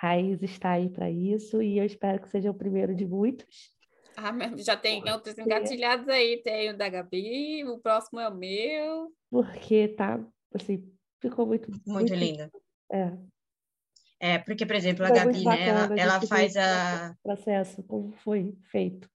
Raiz 0.00 0.42
está 0.42 0.72
aí 0.72 0.88
para 0.88 1.10
isso 1.10 1.60
e 1.62 1.78
eu 1.78 1.84
espero 1.84 2.20
que 2.22 2.28
seja 2.28 2.50
o 2.50 2.54
primeiro 2.54 2.94
de 2.94 3.06
muitos. 3.06 3.76
Ah, 4.20 4.32
já 4.56 4.76
tem 4.76 5.08
outros 5.10 5.38
engatilhados 5.38 6.08
aí. 6.08 6.42
Tem 6.42 6.70
o 6.70 6.76
da 6.76 6.88
Gabi, 6.88 7.64
o 7.64 7.78
próximo 7.78 8.18
é 8.18 8.28
o 8.28 8.34
meu. 8.34 9.12
Porque 9.30 9.88
tá, 9.88 10.18
assim, 10.52 10.92
ficou 11.20 11.46
muito, 11.46 11.70
Muito 11.86 12.12
linda. 12.14 12.50
É, 12.90 13.12
É, 14.20 14.38
porque, 14.38 14.66
por 14.66 14.74
exemplo, 14.74 15.04
a 15.04 15.08
foi 15.08 15.16
Gabi, 15.16 15.44
muito 15.44 15.48
né, 15.48 15.68
ela, 15.68 16.00
ela 16.00 16.20
faz 16.22 16.56
a. 16.56 17.14
processo, 17.22 17.82
como 17.84 18.12
foi 18.12 18.56
feito. 18.70 19.08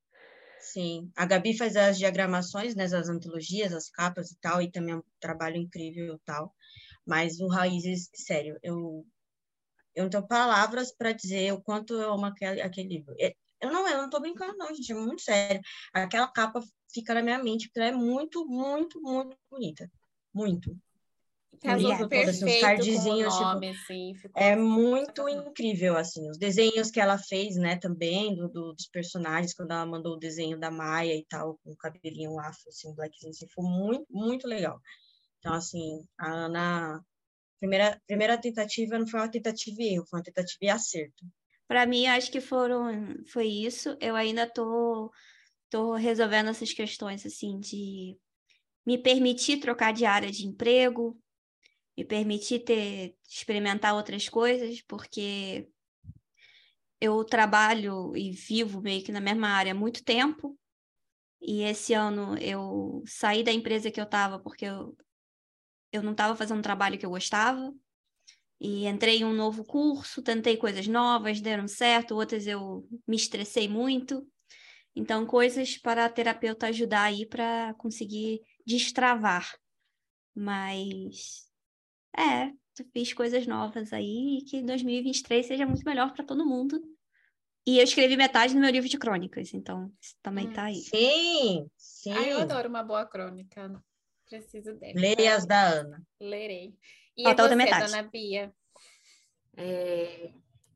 Sim, 0.58 1.12
a 1.18 1.26
Gabi 1.26 1.58
faz 1.58 1.76
as 1.76 1.98
diagramações, 1.98 2.74
né, 2.74 2.86
as 2.86 3.10
antologias, 3.10 3.74
as 3.74 3.90
capas 3.90 4.32
e 4.32 4.40
tal, 4.40 4.62
e 4.62 4.72
também 4.72 4.94
é 4.94 4.98
um 4.98 5.04
trabalho 5.20 5.58
incrível 5.58 6.16
e 6.16 6.20
tal. 6.24 6.56
Mas 7.06 7.42
o 7.42 7.48
Raízes, 7.48 8.10
sério, 8.16 8.58
eu, 8.64 9.06
eu 9.94 10.04
não 10.04 10.10
tenho 10.10 10.26
palavras 10.26 10.96
para 10.96 11.12
dizer 11.12 11.52
o 11.52 11.62
quanto 11.62 11.94
eu 11.94 12.14
amo 12.14 12.26
aquele, 12.28 12.62
aquele 12.62 12.88
livro. 12.88 13.14
É, 13.20 13.36
Eu 13.64 13.72
não, 13.72 13.88
eu 13.88 13.98
não 14.04 14.10
tô 14.10 14.20
brincando, 14.20 14.58
não, 14.58 14.68
gente, 14.74 14.92
é 14.92 14.96
muito 14.96 15.22
sério. 15.22 15.62
Aquela 15.94 16.28
capa 16.28 16.62
fica 16.94 17.14
na 17.14 17.22
minha 17.22 17.42
mente, 17.42 17.68
porque 17.68 17.80
ela 17.80 17.90
é 17.90 17.92
muito, 17.92 18.46
muito, 18.46 19.02
muito 19.02 19.38
bonita. 19.50 19.90
Muito. 20.34 20.78
Casou 21.62 21.94
assim, 21.94 22.08
perfeito 22.10 22.46
com 22.46 22.58
o 22.58 22.62
cardzinhos, 22.62 23.34
tipo, 23.34 23.46
nome, 23.46 23.70
assim. 23.70 24.16
Ficou 24.16 24.42
É 24.44 24.56
muito 24.56 25.30
incrível, 25.30 25.98
assim, 25.98 26.30
os 26.30 26.38
desenhos 26.38 26.92
que 26.92 27.00
ela 27.00 27.18
fez, 27.18 27.56
né, 27.56 27.78
também, 27.78 28.36
do, 28.36 28.50
do- 28.50 28.74
dos 28.74 28.88
personagens, 28.88 29.54
quando 29.54 29.72
ela 29.72 29.86
mandou 29.86 30.16
o 30.16 30.20
desenho 30.20 30.60
da 30.60 30.70
Maia 30.70 31.16
e 31.16 31.26
tal, 31.26 31.58
com 31.64 31.72
o 31.72 31.78
cabelinho 31.78 32.38
afro, 32.40 32.68
assim, 32.68 32.94
blackzinho, 32.94 33.32
assim, 33.32 33.48
foi 33.50 33.64
muito, 33.64 34.06
muito 34.10 34.48
legal. 34.48 34.80
Então, 35.40 35.54
assim, 35.54 36.06
a 36.18 36.32
Ana, 36.32 37.02
primeira, 37.60 38.02
primeira 38.08 38.38
tentativa 38.38 39.00
não 39.00 39.08
foi 39.08 39.20
uma 39.22 39.32
tentativa 39.32 39.82
e 39.82 39.94
erro, 39.96 40.06
foi 40.10 40.20
uma 40.20 40.24
tentativa 40.24 40.60
e 40.62 40.70
acerto. 40.70 41.26
Para 41.68 41.86
mim, 41.86 42.08
acho 42.08 42.32
que 42.32 42.42
foram, 42.42 43.24
foi 43.28 43.48
isso. 43.48 43.98
Eu 44.00 44.16
ainda 44.16 44.48
tô, 44.50 45.12
tô 45.70 45.96
resolvendo 45.96 46.50
essas 46.50 46.74
questões 46.74 47.26
assim 47.26 47.60
de 47.60 48.18
me 48.86 48.98
permitir 48.98 49.60
trocar 49.60 49.94
de 49.94 50.06
área 50.06 50.32
de 50.32 50.46
emprego, 50.46 51.20
me 51.98 52.06
permitir 52.06 52.60
ter 52.60 53.16
experimentar 53.28 53.96
outras 53.96 54.30
coisas, 54.30 54.82
porque 54.82 55.70
eu 57.00 57.24
trabalho 57.26 58.16
e 58.16 58.32
vivo 58.32 58.82
meio 58.82 59.04
que 59.04 59.12
na 59.12 59.20
mesma 59.22 59.50
área 59.50 59.74
há 59.74 59.76
muito 59.76 60.04
tempo. 60.04 60.58
E 61.42 61.64
esse 61.64 61.94
ano 61.94 62.38
eu 62.40 63.04
saí 63.06 63.44
da 63.44 63.52
empresa 63.52 63.92
que 63.92 64.00
eu 64.00 64.06
estava 64.06 64.40
porque 64.40 64.66
eu, 64.66 64.96
eu 65.92 66.02
não 66.02 66.14
estava 66.14 66.36
fazendo 66.36 66.60
um 66.60 66.62
trabalho 66.64 66.98
que 66.98 67.06
eu 67.06 67.10
gostava. 67.10 67.74
E 68.64 68.88
entrei 68.88 69.18
em 69.18 69.26
um 69.26 69.34
novo 69.34 69.66
curso, 69.66 70.22
tentei 70.22 70.56
coisas 70.56 70.88
novas, 70.88 71.42
deram 71.42 71.68
certo, 71.68 72.16
outras 72.16 72.48
eu 72.48 72.88
me 73.06 73.18
estressei 73.18 73.68
muito. 73.68 74.26
Então, 74.96 75.26
coisas 75.26 75.78
para 75.78 76.06
a 76.06 76.10
terapeuta 76.10 76.68
ajudar 76.68 77.04
aí 77.04 77.26
para 77.26 77.74
conseguir 77.74 78.40
destravar. 78.66 79.54
Mas, 80.34 81.46
é, 82.18 82.52
fiz 82.94 83.12
coisas 83.12 83.46
novas 83.46 83.92
aí 83.92 84.38
e 84.40 84.46
que 84.46 84.62
2023 84.64 85.46
seja 85.46 85.66
muito 85.66 85.84
melhor 85.84 86.14
para 86.14 86.24
todo 86.24 86.46
mundo. 86.46 86.82
E 87.68 87.80
eu 87.80 87.84
escrevi 87.84 88.16
metade 88.16 88.54
no 88.54 88.62
meu 88.62 88.70
livro 88.70 88.88
de 88.88 88.98
crônicas, 88.98 89.54
então 89.54 89.92
isso 90.02 90.16
também 90.22 90.48
Hum, 90.48 90.54
tá 90.54 90.64
aí. 90.64 90.76
Sim, 90.76 91.70
sim. 91.76 92.14
Ai, 92.14 92.32
eu 92.32 92.38
adoro 92.38 92.70
uma 92.70 92.84
boa 92.84 93.06
crônica. 93.06 93.84
Preciso 94.26 94.74
dela. 94.76 94.94
Leia 94.96 95.36
as 95.36 95.46
da 95.46 95.64
Ana. 95.64 96.02
Lerei. 96.18 96.78
E 97.18 97.24
Falta 97.24 97.42
a 97.42 97.46
outra 97.46 97.58
você, 97.58 97.64
metade. 97.64 97.92
dona 97.92 98.04
Bia? 98.04 98.54
É, 99.56 100.32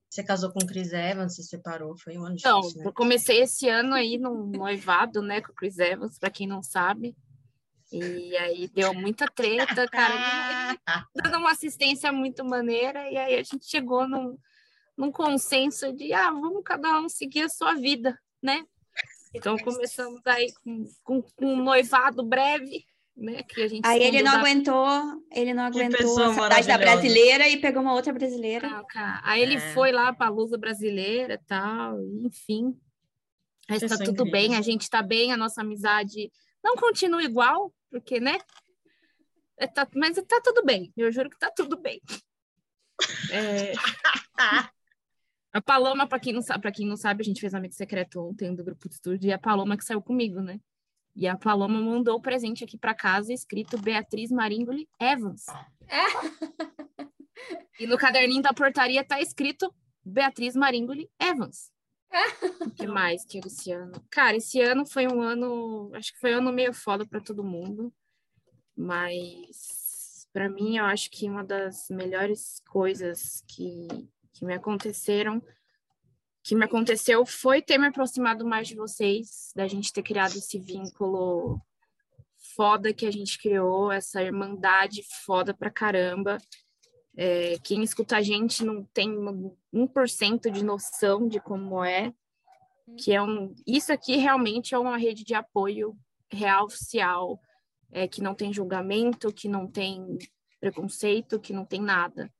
Você 0.09 0.23
casou 0.23 0.51
com 0.51 0.63
o 0.63 0.67
Chris 0.67 0.93
Evans, 0.93 1.35
se 1.35 1.43
separou, 1.43 1.97
foi 1.97 2.17
um 2.17 2.25
ano 2.25 2.35
Então, 2.37 2.61
difícil, 2.61 2.81
né? 2.81 2.87
eu 2.87 2.93
comecei 2.93 3.41
esse 3.41 3.67
ano 3.67 3.93
aí 3.93 4.17
no 4.17 4.45
noivado, 4.47 5.21
né, 5.21 5.41
com 5.41 5.51
o 5.51 5.55
Chris 5.55 5.77
Evans, 5.79 6.17
para 6.19 6.29
quem 6.29 6.47
não 6.47 6.61
sabe. 6.61 7.15
E 7.91 8.35
aí 8.37 8.67
deu 8.67 8.93
muita 8.93 9.25
treta, 9.27 9.87
cara. 9.87 10.77
Dando 11.15 11.37
uma 11.37 11.51
assistência 11.51 12.11
muito 12.11 12.43
maneira, 12.43 13.09
e 13.09 13.17
aí 13.17 13.35
a 13.35 13.43
gente 13.43 13.65
chegou 13.65 14.07
num, 14.07 14.37
num 14.97 15.11
consenso 15.11 15.93
de, 15.93 16.11
ah, 16.13 16.29
vamos 16.31 16.63
cada 16.63 16.99
um 16.99 17.07
seguir 17.07 17.43
a 17.43 17.49
sua 17.49 17.75
vida, 17.75 18.19
né? 18.41 18.65
Então 19.33 19.57
começamos 19.57 20.21
aí 20.25 20.51
com, 20.63 20.83
com, 21.03 21.21
com 21.21 21.45
um 21.45 21.63
noivado 21.63 22.23
breve, 22.23 22.85
né? 23.17 23.41
Que 23.43 23.63
a 23.63 23.67
gente 23.67 23.85
Aí 23.85 24.01
ele 24.03 24.21
não 24.21 24.33
da... 24.33 24.39
aguentou, 24.39 24.87
ele 25.31 25.53
não 25.53 25.71
Que 25.71 25.81
aguentou 25.81 26.23
a 26.23 26.33
saudade 26.33 26.67
da 26.67 26.77
brasileira 26.77 27.47
e 27.49 27.57
pegou 27.59 27.81
uma 27.81 27.93
outra 27.93 28.13
brasileira. 28.13 28.67
Ah, 28.69 28.83
cara. 28.85 29.19
Aí 29.23 29.41
ele 29.41 29.55
É. 29.55 29.73
foi 29.73 29.91
lá 29.91 30.13
para 30.13 30.27
a 30.27 30.29
Lusa 30.29 30.57
brasileira 30.57 31.33
e 31.33 31.37
tal, 31.39 31.99
enfim. 32.23 32.79
Mas 33.67 33.81
tá 33.81 33.87
Pessoa 33.89 34.05
tudo 34.05 34.21
incrível. 34.27 34.31
bem, 34.31 34.55
a 34.55 34.61
gente 34.61 34.89
tá 34.89 35.01
bem, 35.01 35.33
a 35.33 35.37
nossa 35.37 35.61
amizade 35.61 36.31
não 36.63 36.75
continua 36.75 37.21
igual, 37.23 37.73
porque, 37.89 38.19
né? 38.19 38.37
É, 39.57 39.65
tá- 39.67 39.87
mas 39.95 40.15
tá 40.27 40.39
tudo 40.43 40.63
bem, 40.63 40.93
eu 40.95 41.11
juro 41.11 41.29
que 41.29 41.37
tá 41.39 41.49
tudo 41.51 41.75
bem. 41.77 41.99
É, 43.31 43.73
a 45.51 45.61
Paloma, 45.61 46.07
para 46.07 46.19
quem 46.19 46.31
não 46.33 46.41
sabe, 46.41 46.61
para 46.61 46.71
quem 46.71 46.87
não 46.87 46.95
sabe, 46.95 47.21
a 47.21 47.25
gente 47.25 47.41
fez 47.41 47.53
amigo 47.53 47.73
secreto 47.73 48.21
ontem 48.21 48.53
do 48.55 48.63
grupo 48.63 48.87
de 48.87 48.95
estúdio 48.95 49.27
e 49.27 49.33
a 49.33 49.39
Paloma 49.39 49.75
que 49.75 49.83
saiu 49.83 50.01
comigo, 50.01 50.39
né? 50.39 50.59
E 51.17 51.27
a 51.27 51.35
Paloma 51.35 51.81
mandou 51.81 52.15
o 52.15 52.21
presente 52.21 52.63
aqui 52.63 52.77
para 52.77 52.93
casa 52.93 53.33
escrito 53.33 53.75
Beatriz 53.81 54.29
Maringoli 54.29 54.87
Evans. 55.01 55.47
E 57.79 57.87
no 57.87 57.97
caderninho 57.97 58.43
da 58.43 58.53
portaria 58.53 59.03
tá 59.03 59.19
escrito 59.19 59.73
Beatriz 60.05 60.55
Maringoli 60.55 61.09
Evans. 61.19 61.71
O 62.61 62.69
que 62.69 62.85
mais 62.85 63.25
que 63.25 63.39
esse 63.39 63.71
ano? 63.71 63.93
Cara, 64.11 64.37
esse 64.37 64.61
ano 64.61 64.85
foi 64.85 65.07
um 65.07 65.19
ano, 65.19 65.89
acho 65.95 66.13
que 66.13 66.19
foi 66.19 66.35
um 66.35 66.37
ano 66.37 66.53
meio 66.53 66.71
foda 66.71 67.03
para 67.03 67.19
todo 67.19 67.43
mundo, 67.43 67.91
mas 68.75 70.27
para 70.31 70.47
mim 70.47 70.77
eu 70.77 70.85
acho 70.85 71.09
que 71.09 71.27
uma 71.27 71.43
das 71.43 71.87
melhores 71.89 72.61
coisas 72.69 73.43
que, 73.47 73.87
que 74.33 74.45
me 74.45 74.53
aconteceram, 74.53 75.41
que 76.47 76.55
me 76.55 76.63
aconteceu 76.63 77.25
foi 77.25 77.61
ter 77.61 77.77
me 77.77 77.87
aproximado 77.87 78.45
mais 78.45 78.69
de 78.69 78.75
vocês, 78.75 79.51
da 79.53 79.67
gente 79.67 79.91
ter 79.91 80.01
criado 80.01 80.37
esse 80.37 80.57
vínculo 80.57 81.59
foda 82.55 82.93
que 82.93 83.05
a 83.05 83.11
gente 83.11 83.37
criou, 83.37 83.91
essa 83.91 84.23
irmandade 84.23 85.03
foda 85.25 85.53
pra 85.53 85.69
caramba. 85.69 86.37
É, 87.17 87.57
quem 87.65 87.83
escuta 87.83 88.15
a 88.15 88.21
gente 88.21 88.63
não 88.63 88.85
tem 88.93 89.11
um 89.11 89.53
1% 89.73 90.49
de 90.49 90.63
noção 90.63 91.27
de 91.27 91.41
como 91.41 91.83
é, 91.83 92.13
que 92.97 93.11
é 93.11 93.21
um, 93.21 93.53
isso 93.67 93.91
aqui 93.91 94.15
realmente 94.15 94.73
é 94.73 94.79
uma 94.79 94.97
rede 94.97 95.25
de 95.25 95.33
apoio 95.33 95.97
real 96.31 96.63
oficial, 96.63 97.41
é, 97.91 98.07
que 98.07 98.21
não 98.21 98.33
tem 98.33 98.53
julgamento, 98.53 99.33
que 99.33 99.49
não 99.49 99.67
tem 99.67 100.17
preconceito, 100.61 101.41
que 101.41 101.51
não 101.51 101.65
tem 101.65 101.81
nada. 101.81 102.33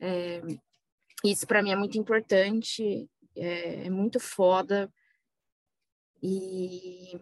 É, 0.00 0.40
isso 1.24 1.48
para 1.48 1.62
mim 1.64 1.72
é 1.72 1.76
muito 1.76 1.98
importante, 1.98 3.08
é, 3.36 3.86
é 3.86 3.90
muito 3.90 4.18
foda. 4.20 4.92
E 6.22 7.18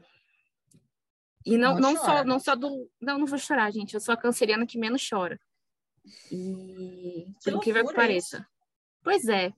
e 1.44 1.58
não, 1.58 1.74
Não 1.74 1.92
não, 1.94 1.96
só, 1.96 2.24
não 2.24 2.38
só 2.38 2.54
do. 2.54 2.88
Não, 3.00 3.18
não 3.18 3.26
vou 3.26 3.38
chorar, 3.38 3.70
gente. 3.72 3.94
Eu 3.94 4.00
sou 4.00 4.14
a 4.14 4.16
canceriana 4.16 4.66
que 4.66 4.78
menos 4.78 5.06
chora. 5.08 5.40
E 6.30 7.26
Que 7.42 7.50
incrível 7.50 7.60
que 7.60 7.72
loucura 7.72 7.96
pareça. 7.96 8.46
Pois 9.02 9.26
é. 9.26 9.52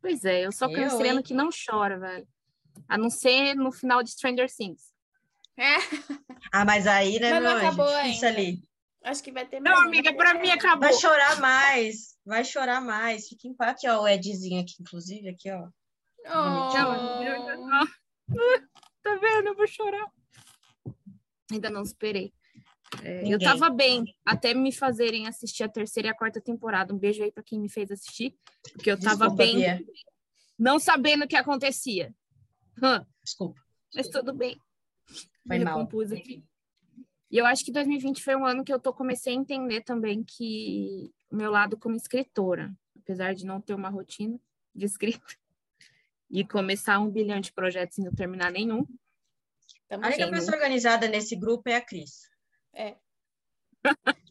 Pois 0.00 0.24
é, 0.24 0.44
eu 0.46 0.52
sou 0.52 0.68
a 0.68 0.72
canceriana 0.74 1.22
que 1.22 1.34
não 1.34 1.48
chora, 1.50 1.98
velho. 1.98 2.28
A 2.88 2.98
não 2.98 3.08
ser 3.10 3.54
no 3.54 3.72
final 3.72 4.02
de 4.02 4.10
Stranger 4.10 4.48
Things. 4.54 4.92
É, 5.56 5.76
Ah, 6.52 6.64
mas 6.64 6.86
aí, 6.86 7.18
né, 7.18 7.30
Mas 7.30 7.42
meu 7.42 7.50
anjo? 7.52 7.66
acabou 7.66 7.86
Difícil 8.02 8.28
ainda. 8.28 8.40
ali. 8.40 8.62
acho 9.04 9.22
que 9.22 9.32
vai 9.32 9.46
ter 9.46 9.60
Não, 9.60 9.72
mais. 9.72 9.86
amiga, 9.86 10.14
pra 10.14 10.34
mim 10.34 10.50
acabou. 10.50 10.80
Vai 10.88 10.92
chorar 10.94 11.40
mais. 11.40 12.16
Vai 12.24 12.44
chorar 12.44 12.80
mais. 12.80 13.28
Fica 13.28 13.48
em 13.48 13.54
paz. 13.54 13.70
Aqui, 13.72 13.88
ó, 13.88 14.02
o 14.02 14.08
Edzinho 14.08 14.60
aqui, 14.60 14.74
inclusive, 14.80 15.28
aqui, 15.30 15.50
ó. 15.50 15.68
Oh. 16.26 16.28
ah, 16.28 17.86
tá 19.02 19.16
vendo? 19.16 19.48
Eu 19.48 19.56
vou 19.56 19.66
chorar. 19.66 20.10
Ainda 21.50 21.70
não 21.70 21.82
esperei. 21.82 22.32
É, 23.02 23.32
eu 23.32 23.38
tava 23.38 23.70
bem 23.70 24.04
até 24.24 24.54
me 24.54 24.72
fazerem 24.72 25.26
assistir 25.26 25.64
a 25.64 25.68
terceira 25.68 26.08
e 26.08 26.10
a 26.10 26.16
quarta 26.16 26.40
temporada. 26.40 26.94
Um 26.94 26.98
beijo 26.98 27.22
aí 27.22 27.32
pra 27.32 27.42
quem 27.42 27.60
me 27.60 27.68
fez 27.68 27.90
assistir, 27.90 28.36
porque 28.72 28.90
eu 28.90 28.98
tava 28.98 29.26
Desculpa, 29.26 29.36
bem, 29.36 29.56
Bia. 29.56 29.84
não 30.58 30.78
sabendo 30.78 31.24
o 31.24 31.28
que 31.28 31.36
acontecia. 31.36 32.14
Desculpa. 33.22 33.60
mas 33.94 34.08
tudo 34.08 34.32
bem. 34.32 34.56
Foi 35.46 35.58
me 35.58 35.64
mal. 35.64 35.78
recompus 35.78 36.12
aqui. 36.12 36.44
E 37.30 37.38
eu 37.38 37.46
acho 37.46 37.64
que 37.64 37.72
2020 37.72 38.22
foi 38.22 38.36
um 38.36 38.46
ano 38.46 38.64
que 38.64 38.72
eu 38.72 38.78
tô, 38.78 38.92
comecei 38.92 39.32
a 39.32 39.36
entender 39.36 39.82
também 39.82 40.22
que 40.22 41.12
o 41.30 41.36
meu 41.36 41.50
lado 41.50 41.76
como 41.76 41.96
escritora, 41.96 42.72
apesar 42.96 43.34
de 43.34 43.44
não 43.44 43.60
ter 43.60 43.74
uma 43.74 43.88
rotina 43.88 44.38
de 44.74 44.86
escrita 44.86 45.26
e 46.36 46.44
começar 46.44 46.98
um 46.98 47.08
bilhão 47.08 47.40
de 47.40 47.52
projetos 47.52 47.96
e 47.98 48.02
não 48.02 48.12
terminar 48.12 48.50
nenhum, 48.50 48.84
Tamo 49.88 50.04
A 50.04 50.08
única 50.08 50.28
pessoa 50.30 50.56
organizada 50.56 51.06
nesse 51.06 51.36
grupo 51.36 51.68
é 51.68 51.76
a 51.76 51.80
Cris. 51.80 52.28
É. 52.74 52.96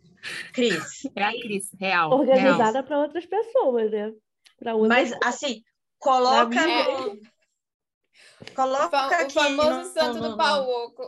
Cris. 0.54 1.06
é 1.16 1.24
a 1.24 1.32
Cris, 1.32 1.70
real. 1.80 2.12
Organizada 2.12 2.84
para 2.84 3.00
outras 3.00 3.26
pessoas, 3.26 3.92
né? 3.92 4.12
Para 4.58 4.76
outras 4.76 5.12
Mas, 5.12 5.20
assim, 5.24 5.64
coloca 6.00 6.50
mim, 6.50 6.84
no... 6.84 7.14
O, 7.14 8.54
Coloca 8.56 8.90
fa- 8.90 9.26
o 9.26 9.30
famoso 9.30 9.70
no- 9.80 9.86
santo 9.86 10.20
no- 10.20 10.30
do 10.32 10.38
pau 10.38 10.70
oco. 10.70 11.08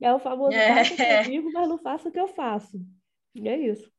É 0.00 0.12
o 0.12 0.18
famoso 0.18 0.56
É. 0.56 0.82
que 0.84 1.02
eu 1.02 1.22
digo, 1.24 1.52
mas 1.52 1.68
não 1.68 1.78
faço 1.78 2.08
o 2.08 2.12
que 2.12 2.20
eu 2.20 2.28
faço. 2.28 2.78
E 3.34 3.48
é 3.48 3.56
isso. 3.58 3.90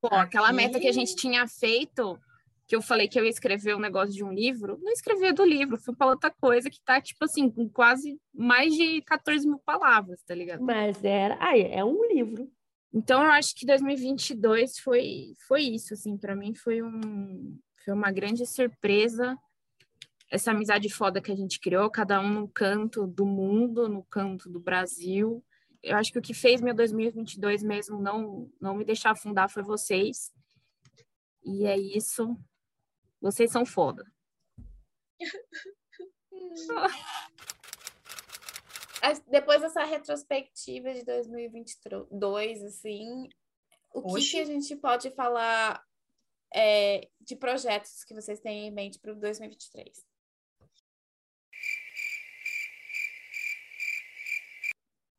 Pô, 0.00 0.08
aquela 0.14 0.52
meta 0.52 0.78
que 0.78 0.86
a 0.88 0.92
gente 0.92 1.16
tinha 1.16 1.46
feito, 1.48 2.18
que 2.66 2.74
eu 2.74 2.82
falei 2.82 3.08
que 3.08 3.18
eu 3.18 3.24
ia 3.24 3.30
escrever 3.30 3.76
um 3.76 3.80
negócio 3.80 4.14
de 4.14 4.24
um 4.24 4.32
livro, 4.32 4.78
não 4.82 4.92
escrevi 4.92 5.32
do 5.32 5.44
livro, 5.44 5.78
fui 5.78 5.94
para 5.94 6.06
outra 6.06 6.30
coisa 6.30 6.70
que 6.70 6.80
tá, 6.82 7.00
tipo 7.00 7.24
assim, 7.24 7.50
com 7.50 7.68
quase 7.68 8.18
mais 8.32 8.74
de 8.74 9.02
14 9.02 9.46
mil 9.46 9.58
palavras, 9.58 10.22
tá 10.22 10.34
ligado? 10.34 10.62
Mas 10.62 11.02
era. 11.04 11.36
Ah, 11.40 11.58
é 11.58 11.84
um 11.84 12.04
livro. 12.06 12.50
Então, 12.92 13.22
eu 13.22 13.32
acho 13.32 13.54
que 13.54 13.66
2022 13.66 14.78
foi, 14.78 15.34
foi 15.46 15.62
isso, 15.62 15.94
assim, 15.94 16.16
para 16.16 16.34
mim 16.34 16.54
foi, 16.54 16.80
um, 16.80 17.58
foi 17.84 17.92
uma 17.92 18.10
grande 18.12 18.46
surpresa 18.46 19.36
essa 20.34 20.50
amizade 20.50 20.88
foda 20.88 21.20
que 21.20 21.30
a 21.30 21.36
gente 21.36 21.60
criou, 21.60 21.88
cada 21.88 22.20
um 22.20 22.28
no 22.28 22.48
canto 22.48 23.06
do 23.06 23.24
mundo, 23.24 23.88
no 23.88 24.02
canto 24.02 24.50
do 24.50 24.58
Brasil. 24.58 25.44
Eu 25.82 25.96
acho 25.96 26.10
que 26.10 26.18
o 26.18 26.22
que 26.22 26.34
fez 26.34 26.60
meu 26.60 26.74
2022 26.74 27.62
mesmo 27.62 28.00
não, 28.00 28.50
não 28.60 28.74
me 28.74 28.84
deixar 28.84 29.12
afundar 29.12 29.48
foi 29.48 29.62
vocês. 29.62 30.32
E 31.44 31.66
é 31.66 31.78
isso. 31.78 32.36
Vocês 33.24 33.50
são 33.50 33.64
foda. 33.64 34.04
Depois 39.30 39.62
dessa 39.62 39.82
retrospectiva 39.82 40.92
de 40.92 41.02
2022, 41.06 42.62
assim, 42.62 43.30
o 43.94 44.14
que, 44.14 44.38
a 44.38 44.44
gente 44.44 44.76
pode 44.76 45.10
falar 45.12 45.82
é, 46.54 47.08
de 47.18 47.34
projetos 47.34 48.04
que 48.04 48.12
vocês 48.12 48.40
têm 48.40 48.66
em 48.66 48.70
mente 48.70 48.98
para 48.98 49.12
o 49.12 49.16
2023? 49.16 50.04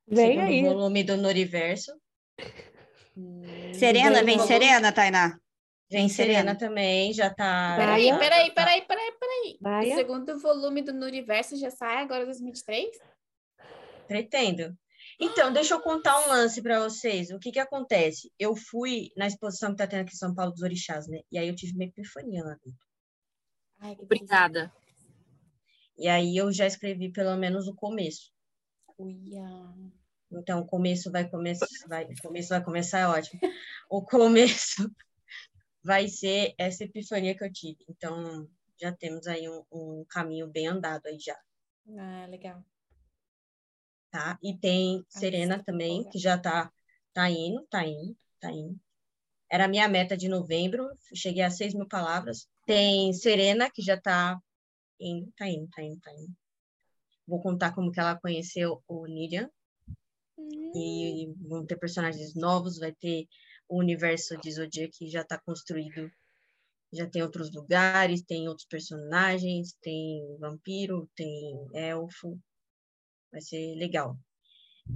Vem 0.08 0.28
Segundo 0.28 0.47
aí. 0.47 0.64
volume 0.64 1.03
do 1.03 1.18
Noriverso. 1.18 1.99
Serena, 3.74 4.24
Vem 4.24 4.38
vem. 4.38 4.45
Serena, 4.45 4.91
Tainá. 4.91 5.39
Vem 5.89 6.09
Serena 6.09 6.39
Serena. 6.39 6.55
também, 6.55 7.13
já 7.13 7.29
tá. 7.31 7.75
Peraí, 7.77 8.09
peraí, 8.17 8.51
peraí, 8.53 8.81
peraí, 8.81 9.11
peraí. 9.59 9.91
O 9.91 9.95
segundo 9.95 10.39
volume 10.39 10.81
do 10.81 10.91
Universo 10.91 11.55
já 11.57 11.69
sai 11.69 11.97
agora 11.97 12.23
em 12.23 12.25
2023? 12.25 12.97
Pretendo. 14.07 14.75
Então, 15.19 15.53
deixa 15.53 15.75
eu 15.75 15.81
contar 15.81 16.19
um 16.25 16.29
lance 16.29 16.61
para 16.61 16.83
vocês. 16.83 17.29
O 17.29 17.39
que 17.39 17.51
que 17.51 17.59
acontece? 17.59 18.31
Eu 18.38 18.55
fui 18.55 19.11
na 19.15 19.27
exposição 19.27 19.71
que 19.71 19.77
tá 19.77 19.88
tendo 19.88 20.01
aqui 20.01 20.13
em 20.13 20.17
São 20.17 20.33
Paulo 20.33 20.51
dos 20.51 20.61
Orixás, 20.61 21.07
né? 21.07 21.21
E 21.31 21.38
aí 21.38 21.47
eu 21.47 21.55
tive 21.55 21.73
uma 21.73 21.86
epifania 21.86 22.43
lá 22.43 22.57
dentro. 22.63 22.86
Ai, 23.79 23.95
que 23.95 24.03
Obrigada. 24.03 24.73
E 25.97 26.07
aí 26.07 26.36
eu 26.36 26.51
já 26.51 26.65
escrevi 26.65 27.11
pelo 27.11 27.38
menos 27.38 27.67
o 27.67 27.75
começo. 27.75 28.31
Uia. 28.97 29.45
Então, 30.31 30.59
o 30.59 30.65
começo 30.65 31.11
vai 31.11 31.29
começar, 31.29 31.67
vai, 31.88 32.05
o 32.05 32.21
começo 32.21 32.49
vai 32.49 32.63
começar, 32.63 32.99
é 32.99 33.07
ótimo. 33.07 33.39
O 33.89 34.03
começo 34.03 34.89
vai 35.86 36.07
ser 36.07 36.55
essa 36.57 36.83
epifania 36.83 37.38
que 37.38 37.43
eu 37.43 37.53
tive. 37.53 37.86
Então, 37.88 38.49
já 38.81 38.91
temos 38.91 39.27
aí 39.27 39.47
um, 39.47 39.63
um 39.71 40.05
caminho 40.09 40.47
bem 40.47 40.67
andado 40.67 41.05
aí 41.05 41.19
já, 41.19 41.39
Ah, 41.99 42.25
legal. 42.27 42.65
tá? 44.09 44.39
E 44.41 44.57
tem 44.57 45.05
Ah, 45.13 45.19
Serena 45.19 45.63
também, 45.63 45.97
legal. 45.99 46.11
que 46.11 46.17
já 46.17 46.39
tá, 46.39 46.71
tá 47.13 47.29
indo, 47.29 47.61
tá 47.69 47.86
indo, 47.86 48.17
tá 48.39 48.51
indo. 48.51 48.79
Era 49.47 49.65
a 49.65 49.67
minha 49.67 49.88
meta 49.88 50.17
de 50.17 50.27
novembro, 50.27 50.89
cheguei 51.13 51.43
a 51.43 51.51
6 51.51 51.75
mil 51.75 51.88
palavras. 51.88 52.49
Tem 52.65 53.13
Serena, 53.13 53.69
que 53.69 53.83
já 53.83 53.95
tá 53.95 54.39
indo, 54.99 55.31
tá 55.38 55.47
indo, 55.47 55.69
tá 55.69 55.83
indo, 55.83 56.01
tá 56.01 56.11
indo. 56.13 56.33
Vou 57.27 57.39
contar 57.43 57.75
como 57.75 57.91
que 57.91 57.99
ela 57.99 58.19
conheceu 58.19 58.83
o 58.88 59.05
Nirian. 59.05 59.47
E 60.75 61.31
vão 61.47 61.63
ter 61.63 61.77
personagens 61.77 62.33
novos, 62.33 62.79
vai 62.79 62.91
ter 62.91 63.27
o 63.68 63.80
universo 63.80 64.38
de 64.38 64.51
Zodiac 64.51 64.91
que 64.97 65.09
já 65.09 65.22
está 65.22 65.39
construído 65.39 66.11
Já 66.93 67.09
tem 67.09 67.22
outros 67.22 67.53
lugares, 67.53 68.24
tem 68.24 68.47
outros 68.47 68.68
personagens, 68.68 69.76
tem 69.82 70.38
vampiro, 70.39 71.09
tem 71.16 71.68
elfo. 71.74 72.39
Vai 73.32 73.41
ser 73.41 73.76
legal. 73.76 74.18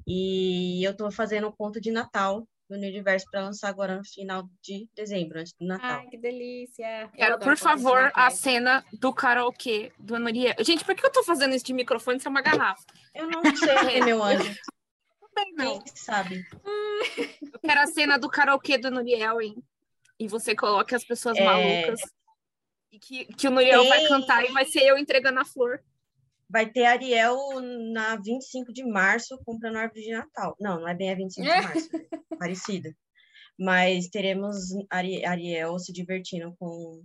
E 0.07 0.83
eu 0.85 0.95
tô 0.95 1.11
fazendo 1.11 1.47
o 1.47 1.55
conto 1.55 1.81
de 1.81 1.91
Natal 1.91 2.47
do 2.69 2.75
Universo 2.75 3.25
para 3.31 3.41
lançar 3.41 3.67
agora 3.69 3.97
no 3.97 4.05
final 4.05 4.47
de 4.61 4.87
dezembro, 4.95 5.39
antes 5.39 5.53
do 5.59 5.65
Natal. 5.65 5.99
Ai, 5.99 6.07
que 6.07 6.17
delícia. 6.17 7.09
Quero, 7.15 7.39
por 7.39 7.57
favor, 7.57 8.11
a 8.13 8.29
cena 8.29 8.85
do 8.93 9.11
karaokê 9.11 9.91
do 9.97 10.19
Noriel. 10.19 10.53
Gente, 10.59 10.85
por 10.85 10.93
que 10.93 11.03
eu 11.03 11.11
tô 11.11 11.23
fazendo 11.23 11.55
isso 11.55 11.65
de 11.65 11.73
microfone 11.73 12.19
se 12.19 12.27
é 12.27 12.29
uma 12.29 12.41
garrafa? 12.41 12.85
Eu 13.15 13.27
não 13.27 13.43
sei, 13.55 14.01
meu 14.03 14.23
anjo. 14.23 14.55
Quem 15.57 15.81
sabe? 15.95 16.45
Eu 17.53 17.59
quero 17.59 17.81
a 17.81 17.87
cena 17.87 18.17
do 18.17 18.29
karaokê 18.29 18.77
do 18.77 18.91
Noriel, 18.91 19.41
hein? 19.41 19.55
E 20.19 20.27
você 20.27 20.55
coloca 20.55 20.95
as 20.95 21.05
pessoas 21.05 21.37
É. 21.37 21.43
malucas. 21.45 22.01
E 22.91 22.99
que, 22.99 23.25
que 23.25 23.47
o 23.47 23.51
Noriel 23.51 23.87
vai 23.87 23.99
Tem. 23.99 24.07
cantar 24.09 24.43
e 24.45 24.51
vai 24.51 24.65
ser 24.65 24.81
eu 24.83 24.97
entregando 24.97 25.39
a 25.39 25.45
flor. 25.45 25.81
Vai 26.49 26.69
ter 26.71 26.85
Ariel 26.85 27.37
na 27.93 28.15
25 28.15 28.73
de 28.73 28.83
março 28.83 29.39
comprando 29.45 29.75
árvore 29.77 30.01
de 30.01 30.11
Natal. 30.11 30.55
Não, 30.59 30.79
não 30.81 30.87
é 30.87 30.95
bem 30.95 31.11
a 31.11 31.15
25 31.15 31.47
de 31.47 31.61
março, 31.61 31.89
é 31.95 32.35
parecida. 32.39 32.95
Mas 33.57 34.07
teremos 34.07 34.55
Ari- 34.89 35.23
Ariel 35.25 35.77
se 35.77 35.93
divertindo 35.93 36.55
com 36.57 37.03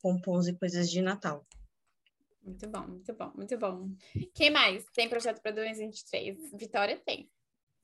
pompons 0.00 0.46
e 0.46 0.56
coisas 0.56 0.88
de 0.90 1.02
Natal. 1.02 1.44
Muito 2.44 2.68
bom, 2.68 2.86
muito 2.86 3.14
bom, 3.14 3.32
muito 3.34 3.58
bom. 3.58 3.88
Quem 4.34 4.50
mais 4.50 4.84
tem 4.94 5.08
projeto 5.08 5.40
para 5.40 5.52
2023? 5.52 6.52
Vitória 6.58 7.00
tem. 7.04 7.28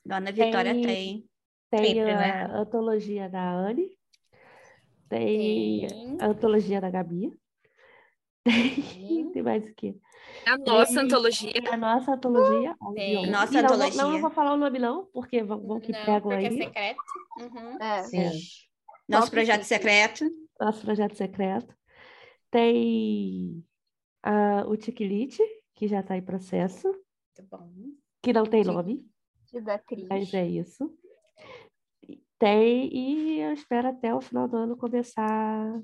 Dona 0.05 0.31
Vitória 0.33 0.73
Tem- 0.75 0.83
tem. 0.87 1.31
Tem 1.71 1.85
Sempre, 1.95 2.11
a 2.11 2.17
né? 2.19 2.45
antologia 2.53 3.29
da 3.29 3.53
Anne, 3.53 3.89
tem 5.09 5.87
Tem. 5.87 6.17
a 6.21 6.27
antologia 6.27 6.81
da 6.81 6.91
Gabi, 6.91 7.33
Tem. 8.45 9.31
tem 9.31 9.43
mais 9.43 9.69
o 9.69 9.75
quê? 9.75 9.95
É 10.47 10.51
a 10.51 10.59
nossa 10.59 10.95
E- 10.95 10.99
antologia. 10.99 11.53
A 11.71 11.77
nossa 11.77 12.13
antologia. 12.13 12.75
Tem. 12.95 13.31
Nossa 13.31 13.53
não, 13.53 13.63
não- 13.63 13.69
antologia. 13.71 14.03
Não, 14.03 14.21
vou 14.21 14.31
falar 14.31 14.55
o 14.55 14.57
nome 14.57 14.79
não, 14.81 15.07
porque 15.13 15.43
vão, 15.45 15.61
vão 15.67 15.81
que 15.81 15.93
Não, 15.93 16.01
pegam 16.05 16.23
porque 16.23 16.45
é 16.47 16.49
aí. 16.49 16.57
secreto. 16.57 17.03
Uhum. 17.41 17.79
É. 17.83 18.03
Sim. 18.05 18.31
Nosso 19.09 19.27
Top 19.27 19.31
projeto 19.31 19.63
cinco. 19.63 19.69
secreto. 19.69 20.25
Nosso 20.61 20.81
projeto 20.83 21.15
secreto. 21.17 21.75
Tem 22.51 23.65
a, 24.23 24.65
o 24.67 24.77
Tiquilite, 24.77 25.43
que 25.75 25.87
já 25.89 26.01
está 26.01 26.17
em 26.17 26.23
processo, 26.23 26.89
Muito 26.89 27.51
bom. 27.51 27.71
que 28.23 28.33
não 28.33 28.45
tem 28.45 28.65
nome, 28.65 29.07
mas 30.09 30.33
é 30.35 30.47
isso. 30.47 30.97
Tem, 32.39 32.89
e 32.95 33.41
eu 33.41 33.53
espero 33.53 33.89
até 33.89 34.15
o 34.15 34.21
final 34.21 34.49
do 34.49 34.57
ano 34.57 34.77
começar 34.77 35.83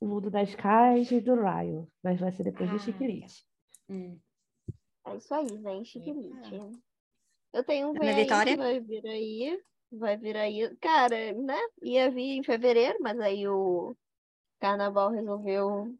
o 0.00 0.06
mundo 0.06 0.30
das 0.30 0.54
Kais 0.54 1.10
e 1.10 1.20
do 1.20 1.34
Ryan, 1.34 1.86
mas 2.02 2.20
vai 2.20 2.30
ser 2.30 2.44
depois 2.44 2.70
Ah, 2.70 2.72
do 2.74 2.78
Chiquilite. 2.78 3.44
Hum. 3.88 4.18
É 5.06 5.16
isso 5.16 5.34
aí, 5.34 5.48
gente. 5.48 5.88
Chiquilite. 5.90 6.60
Eu 7.52 7.64
tenho 7.64 7.88
um 7.88 7.90
Ana 7.90 8.00
vem 8.00 8.10
aí 8.10 8.22
Vitória? 8.22 8.52
que 8.52 8.58
vai 8.58 8.80
vir 8.80 9.06
aí. 9.06 9.62
Vai 9.92 10.16
vir 10.16 10.36
aí. 10.36 10.76
Cara, 10.76 11.32
né? 11.34 11.58
Ia 11.82 12.10
vir 12.10 12.36
em 12.36 12.42
fevereiro, 12.42 12.98
mas 13.00 13.18
aí 13.20 13.46
o 13.48 13.96
carnaval 14.60 15.10
resolveu 15.10 15.94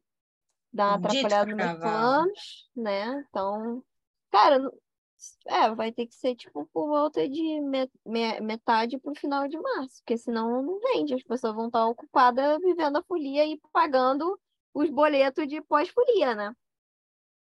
dar 0.75 0.99
uma 0.99 1.09
atrapalhada 1.09 1.55
nos 1.55 1.79
planos, 1.79 2.70
né? 2.75 3.25
Então, 3.31 3.83
cara, 4.31 4.61
é, 5.47 5.75
vai 5.75 5.93
ter 5.93 6.07
que 6.07 6.14
ser 6.14 6.35
tipo 6.35 6.68
por 6.72 6.89
volta 6.89 7.29
de 7.29 7.61
me- 7.61 7.91
me- 8.05 8.41
metade 8.41 8.99
pro 8.99 9.14
final 9.14 9.47
de 9.47 9.59
março, 9.59 9.99
porque 9.99 10.18
senão 10.18 10.61
não 10.61 10.81
vende. 10.81 11.14
As 11.14 11.22
pessoas 11.22 11.55
vão 11.55 11.68
estar 11.68 11.87
ocupadas 11.87 12.61
vivendo 12.61 12.97
a 12.97 13.03
folia 13.05 13.47
e 13.47 13.61
pagando 13.72 14.39
os 14.75 14.91
boletos 14.91 15.47
de 15.47 15.62
pós-folia, 15.62 16.35
né? 16.35 16.53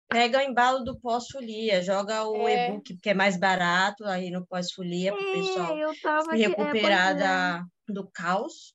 Pega 0.08 0.40
o 0.40 0.42
embalo 0.42 0.80
do 0.84 0.98
pós-folia, 1.00 1.84
joga 1.84 2.24
o 2.24 2.48
É. 2.48 2.70
e-book, 2.70 2.98
que 2.98 3.10
é 3.10 3.14
mais 3.14 3.38
barato, 3.38 4.06
aí 4.06 4.32
no 4.32 4.48
pós-folia, 4.48 5.14
para 5.14 5.22
o 5.22 5.34
pessoal 5.34 5.78
se 6.24 6.44
é, 6.44 6.48
recuperar 6.48 7.12
é. 7.12 7.14
da, 7.16 7.66
do 7.88 8.10
caos. 8.10 8.74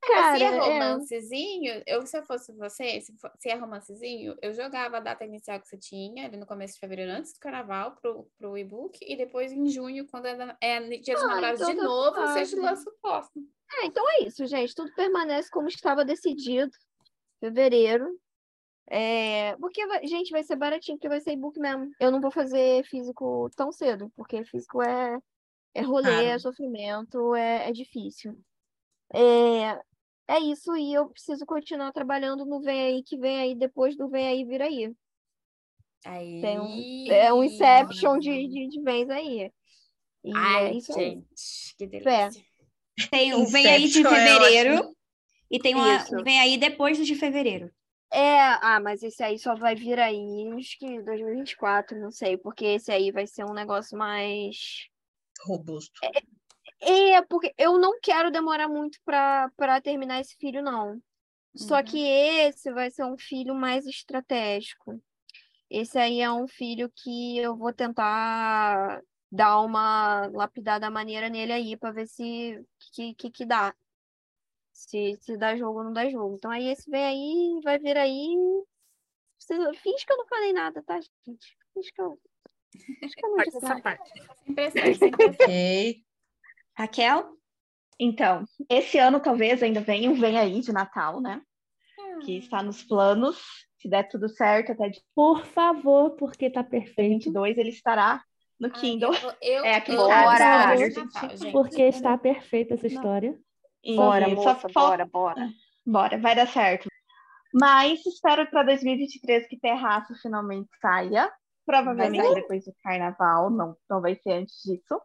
Cara, 0.00 0.36
se 0.38 0.44
é 0.44 0.46
é. 0.46 0.58
romancezinho, 0.58 1.82
eu, 1.86 2.06
se 2.06 2.16
eu 2.18 2.22
fosse 2.22 2.52
você, 2.52 3.00
se, 3.00 3.12
for- 3.18 3.32
se 3.38 3.48
é 3.48 3.54
romancezinho, 3.54 4.36
eu 4.40 4.52
jogava 4.54 4.96
a 4.98 5.00
data 5.00 5.24
inicial 5.24 5.60
que 5.60 5.68
você 5.68 5.76
tinha, 5.76 6.26
ali 6.26 6.36
no 6.36 6.46
começo 6.46 6.74
de 6.74 6.80
fevereiro, 6.80 7.12
antes 7.12 7.32
do 7.34 7.40
carnaval, 7.40 7.96
pro, 7.96 8.30
pro 8.38 8.56
e-book, 8.56 8.98
e 9.02 9.16
depois 9.16 9.52
em 9.52 9.66
junho, 9.66 10.06
quando 10.06 10.26
é, 10.26 10.56
é 10.60 10.80
dia 10.98 11.14
dos 11.14 11.24
Ah, 11.24 11.28
namorados 11.28 11.60
então 11.60 11.74
de 11.74 11.80
tá 11.80 11.84
novo, 11.84 12.16
você 12.20 12.46
suave. 12.46 12.62
lança 12.62 12.88
o 12.90 12.94
próximo. 13.02 13.46
É, 13.80 13.86
então 13.86 14.04
é 14.12 14.22
isso, 14.22 14.46
gente. 14.46 14.74
Tudo 14.74 14.94
permanece 14.94 15.50
como 15.50 15.68
estava 15.68 16.04
decidido. 16.04 16.70
Fevereiro. 17.40 18.18
É, 18.90 19.54
porque, 19.56 19.82
gente, 20.06 20.30
vai 20.30 20.42
ser 20.42 20.56
baratinho, 20.56 20.96
porque 20.96 21.08
vai 21.08 21.20
ser 21.20 21.32
e-book 21.32 21.58
mesmo. 21.60 21.90
Eu 22.00 22.10
não 22.10 22.20
vou 22.20 22.30
fazer 22.30 22.82
físico 22.84 23.50
tão 23.54 23.70
cedo, 23.70 24.10
porque 24.16 24.42
físico 24.44 24.82
é, 24.82 25.18
é 25.74 25.82
rolê, 25.82 26.24
é 26.24 26.28
Caro. 26.30 26.40
sofrimento, 26.40 27.34
é, 27.34 27.68
é 27.68 27.72
difícil. 27.72 28.38
É, 29.14 29.80
é 30.28 30.38
isso, 30.40 30.76
e 30.76 30.94
eu 30.94 31.08
preciso 31.08 31.44
continuar 31.46 31.92
trabalhando 31.92 32.44
no 32.44 32.60
Vem 32.60 32.80
Aí, 32.80 33.02
que 33.02 33.16
vem 33.18 33.38
aí 33.38 33.54
depois 33.54 33.96
do 33.96 34.08
Vem 34.08 34.26
Aí, 34.28 34.44
Vira 34.44 34.66
Aí. 34.66 34.92
Aí... 36.04 36.40
Tem 36.40 36.60
um- 36.60 37.12
É 37.12 37.32
um 37.32 37.42
Inception 37.42 38.18
de, 38.18 38.46
de, 38.48 38.68
de 38.68 38.82
vez 38.82 39.08
aí. 39.10 39.50
E 40.24 40.30
é 40.30 40.34
Ai, 40.36 40.76
isso 40.76 40.96
aí. 40.98 41.10
gente, 41.10 41.74
que 41.76 41.86
delícia. 41.86 42.30
Tem 43.10 43.34
o 43.34 43.46
Vem 43.46 43.66
Aí 43.66 43.88
de 43.88 44.00
é 44.00 44.08
fevereiro. 44.08 44.94
E 45.50 45.58
tem 45.58 45.74
uma, 45.74 45.96
Isso. 45.96 46.16
o 46.16 46.22
Vem 46.22 46.38
Aí 46.40 46.58
depois 46.58 46.98
do 46.98 47.04
de 47.04 47.14
fevereiro. 47.14 47.70
É, 48.10 48.40
ah, 48.40 48.80
mas 48.82 49.02
esse 49.02 49.22
aí 49.22 49.38
só 49.38 49.54
vai 49.54 49.74
vir 49.74 49.98
aí, 49.98 50.48
acho 50.58 50.78
que 50.78 51.02
2024, 51.02 51.98
não 52.00 52.10
sei, 52.10 52.38
porque 52.38 52.64
esse 52.64 52.90
aí 52.90 53.12
vai 53.12 53.26
ser 53.26 53.44
um 53.44 53.52
negócio 53.52 53.96
mais. 53.98 54.88
Robusto. 55.46 56.00
É, 56.80 57.20
porque 57.22 57.52
eu 57.58 57.78
não 57.78 57.98
quero 58.00 58.30
demorar 58.30 58.68
muito 58.68 58.98
pra 59.04 59.50
para 59.56 59.80
terminar 59.80 60.20
esse 60.20 60.36
filho, 60.36 60.62
não. 60.62 61.00
Só 61.56 61.78
Uhum. 61.78 61.84
que 61.84 61.98
esse 62.06 62.72
vai 62.72 62.90
ser 62.90 63.04
um 63.04 63.16
filho 63.18 63.54
mais 63.54 63.86
estratégico. 63.86 65.02
Esse 65.68 65.98
aí 65.98 66.20
é 66.20 66.30
um 66.30 66.46
filho 66.46 66.90
que 66.94 67.38
eu 67.38 67.56
vou 67.56 67.72
tentar 67.72 69.02
dar 69.30 69.60
uma 69.60 70.26
lapidada 70.28 70.88
maneira 70.90 71.28
nele 71.28 71.52
aí 71.52 71.76
pra 71.76 71.90
ver 71.90 72.06
se 72.06 72.64
que, 72.92 73.14
que, 73.14 73.30
que 73.30 73.44
dá. 73.44 73.74
Se, 74.72 75.18
se 75.20 75.36
dá 75.36 75.56
jogo 75.56 75.78
ou 75.80 75.84
não 75.84 75.92
dá 75.92 76.08
jogo. 76.08 76.36
Então 76.36 76.50
aí 76.50 76.68
esse 76.68 76.88
vem 76.88 77.04
aí, 77.04 77.60
vai 77.64 77.78
vir 77.78 77.96
aí. 77.98 78.36
Finge 79.82 80.06
que 80.06 80.12
eu 80.12 80.16
não 80.16 80.26
falei 80.26 80.52
nada, 80.52 80.82
tá, 80.84 81.00
gente? 81.00 81.56
Finge 81.74 81.92
que 81.92 82.00
eu. 82.00 82.18
Finge 83.00 83.14
que 83.14 83.26
eu 83.26 83.30
não 83.30 83.38
disse 83.38 83.56
essa 83.56 83.68
nada. 83.68 83.82
parte. 83.82 84.12
Sem 84.44 84.54
pressão, 84.54 84.94
sem 84.94 85.10
pressão. 85.10 85.46
Ok. 85.46 86.04
Raquel? 86.78 87.36
Então, 87.98 88.44
esse 88.70 88.98
ano 88.98 89.18
talvez 89.18 89.62
ainda 89.62 89.80
venha 89.80 90.08
um 90.08 90.14
Vem 90.14 90.38
Aí 90.38 90.60
de 90.60 90.72
Natal, 90.72 91.20
né? 91.20 91.42
Que 92.24 92.38
está 92.38 92.62
nos 92.62 92.84
planos. 92.84 93.36
Se 93.80 93.88
der 93.88 94.08
tudo 94.08 94.28
certo, 94.28 94.70
até 94.72 94.88
dia 94.88 95.02
Por 95.14 95.44
favor, 95.44 96.10
porque 96.12 96.48
tá 96.48 96.62
perfeito. 96.62 97.24
22 97.24 97.58
ele 97.58 97.70
estará 97.70 98.22
no 98.60 98.68
Ai, 98.68 98.72
Kindle. 98.80 99.12
eu- 99.12 99.34
eu- 99.42 99.64
É 99.64 99.74
aqui 99.74 99.92
eu 99.92 100.02
esse 101.30 101.36
gente. 101.36 101.52
Porque 101.52 101.82
está 101.82 102.16
perfeita 102.16 102.74
essa 102.74 102.86
história. 102.86 103.36
Bora, 103.96 104.28
só 104.28 104.34
moça, 104.34 104.68
falta- 104.68 104.72
bora, 104.72 105.06
bora. 105.06 105.48
Bora, 105.86 106.18
vai 106.18 106.34
dar 106.36 106.46
certo. 106.46 106.88
Mas 107.52 108.04
espero 108.06 108.48
para 108.50 108.62
2023 108.64 109.48
que 109.48 109.58
Terraço 109.58 110.14
finalmente 110.22 110.68
saia. 110.80 111.32
Provavelmente 111.64 112.34
depois 112.34 112.64
do 112.64 112.72
carnaval, 112.82 113.50
não, 113.50 113.76
não 113.88 114.00
vai 114.00 114.14
ser 114.16 114.32
antes 114.32 114.62
disso. 114.62 115.00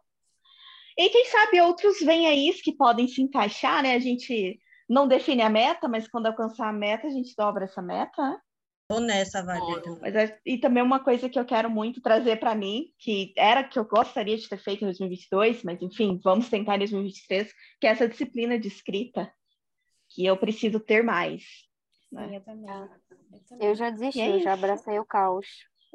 E 0.96 1.08
quem 1.08 1.24
sabe 1.26 1.60
outros 1.60 1.98
vêm 2.00 2.26
aí 2.26 2.52
que 2.62 2.72
podem 2.72 3.08
se 3.08 3.20
encaixar, 3.20 3.82
né? 3.82 3.94
A 3.94 3.98
gente 3.98 4.58
não 4.88 5.08
define 5.08 5.42
a 5.42 5.50
meta, 5.50 5.88
mas 5.88 6.08
quando 6.08 6.26
alcançar 6.26 6.68
a 6.68 6.72
meta, 6.72 7.06
a 7.06 7.10
gente 7.10 7.34
dobra 7.36 7.64
essa 7.64 7.82
meta, 7.82 8.22
né? 8.22 8.38
Tô 8.86 9.00
nessa, 9.00 9.42
também. 9.42 9.98
Mas 10.00 10.14
é- 10.14 10.38
e 10.44 10.58
também 10.58 10.82
uma 10.82 11.02
coisa 11.02 11.28
que 11.28 11.38
eu 11.38 11.44
quero 11.44 11.70
muito 11.70 12.02
trazer 12.02 12.38
para 12.38 12.54
mim, 12.54 12.92
que 12.98 13.32
era 13.36 13.64
que 13.64 13.78
eu 13.78 13.84
gostaria 13.86 14.36
de 14.36 14.46
ter 14.48 14.58
feito 14.58 14.82
em 14.82 14.86
2022, 14.86 15.62
mas 15.62 15.80
enfim, 15.80 16.20
vamos 16.22 16.50
tentar 16.50 16.76
em 16.76 16.80
2023, 16.80 17.50
que 17.80 17.86
é 17.86 17.90
essa 17.90 18.06
disciplina 18.06 18.58
de 18.58 18.68
escrita, 18.68 19.32
que 20.10 20.26
eu 20.26 20.36
preciso 20.36 20.78
ter 20.78 21.02
mais. 21.02 21.42
né? 22.12 22.28
Sim, 22.28 22.34
eu 22.36 22.40
também. 22.42 22.70
Eu 22.70 22.88
também. 23.08 23.68
Eu 23.68 23.74
já 23.74 23.90
desisti, 23.90 24.20
é 24.20 24.40
já 24.40 24.52
abracei 24.52 24.98
o 24.98 25.04
caos. 25.06 25.46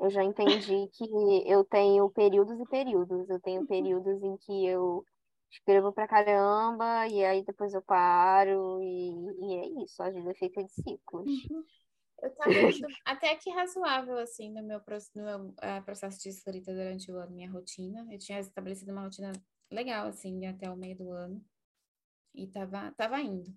Eu 0.01 0.09
já 0.09 0.23
entendi 0.23 0.87
que 0.93 1.05
eu 1.45 1.63
tenho 1.65 2.09
períodos 2.09 2.59
e 2.59 2.65
períodos. 2.65 3.29
Eu 3.29 3.39
tenho 3.41 3.65
períodos 3.67 4.23
em 4.23 4.37
que 4.37 4.65
eu 4.65 5.03
escrevo 5.51 5.91
pra 5.91 6.07
caramba, 6.07 7.07
e 7.07 7.23
aí 7.25 7.43
depois 7.43 7.73
eu 7.73 7.81
paro, 7.81 8.81
e, 8.81 9.11
e 9.41 9.55
é 9.55 9.83
isso. 9.83 10.01
A 10.01 10.09
vida 10.09 10.31
é 10.31 10.35
feita 10.35 10.63
de 10.63 10.71
ciclos. 10.71 11.29
Eu 12.21 12.35
tava 12.35 12.51
indo 12.51 12.87
até 13.05 13.35
que 13.35 13.49
razoável, 13.49 14.17
assim, 14.17 14.51
no 14.51 14.61
meu, 14.61 14.81
no 15.15 15.23
meu 15.23 15.53
eh, 15.61 15.81
processo 15.81 16.21
de 16.21 16.29
escrita 16.29 16.73
durante 16.73 17.11
o 17.11 17.17
ano, 17.17 17.31
minha 17.31 17.49
rotina. 17.49 18.05
Eu 18.11 18.19
tinha 18.19 18.39
estabelecido 18.39 18.91
uma 18.91 19.03
rotina 19.03 19.31
legal, 19.71 20.07
assim, 20.07 20.45
até 20.45 20.69
o 20.69 20.75
meio 20.75 20.97
do 20.97 21.11
ano. 21.11 21.43
E 22.33 22.47
tava, 22.47 22.91
tava 22.91 23.21
indo. 23.21 23.53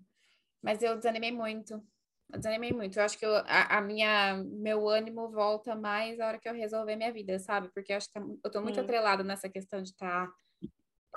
Mas 0.61 0.81
eu 0.81 0.95
desanimei 0.95 1.31
muito. 1.31 1.83
Eu 2.31 2.39
desanimei 2.39 2.71
muito. 2.71 2.97
Eu 2.97 3.03
acho 3.03 3.17
que 3.17 3.25
eu, 3.25 3.35
a, 3.35 3.77
a 3.77 3.81
minha, 3.81 4.35
meu 4.43 4.87
ânimo 4.89 5.29
volta 5.29 5.75
mais 5.75 6.19
a 6.19 6.27
hora 6.27 6.39
que 6.39 6.47
eu 6.49 6.53
resolver 6.53 6.95
minha 6.95 7.11
vida, 7.13 7.37
sabe? 7.39 7.69
Porque 7.73 7.93
eu 7.93 7.97
acho 7.97 8.07
que 8.07 8.13
tá- 8.13 8.25
eu 8.43 8.51
tô 8.51 8.61
muito 8.61 8.75
Sim. 8.75 8.81
atrelada 8.81 9.23
nessa 9.23 9.47
questão 9.49 9.81
de 9.81 9.89
estar 9.89 10.29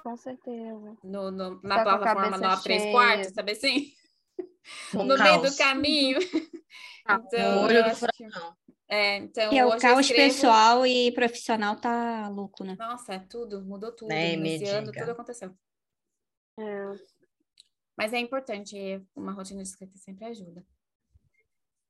Com 0.02 0.16
certeza. 0.16 0.96
no, 1.02 1.30
no- 1.30 1.60
Tá 1.62 1.68
na 1.68 1.74
a 1.80 1.82
plataforma 1.84 2.22
cabeça 2.32 2.48
9 2.48 2.62
3 2.62 2.82
cheia. 2.82 2.92
quartos, 2.92 3.32
sabe 3.32 3.52
assim? 3.52 3.92
Um 4.94 5.04
no 5.04 5.16
meio 5.16 5.40
caos. 5.40 5.50
do 5.50 5.56
caminho. 5.56 6.18
Ah, 7.06 7.20
Então, 7.24 7.62
olho 7.64 7.82
do 7.84 7.90
que- 8.12 8.24
é, 8.88 9.16
então 9.16 9.52
é 9.52 9.64
o 9.64 9.68
hoje 9.68 9.76
eu 9.76 9.80
caos 9.80 10.06
escrevo- 10.06 10.28
pessoal 10.34 10.86
e 10.86 11.12
profissional 11.12 11.76
tá 11.76 12.28
louco, 12.28 12.62
né? 12.62 12.76
Nossa, 12.78 13.14
é 13.14 13.18
tudo, 13.20 13.64
mudou 13.64 13.90
tudo. 13.92 14.08
Nesse 14.10 14.64
ano 14.66 14.86
diga. 14.88 15.00
tudo 15.00 15.12
aconteceu. 15.12 15.56
É. 16.60 16.92
Mas 17.96 18.12
é 18.12 18.18
importante, 18.18 18.76
uma 19.16 19.32
rotina 19.32 19.62
de 19.62 19.68
escrita 19.68 19.96
sempre 19.96 20.26
ajuda. 20.26 20.62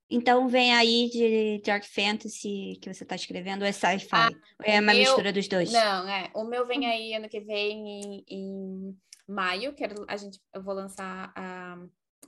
Então 0.09 0.49
vem 0.49 0.73
aí 0.75 1.09
de 1.11 1.63
Dark 1.65 1.85
Fantasy 1.85 2.79
que 2.81 2.93
você 2.93 3.05
tá 3.05 3.17
escrevendo, 3.17 3.63
ou 3.63 3.67
é 3.67 3.73
sci-fi? 3.73 4.09
Ah, 4.13 4.31
é 4.65 4.81
uma 4.81 4.93
meu- 4.93 5.01
mistura 5.01 5.33
dos 5.33 5.49
dois? 5.49 5.73
Não, 5.73 6.09
é. 6.09 6.31
O 6.35 6.45
meu 6.45 6.67
vem 6.67 6.87
aí 6.87 7.13
ano 7.15 7.29
que 7.29 7.41
vem 7.41 7.89
em, 7.89 8.25
em 8.29 8.99
maio. 9.27 9.75
Quero, 9.75 10.05
a 10.07 10.17
gente, 10.17 10.41
eu 10.55 10.63
vou 10.63 10.75
lançar 10.75 11.33
a, 11.35 11.77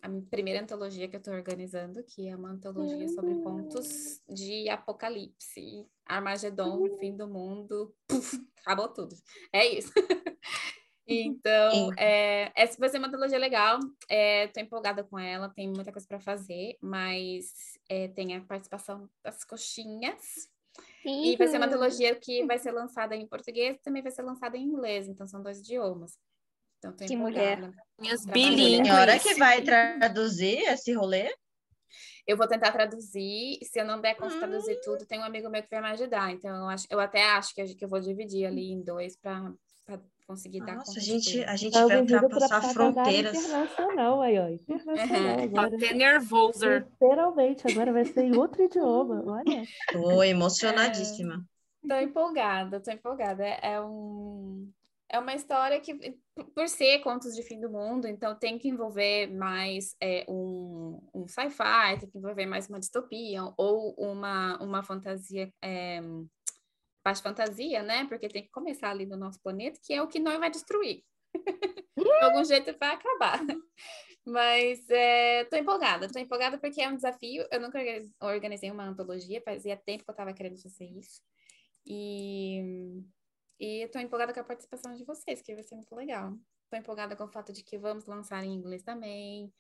a 0.03 0.09
primeira 0.29 0.61
antologia 0.61 1.07
que 1.09 1.14
eu 1.14 1.20
estou 1.20 1.35
organizando, 1.35 2.03
que 2.03 2.29
é 2.29 2.35
uma 2.35 2.51
antologia 2.51 3.09
sobre 3.09 3.35
contos 3.37 4.20
de 4.29 4.68
apocalipse, 4.68 5.87
Armagedon, 6.05 6.99
fim 6.99 7.16
do 7.16 7.29
mundo, 7.29 7.95
puf, 8.09 8.39
acabou 8.64 8.89
tudo. 8.89 9.14
É 9.53 9.66
isso. 9.66 9.93
Então, 11.09 11.90
é, 11.96 12.52
essa 12.54 12.78
vai 12.78 12.88
ser 12.88 12.98
uma 12.98 13.09
antologia 13.09 13.38
legal. 13.38 13.78
É, 14.09 14.46
tô 14.48 14.61
empolgada 14.61 15.02
com 15.02 15.18
ela, 15.18 15.48
tem 15.48 15.68
muita 15.68 15.90
coisa 15.90 16.06
para 16.06 16.20
fazer, 16.20 16.76
mas 16.82 17.78
é, 17.88 18.09
tem 18.09 18.36
a 18.36 18.40
participação 18.42 19.09
das 19.22 19.44
coxinhas. 19.44 20.48
E 21.04 21.36
vai 21.36 21.48
ser 21.48 21.56
uma 21.56 21.66
Uhum. 21.66 21.72
antologia 21.72 22.14
que 22.14 22.44
vai 22.44 22.59
ser 22.59 22.72
lançada 22.72 23.16
em 23.16 23.26
português 23.26 23.76
e 23.76 23.80
também 23.80 24.02
vai 24.02 24.12
ser 24.12 24.22
lançada 24.22 24.56
em 24.56 24.62
inglês, 24.62 25.09
então 25.09 25.26
são 25.26 25.42
dois 25.42 25.59
idiomas. 25.61 26.18
Então, 26.78 26.92
tô 26.92 27.04
Que 27.04 27.16
mulher. 27.16 27.59
empolgada. 27.59 27.84
Minhas 27.98 28.24
bilíngues. 28.26 28.86
Senhora 28.86 29.18
que 29.18 29.34
vai 29.34 29.62
traduzir 29.62 30.59
esse 30.68 30.92
rolê? 30.92 31.34
Eu 32.26 32.36
vou 32.36 32.46
tentar 32.46 32.70
traduzir, 32.70 33.59
se 33.64 33.80
eu 33.80 33.84
não 33.86 34.00
der 34.00 34.14
conta 34.14 34.34
de 34.34 34.38
traduzir 34.38 34.80
tudo, 34.82 35.06
tem 35.06 35.18
um 35.18 35.24
amigo 35.24 35.48
meu 35.48 35.62
que 35.62 35.68
vai 35.70 35.80
me 35.80 35.88
ajudar. 35.88 36.30
Então, 36.30 36.54
eu, 36.54 36.68
acho, 36.68 36.86
eu 36.90 37.00
até 37.00 37.24
acho 37.30 37.54
que 37.54 37.84
eu 37.84 37.88
vou 37.88 37.98
dividir 37.98 38.44
ali 38.44 38.70
em 38.70 38.82
dois 38.82 39.16
para 39.16 39.50
conseguir 40.26 40.61
dar 40.61 40.76
Nossa, 40.76 40.89
conta 40.89 41.01
a 41.01 41.03
gente, 41.03 41.43
a 41.45 41.57
gente 41.57 41.72
Tá 41.72 41.86
vai 41.86 42.05
para 42.05 42.22
ultrapassar 42.22 42.62
fronteiras. 42.74 43.34
internacional 43.34 44.20
aí, 44.20 44.39
ó. 44.39 44.49
Internacional 44.49 45.41
agora. 45.41 45.76
Até 45.76 45.95
nervoser. 45.95 46.86
Literalmente, 46.86 47.70
agora 47.70 47.93
vai 47.93 48.05
ser 48.05 48.24
em 48.24 48.36
outro 48.36 48.62
idioma. 48.62 49.24
Olha. 49.26 49.64
Tô 49.91 50.22
emocionadíssima. 50.22 51.43
Tô 51.89 51.95
empolgada, 51.95 52.80
tô 52.80 52.91
empolgada. 52.91 53.43
É, 53.43 53.59
é 53.62 53.80
um, 53.80 54.70
é 55.11 55.18
uma 55.18 55.34
história 55.34 55.80
que, 55.80 56.18
por 56.55 56.68
ser 56.68 56.99
contos 56.99 57.34
de 57.34 57.43
fim 57.43 57.59
do 57.59 57.70
mundo, 57.70 58.07
então 58.07 58.34
tem 58.34 58.59
que 58.59 58.68
envolver 58.68 59.28
mais 59.28 59.97
é, 60.03 60.26
um, 60.28 61.01
um 61.14 61.26
sci-fi, 61.26 61.99
tem 61.99 62.11
que 62.11 62.18
envolver 62.18 62.45
mais 62.45 62.68
uma 62.68 62.78
distopia 62.78 63.43
ou 63.57 63.95
uma, 63.97 64.62
uma 64.62 64.82
fantasia, 64.82 65.51
é, 67.09 67.12
baixo 67.12 67.22
fantasia, 67.22 67.82
né? 67.82 68.06
Porque 68.06 68.28
tem 68.28 68.42
que 68.42 68.50
começar 68.50 68.90
ali 68.90 69.06
no 69.06 69.16
nosso 69.16 69.40
planeta, 69.40 69.80
que 69.82 69.92
é 69.92 70.02
o 70.02 70.09
que 70.09 70.18
nós 70.18 70.38
vai 70.38 70.50
destruir. 70.50 71.04
De 71.96 72.24
algum 72.24 72.44
jeito 72.44 72.76
vai 72.78 72.94
acabar. 72.94 73.40
Mas 74.26 74.88
é, 74.90 75.44
tô 75.44 75.56
empolgada, 75.56 76.09
tô 76.09 76.18
empolgada 76.18 76.59
porque 76.59 76.82
é 76.82 76.88
um 76.88 76.96
desafio. 76.96 77.46
Eu 77.50 77.61
nunca 77.61 77.78
organiz- 77.78 78.12
organizei 78.20 78.70
uma 78.70 78.84
antologia, 78.84 79.40
fazia 79.42 79.76
tempo 79.76 80.04
que 80.04 80.11
eu 80.11 80.14
tava 80.14 80.32
querendo 80.32 80.61
fazer 80.61 80.84
isso. 80.84 81.22
E, 81.86 83.02
e 83.59 83.88
tô 83.88 83.98
empolgada 83.98 84.34
com 84.34 84.40
a 84.40 84.44
participação 84.44 84.94
de 84.94 85.04
vocês, 85.04 85.40
que 85.40 85.54
vai 85.54 85.64
ser 85.64 85.76
muito 85.76 85.94
legal. 85.94 86.34
Tô 86.70 86.76
empolgada 86.76 87.16
com 87.16 87.24
o 87.24 87.32
fato 87.32 87.52
de 87.52 87.64
que 87.64 87.78
vamos 87.78 88.04
lançar 88.04 88.44
em 88.44 88.54
inglês 88.54 88.82
também. 88.82 89.52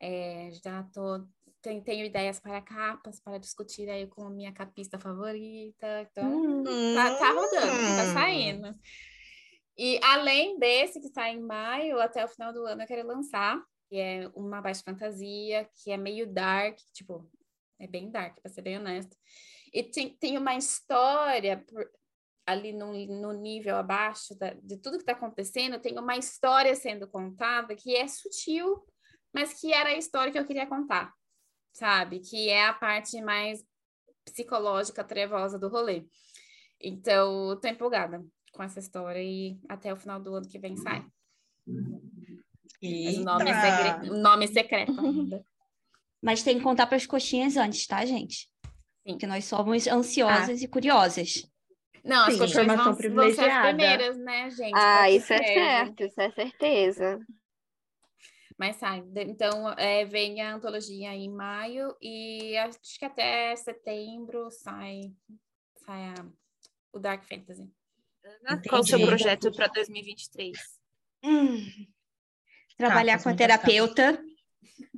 É, 0.00 0.50
já 0.52 0.82
tô, 0.84 1.26
tenho, 1.82 2.04
ideias 2.04 2.38
para 2.40 2.60
capas, 2.60 3.20
para 3.20 3.38
discutir 3.38 3.88
aí 3.88 4.06
com 4.06 4.26
a 4.26 4.30
minha 4.30 4.52
capista 4.52 4.98
favorita. 4.98 6.08
Então, 6.10 6.62
Tá, 6.94 7.16
tá 7.16 7.32
rodando, 7.32 7.96
tá 7.96 8.02
Hum. 8.04 8.12
saindo. 8.14 8.78
E 9.76 9.98
além 10.02 10.58
desse 10.58 11.00
que 11.00 11.08
sai 11.08 11.32
em 11.32 11.40
maio, 11.40 12.00
até 12.00 12.24
o 12.24 12.28
final 12.28 12.52
do 12.52 12.64
ano 12.64 12.82
eu 12.82 12.86
quero 12.86 13.06
lançar, 13.06 13.60
que 13.88 13.96
é 13.96 14.28
uma 14.34 14.60
baixa 14.60 14.82
fantasia, 14.84 15.68
que 15.82 15.90
é 15.90 15.96
meio 15.96 16.26
dark, 16.32 16.78
tipo, 16.92 17.28
é 17.80 17.86
bem 17.88 18.10
dark, 18.10 18.40
pra 18.40 18.50
ser 18.50 18.62
bem 18.62 18.78
honesta. 18.78 19.16
E 19.72 19.82
tem, 19.82 20.16
tem 20.16 20.38
uma 20.38 20.54
história 20.56 21.64
por- 21.66 21.90
ali 22.46 22.72
no, 22.72 22.92
no 22.92 23.32
nível 23.32 23.74
abaixo 23.76 24.38
da- 24.38 24.54
de 24.62 24.76
tudo 24.76 24.98
que 24.98 25.04
tá 25.04 25.12
acontecendo, 25.12 25.80
tem 25.80 25.98
uma 25.98 26.16
história 26.16 26.74
sendo 26.76 27.08
contada 27.08 27.74
que 27.74 27.96
é 27.96 28.06
sutil, 28.06 28.84
mas 29.32 29.58
que 29.60 29.72
era 29.72 29.88
a 29.90 29.96
história 29.98 30.30
que 30.32 30.38
eu 30.38 30.46
queria 30.46 30.66
contar, 30.66 31.12
sabe? 31.74 32.20
Que 32.20 32.48
é 32.48 32.66
a 32.66 32.72
parte 32.72 33.20
mais 33.20 33.62
psicológica, 34.24 35.04
trevosa 35.04 35.58
do 35.58 35.68
rolê. 35.68 36.06
Então, 36.80 37.58
tô 37.60 37.68
empolgada 37.68 38.24
com 38.52 38.62
essa 38.62 38.78
história 38.78 39.22
e 39.22 39.58
até 39.68 39.92
o 39.92 39.96
final 39.96 40.20
do 40.20 40.34
ano 40.34 40.48
que 40.48 40.58
vem 40.58 40.76
sai. 40.76 41.04
Mas 41.66 43.18
o 43.18 43.24
nome, 43.24 43.50
é 43.50 44.10
o 44.10 44.16
nome 44.16 44.44
é 44.44 44.48
secreto 44.48 44.98
ainda. 45.00 45.44
Mas 46.22 46.42
tem 46.42 46.56
que 46.56 46.62
contar 46.62 46.86
para 46.86 46.96
as 46.96 47.06
coxinhas 47.06 47.56
antes, 47.56 47.86
tá, 47.86 48.04
gente? 48.04 48.48
Sim. 49.06 49.12
Porque 49.12 49.26
nós 49.26 49.44
somos 49.44 49.86
ansiosas 49.86 50.62
e 50.62 50.68
curiosas. 50.68 51.46
Não, 52.02 52.26
as 52.26 52.34
Sim. 52.34 52.38
coxinhas 52.38 52.66
vão, 52.66 52.76
vão 52.76 52.84
ser 52.84 52.90
as 52.90 52.96
privilegiada. 52.96 53.68
primeiras, 53.68 54.18
né, 54.18 54.50
gente? 54.50 54.74
Ah, 54.74 55.10
isso 55.10 55.32
é 55.32 55.38
certo, 55.42 56.04
isso 56.04 56.20
é 56.20 56.30
certeza. 56.30 57.18
Mas 58.58 58.76
sai. 58.76 59.02
De- 59.02 59.22
Então, 59.24 59.70
é, 59.72 60.04
vem 60.04 60.40
a 60.40 60.54
antologia 60.54 61.14
em 61.14 61.28
maio 61.30 61.96
e 62.00 62.56
acho 62.58 62.78
que 62.98 63.04
até 63.04 63.54
setembro 63.56 64.50
sai, 64.50 65.12
sai 65.84 66.02
a- 66.10 66.26
o 66.92 66.98
Dark 66.98 67.24
Fantasy. 67.24 67.70
Qual 68.68 68.80
o 68.80 68.84
seu 68.86 68.98
projeto 69.06 69.52
para 69.52 69.66
2023? 69.68 70.56
Hum. 71.22 71.58
Trabalhar 72.76 73.22
com 73.22 73.28
a 73.28 73.34
terapeuta 73.36 74.24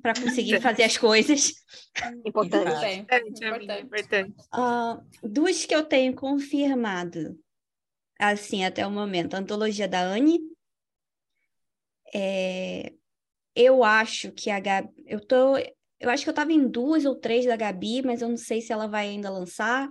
para 0.03 0.15
conseguir 0.15 0.61
fazer 0.61 0.85
as 0.85 0.97
coisas. 0.97 1.53
Importante. 2.27 2.81
Bem. 2.81 3.01
Importante, 3.01 3.83
Importante. 3.83 4.35
Ah, 4.53 5.01
duas 5.23 5.65
que 5.65 5.75
eu 5.75 5.83
tenho 5.85 6.15
confirmado, 6.15 7.39
assim, 8.19 8.65
até 8.65 8.87
o 8.87 8.91
momento. 8.91 9.35
A 9.35 9.39
antologia 9.39 9.89
da 9.89 10.01
Anne. 10.03 10.39
É, 12.15 12.93
eu 13.57 13.83
acho 13.83 14.31
que 14.33 14.51
a 14.51 14.61
Gabi... 14.61 14.91
Eu 15.07 15.21
tô... 15.27 15.57
Eu 15.99 16.11
acho 16.11 16.25
que 16.25 16.29
eu 16.31 16.35
tava 16.35 16.53
em 16.53 16.69
duas 16.69 17.07
ou 17.07 17.17
três 17.17 17.47
da 17.47 17.57
Gabi, 17.57 18.03
mas 18.03 18.21
eu 18.21 18.29
não 18.29 18.37
sei 18.37 18.61
se 18.61 18.71
ela 18.73 18.87
vai 18.87 19.09
ainda 19.09 19.31
lançar. 19.31 19.89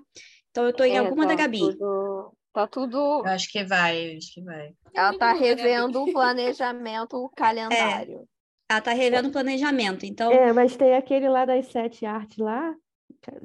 Então 0.51 0.63
eu 0.65 0.71
tô 0.73 0.83
em 0.83 0.91
É, 0.93 0.99
alguma 0.99 1.25
da 1.25 1.35
tá 1.35 1.41
Gabi. 1.41 1.59
Tudo, 1.59 2.33
tá 2.53 2.67
tudo. 2.67 2.97
Eu 2.97 3.25
acho 3.25 3.51
que 3.51 3.63
vai, 3.63 4.15
acho 4.15 4.33
que 4.33 4.41
vai. 4.43 4.71
Ela 4.93 5.13
tá 5.17 5.27
Gabi. 5.33 5.39
revendo 5.39 6.03
o 6.03 6.13
planejamento, 6.13 7.17
o 7.17 7.29
calendário. 7.29 8.27
Ela 8.69 8.81
tá 8.81 8.93
revendo 8.93 9.29
o 9.29 9.31
planejamento, 9.31 10.05
então 10.05 10.31
É, 10.31 10.53
mas 10.53 10.77
tem 10.77 10.95
aquele 10.95 11.27
lá 11.27 11.43
das 11.45 11.65
sete 11.67 12.05
artes 12.05 12.37
lá. 12.37 12.73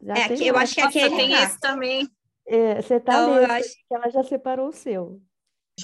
Já 0.02 0.14
É, 0.14 0.28
tem 0.28 0.36
aqui- 0.36 0.46
eu 0.48 0.56
acho 0.56 0.74
que 0.74 0.80
Nossa, 0.82 0.98
aquele 0.98 1.16
tem 1.16 1.32
esse 1.32 1.60
também. 1.60 2.08
É, 2.46 2.82
você 2.82 3.00
tá 3.00 3.12
Então, 3.14 3.34
nesse, 3.34 3.52
acho- 3.52 3.74
que 3.88 3.94
ela 3.94 4.08
já 4.10 4.22
separou 4.22 4.68
o 4.68 4.72
seu. 4.72 5.20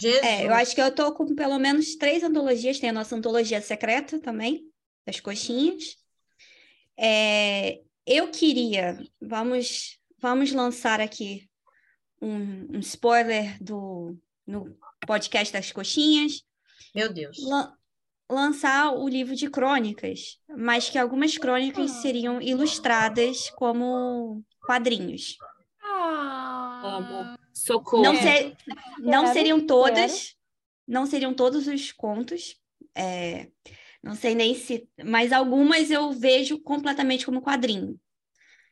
Jesus. 0.01 0.23
É, 0.23 0.47
eu 0.47 0.53
acho 0.55 0.75
que 0.75 0.81
eu 0.81 0.95
tô 0.95 1.13
com 1.13 1.35
pelo 1.35 1.59
menos 1.59 1.97
três 1.97 2.23
antologias. 2.23 2.79
Tem 2.79 2.91
a 2.91 2.93
nossa 2.93 3.15
antologia 3.17 3.61
secreta 3.61 4.19
também, 4.21 4.65
das 5.07 5.21
coxinhas. 5.21 5.97
É, 6.97 7.81
eu 8.07 8.31
queria, 8.31 8.99
vamos, 9.21 9.99
vamos 10.19 10.53
lançar 10.53 11.01
aqui 11.01 11.49
um, 12.21 12.77
um 12.77 12.81
spoiler 12.81 13.63
do 13.63 14.17
no 14.47 14.77
podcast 15.07 15.53
das 15.53 15.73
coxinhas, 15.73 16.43
Meu 16.95 17.13
Deus. 17.13 17.37
lan- 17.43 17.73
lançar 18.31 18.93
o 18.93 19.09
livro 19.09 19.35
de 19.35 19.51
crônicas, 19.51 20.39
mas 20.49 20.89
que 20.89 20.99
algumas 20.99 21.37
crônicas 21.37 21.91
seriam 22.03 22.41
ilustradas 22.41 23.51
como 23.51 24.43
quadrinhos. 24.65 25.37
Ah, 25.83 27.37
Socorro. 27.57 28.03
Não, 28.03 28.13
É. 28.13 28.17
ser- 28.23 28.57
não 28.99 29.23
Quero, 29.23 29.33
seriam 29.35 29.67
todas, 29.67 30.37
não 30.87 31.07
seriam 31.07 31.33
todos 31.35 31.67
os 31.67 31.91
contos. 31.93 32.61
é, 32.95 33.51
não 34.03 34.15
sei 34.15 34.35
nem 34.35 34.55
se, 34.55 34.89
mas 35.05 35.33
algumas 35.33 35.91
eu 35.91 36.13
vejo 36.13 36.59
completamente 36.63 37.27
como 37.27 37.43
quadrinho. 37.43 37.99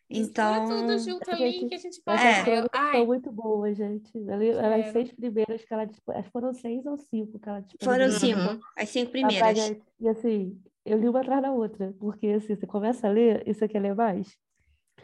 Então, 0.09 0.67
tudo 0.69 0.99
junto 0.99 1.29
a 1.31 1.35
ali 1.35 1.51
gente- 1.53 1.69
que 1.69 1.75
a 1.75 1.79
gente 1.79 2.03
pode. 2.03 2.23
É. 2.23 2.45
são 2.93 3.07
muito 3.07 3.33
boas, 3.33 3.77
gente. 3.77 4.13
Ali, 4.31 4.51
As 4.51 4.93
seis 4.93 5.13
primeiras 5.13 5.65
que 5.65 5.73
ela 5.75 5.83
acho 5.85 6.31
foram 6.31 6.53
seis 6.53 6.85
ou 6.87 6.97
cinco 6.99 7.39
que 7.39 7.49
ela 7.49 7.65
foram 7.83 8.07
disponibilizou. 8.09 8.53
cinco, 8.53 8.67
as 8.77 8.89
cinco 8.91 9.11
primeiras. 9.11 9.59
é- 9.71 9.81
E 10.01 10.09
assim, 10.09 10.61
eu 10.85 10.99
li 10.99 11.09
uma 11.09 11.21
atrás 11.21 11.43
da 11.43 11.51
outra, 11.51 11.95
porque 11.99 12.27
assim, 12.29 12.55
você 12.55 12.67
começa 12.67 13.09
a 13.09 13.11
ler 13.11 13.43
e 13.47 13.55
você 13.55 13.67
quer 13.67 13.81
ler 13.81 13.95
mais. 13.95 14.37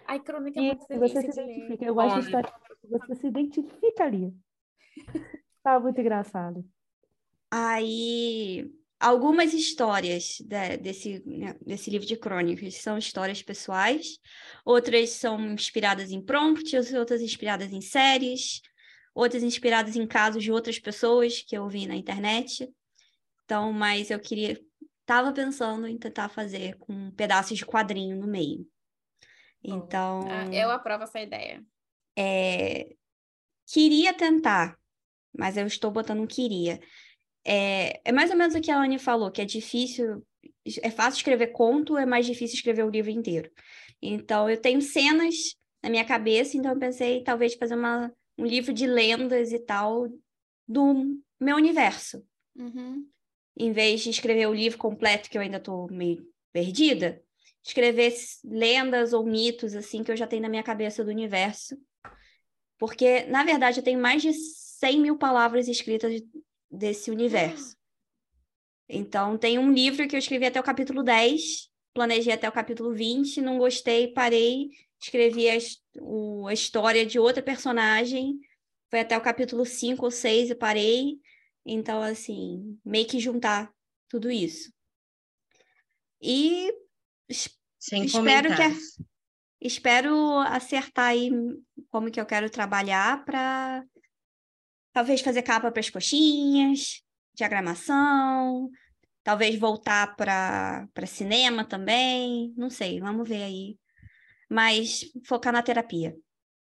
Ai, 0.07 0.20
crônica 0.20 0.59
é 0.59 0.62
E 0.62 0.66
muito 0.66 0.81
você 0.87 0.99
delícia 0.99 1.20
se 1.33 1.41
identifica, 1.41 1.85
eu 1.85 1.95
gosto 1.95 2.20
de 2.20 2.26
história 2.26 2.53
você 2.89 3.14
se 3.14 3.26
identifica 3.26 4.05
ali. 4.05 4.33
Tá 5.62 5.78
muito 5.78 6.01
engraçado. 6.01 6.64
Aí, 7.51 8.72
algumas 8.99 9.53
histórias 9.53 10.39
de- 10.41 10.76
desse, 10.78 11.22
né, 11.26 11.55
desse 11.61 11.91
livro 11.91 12.07
de 12.07 12.16
crônicas 12.16 12.76
são 12.76 12.97
histórias 12.97 13.43
pessoais, 13.43 14.18
outras 14.64 15.11
são 15.11 15.39
inspiradas 15.53 16.12
em 16.12 16.24
prompts, 16.24 16.95
outras 16.95 17.20
inspiradas 17.20 17.72
em 17.74 17.83
séries, 17.83 18.62
outras 19.14 19.43
inspiradas 19.43 19.97
em 19.97 20.07
casos 20.07 20.43
de 20.43 20.51
outras 20.51 20.78
pessoas 20.78 21.43
que 21.43 21.55
eu 21.55 21.68
vi 21.68 21.87
na 21.87 21.95
internet. 21.95 22.66
Então, 23.45 23.70
mas 23.70 24.11
eu 24.11 24.18
queria, 24.18 24.59
estava 25.01 25.31
pensando 25.31 25.87
em 25.87 25.99
tentar 25.99 26.28
fazer 26.31 26.78
com 26.78 27.11
pedaços 27.11 27.59
de 27.59 27.66
quadrinho 27.66 28.16
no 28.16 28.26
meio. 28.26 28.66
Então, 29.62 30.20
Ah, 30.26 30.55
eu 30.55 30.70
aprovo 30.70 31.05
essa 31.05 31.20
ideia. 31.20 31.62
É, 32.20 32.94
queria 33.66 34.12
tentar, 34.12 34.78
mas 35.32 35.56
eu 35.56 35.66
estou 35.66 35.90
botando 35.90 36.20
um 36.20 36.26
queria. 36.26 36.78
É, 37.42 37.98
é 38.04 38.12
mais 38.12 38.30
ou 38.30 38.36
menos 38.36 38.54
o 38.54 38.60
que 38.60 38.70
a 38.70 38.78
Anne 38.78 38.98
falou, 38.98 39.30
que 39.30 39.40
é 39.40 39.44
difícil, 39.46 40.22
é 40.82 40.90
fácil 40.90 41.16
escrever 41.18 41.48
conto, 41.48 41.96
é 41.96 42.04
mais 42.04 42.26
difícil 42.26 42.56
escrever 42.56 42.84
o 42.84 42.90
livro 42.90 43.10
inteiro. 43.10 43.50
Então, 44.02 44.50
eu 44.50 44.60
tenho 44.60 44.82
cenas 44.82 45.56
na 45.82 45.88
minha 45.88 46.04
cabeça, 46.04 46.58
então 46.58 46.72
eu 46.72 46.78
pensei 46.78 47.22
talvez 47.22 47.54
fazer 47.54 47.74
uma, 47.74 48.12
um 48.36 48.44
livro 48.44 48.72
de 48.72 48.86
lendas 48.86 49.50
e 49.50 49.58
tal 49.58 50.06
do 50.68 51.18
meu 51.40 51.56
universo. 51.56 52.22
Uhum. 52.54 53.06
Em 53.56 53.72
vez 53.72 54.02
de 54.02 54.10
escrever 54.10 54.46
o 54.46 54.54
livro 54.54 54.78
completo, 54.78 55.30
que 55.30 55.38
eu 55.38 55.42
ainda 55.42 55.56
estou 55.56 55.90
meio 55.90 56.26
perdida, 56.52 57.22
escrever 57.64 58.14
lendas 58.44 59.14
ou 59.14 59.24
mitos, 59.24 59.74
assim, 59.74 60.04
que 60.04 60.12
eu 60.12 60.16
já 60.16 60.26
tenho 60.26 60.42
na 60.42 60.48
minha 60.48 60.62
cabeça 60.62 61.02
do 61.02 61.10
universo. 61.10 61.76
Porque, 62.81 63.24
na 63.24 63.45
verdade, 63.45 63.78
eu 63.78 63.85
tenho 63.85 64.01
mais 64.01 64.22
de 64.22 64.33
100 64.33 64.99
mil 65.01 65.18
palavras 65.18 65.68
escritas 65.68 66.22
desse 66.70 67.11
universo. 67.11 67.76
Então, 68.89 69.37
tem 69.37 69.59
um 69.59 69.70
livro 69.70 70.09
que 70.09 70.16
eu 70.16 70.18
escrevi 70.18 70.47
até 70.47 70.59
o 70.59 70.62
capítulo 70.64 71.03
10, 71.03 71.68
planejei 71.93 72.33
até 72.33 72.49
o 72.49 72.53
capítulo 72.53 72.95
20, 72.95 73.43
não 73.43 73.59
gostei, 73.59 74.09
parei, 74.09 74.70
escrevi 74.99 75.51
a, 75.51 75.59
o- 76.01 76.47
a 76.49 76.55
história 76.55 77.05
de 77.05 77.18
outra 77.18 77.43
personagem, 77.43 78.41
foi 78.89 79.01
até 79.01 79.16
o 79.16 79.20
capítulo 79.20 79.66
5 79.66 80.07
ou 80.07 80.11
6 80.11 80.49
e 80.49 80.55
parei. 80.55 81.20
Então, 81.66 82.03
assim, 82.03 82.78
meio 82.83 83.07
que 83.07 83.20
juntar 83.20 83.70
tudo 84.09 84.31
isso. 84.31 84.72
E 86.18 86.72
Sem 87.78 88.05
Espero 88.07 88.49
que 88.49 88.55
comentários. 88.55 88.97
Espero 89.61 90.38
acertar 90.40 91.08
aí 91.08 91.30
como 91.88 92.11
que 92.11 92.20
eu 92.20 92.26
quero 92.26 92.48
trabalhar 92.50 93.24
para 93.24 93.84
talvez 94.92 95.20
fazer 95.20 95.42
capa 95.42 95.70
para 95.70 95.80
as 95.80 95.90
coxinhas, 95.90 97.02
diagramação, 97.34 98.70
talvez 99.22 99.58
voltar 99.58 100.16
para 100.16 100.88
para 100.92 101.06
cinema 101.06 101.64
também, 101.64 102.52
não 102.56 102.70
sei, 102.70 103.00
vamos 103.00 103.28
ver 103.28 103.42
aí. 103.42 103.78
Mas 104.48 105.02
focar 105.26 105.52
na 105.52 105.62
terapia. 105.62 106.16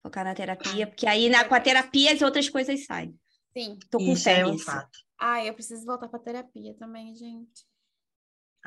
Focar 0.02 0.24
na 0.24 0.34
terapia, 0.34 0.86
porque 0.86 1.06
aí 1.06 1.28
na, 1.28 1.44
com 1.44 1.54
a 1.54 1.60
terapia 1.60 2.12
as 2.12 2.22
outras 2.22 2.48
coisas 2.48 2.84
saem. 2.84 3.14
Sim. 3.56 3.78
Tô 3.90 3.98
com 3.98 4.12
Isso 4.12 4.24
fé 4.24 4.40
é 4.40 4.46
um 4.46 4.52
nisso. 4.52 4.64
fato. 4.64 4.98
Ai, 5.18 5.48
eu 5.48 5.54
preciso 5.54 5.84
voltar 5.84 6.08
pra 6.08 6.18
terapia 6.18 6.74
também, 6.74 7.14
gente. 7.14 7.66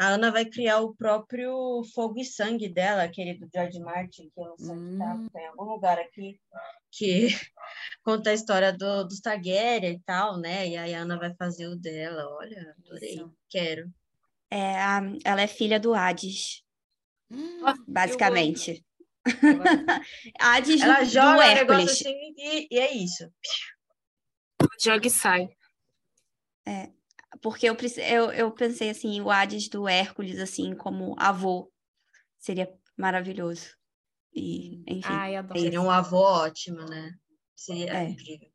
A 0.02 0.08
Ana 0.08 0.32
vai 0.32 0.46
criar 0.46 0.80
o 0.80 0.96
próprio 0.96 1.84
Fogo 1.94 2.20
e 2.20 2.26
Sangue 2.26 2.68
dela, 2.68 3.04
aquele 3.04 3.36
do 3.36 3.48
George 3.54 3.80
Martin, 3.80 4.32
que 4.34 4.42
eu 4.42 4.48
não 4.48 4.58
sei 4.58 4.76
que 4.76 4.98
tá, 4.98 5.30
tá 5.32 5.42
em 5.42 5.46
algum 5.46 5.66
lugar 5.66 6.00
aqui, 6.00 6.42
que 6.90 7.28
conta 8.04 8.32
a 8.32 8.34
história 8.34 8.74
do, 8.74 9.04
dos 9.04 9.20
Targaryen 9.20 9.94
e 9.94 10.00
tal, 10.00 10.40
né? 10.40 10.68
E 10.68 10.76
aí 10.76 10.96
a 10.96 11.02
Ana 11.02 11.20
vai 11.20 11.36
fazer 11.36 11.68
o 11.68 11.76
dela. 11.76 12.28
Olha, 12.36 12.76
adorei. 12.80 13.14
Isso. 13.14 13.32
Quero. 13.48 13.94
É, 14.50 14.74
ela 15.24 15.42
é 15.42 15.46
filha 15.46 15.80
do 15.80 15.94
Hades, 15.94 16.64
Eu 17.30 17.86
basicamente. 17.88 18.84
Hades 20.42 20.82
Ela 20.82 21.02
do, 21.02 21.06
joga 21.06 21.30
o 21.30 21.54
negócio 21.54 21.60
Hércules. 21.60 21.92
assim 21.92 22.34
e, 22.40 22.68
e 22.72 22.80
é 22.80 22.92
isso. 22.92 23.32
Joga 24.84 25.06
e 25.06 25.12
sai. 25.12 25.48
Porque 27.42 27.68
eu, 27.70 27.76
eu, 28.10 28.32
eu 28.32 28.52
pensei 28.52 28.90
assim, 28.90 29.22
o 29.22 29.30
Hades 29.32 29.70
do 29.70 29.88
Hércules, 29.88 30.40
assim, 30.40 30.76
como 30.76 31.16
avô, 31.18 31.72
seria 32.38 32.72
maravilhoso. 32.98 33.70
E, 34.34 34.82
enfim. 34.88 35.02
Ai, 35.06 35.36
adoro. 35.36 35.60
Seria 35.60 35.82
um 35.82 35.90
avô 35.92 36.18
ótimo, 36.20 36.86
né? 36.86 37.14
Seria 37.56 37.94
É. 37.94 38.10
incrível. 38.10 38.50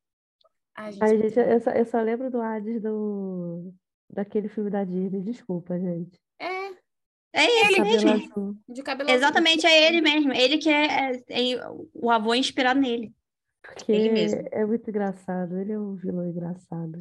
Ai, 0.76 0.92
gente, 0.92 1.02
Ai, 1.02 1.16
gente, 1.22 1.38
eu 1.38 1.60
só, 1.60 1.70
eu 1.70 1.84
só 1.86 2.00
lembro 2.02 2.30
do 2.30 2.40
Hades 2.40 2.82
do... 2.82 3.72
daquele 4.10 4.48
filme 4.48 4.70
da 4.70 4.84
Disney. 4.84 5.22
Desculpa, 5.22 5.78
gente. 5.78 6.20
É, 6.38 6.66
É 7.32 7.44
ele 7.66 7.76
Cabelo 7.76 7.84
mesmo. 7.84 8.10
azul. 8.10 8.56
de 8.68 8.82
cabelo 8.82 9.08
azul. 9.10 9.18
Exatamente, 9.18 9.66
é 9.66 9.86
ele 9.88 10.00
mesmo. 10.02 10.32
Ele 10.32 10.58
que 10.58 10.68
é, 10.68 11.12
é- 11.12 11.52
é 11.52 11.70
o 11.94 12.10
avô 12.10 12.34
inspirado 12.34 12.78
nele. 12.80 13.14
Porque 13.62 13.90
Ele 13.90 14.10
mesmo. 14.10 14.40
é 14.52 14.64
muito 14.64 14.88
engraçado. 14.88 15.58
Ele 15.58 15.72
é 15.72 15.78
um 15.78 15.96
vilão 15.96 16.26
engraçado. 16.28 16.98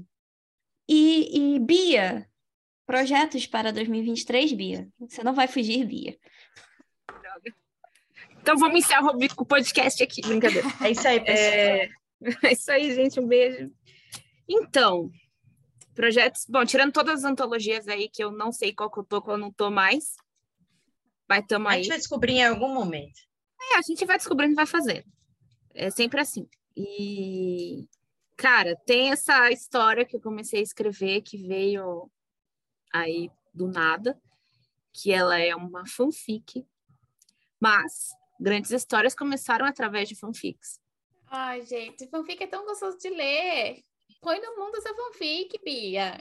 E, 0.88 1.56
e 1.56 1.60
Bia, 1.60 2.30
projetos 2.86 3.48
para 3.48 3.72
2023, 3.72 4.54
Bia. 4.54 4.88
Você 5.00 5.24
não 5.24 5.34
vai 5.34 5.48
fugir, 5.48 5.86
Bia. 5.86 6.18
Então 8.42 8.58
vamos 8.58 8.80
encerrar 8.80 9.12
o 9.12 9.18
o 9.38 9.46
podcast 9.46 10.04
aqui. 10.04 10.22
Brincadeira. 10.22 10.68
É 10.84 10.92
isso 10.92 11.08
aí, 11.08 11.20
pessoal. 11.20 11.54
É... 11.54 11.90
é 12.48 12.54
isso 12.54 12.72
aí, 12.72 12.94
gente. 12.94 13.20
Um 13.20 13.28
beijo. 13.28 13.72
Então, 14.48 15.10
projetos. 15.96 16.46
Bom, 16.48 16.64
tirando 16.64 16.94
todas 16.94 17.20
as 17.20 17.24
antologias 17.24 17.88
aí, 17.88 18.08
que 18.08 18.24
eu 18.24 18.32
não 18.32 18.52
sei 18.52 18.74
qual 18.74 18.92
que 18.92 19.00
eu 19.00 19.04
tô, 19.04 19.22
qual 19.22 19.38
eu 19.38 19.42
não 19.42 19.52
tô 19.52 19.72
mais. 19.72 20.16
Vai, 21.28 21.42
tamo 21.42 21.68
A 21.68 21.72
aí. 21.72 21.80
gente 21.80 21.90
vai 21.90 21.98
descobrir 21.98 22.34
em 22.34 22.46
algum 22.46 22.72
momento. 22.72 23.20
É, 23.72 23.78
a 23.78 23.82
gente 23.82 24.06
vai 24.06 24.18
descobrindo 24.18 24.54
e 24.54 24.56
vai 24.56 24.68
fazendo. 24.68 25.06
É 25.74 25.90
sempre 25.90 26.22
assim. 26.22 26.48
E, 26.78 27.88
cara, 28.36 28.76
tem 28.86 29.12
essa 29.12 29.52
história 29.52 30.06
que 30.06 30.16
eu 30.16 30.22
comecei 30.22 30.60
a 30.60 30.64
escrever 30.64 31.22
que 31.22 31.38
veio 31.38 32.10
aí 32.94 33.30
do 33.54 33.68
nada, 33.68 34.20
que 34.94 35.12
ela 35.12 35.38
é 35.38 35.56
uma 35.56 35.86
fanfic, 35.88 36.66
mas 37.60 38.10
grandes 38.40 38.72
histórias 38.72 39.16
começaram 39.16 39.66
através 39.66 40.08
de 40.08 40.16
fanfics. 40.16 40.80
Ai, 41.28 41.62
gente, 41.66 42.08
fanfic 42.08 42.44
é 42.44 42.48
tão 42.48 42.66
gostoso 42.66 42.98
de 42.98 43.10
ler. 43.10 43.84
Põe 44.22 44.40
no 44.40 44.56
mundo 44.56 44.78
essa 44.78 44.94
fanfic, 44.94 45.60
Bia. 45.64 46.18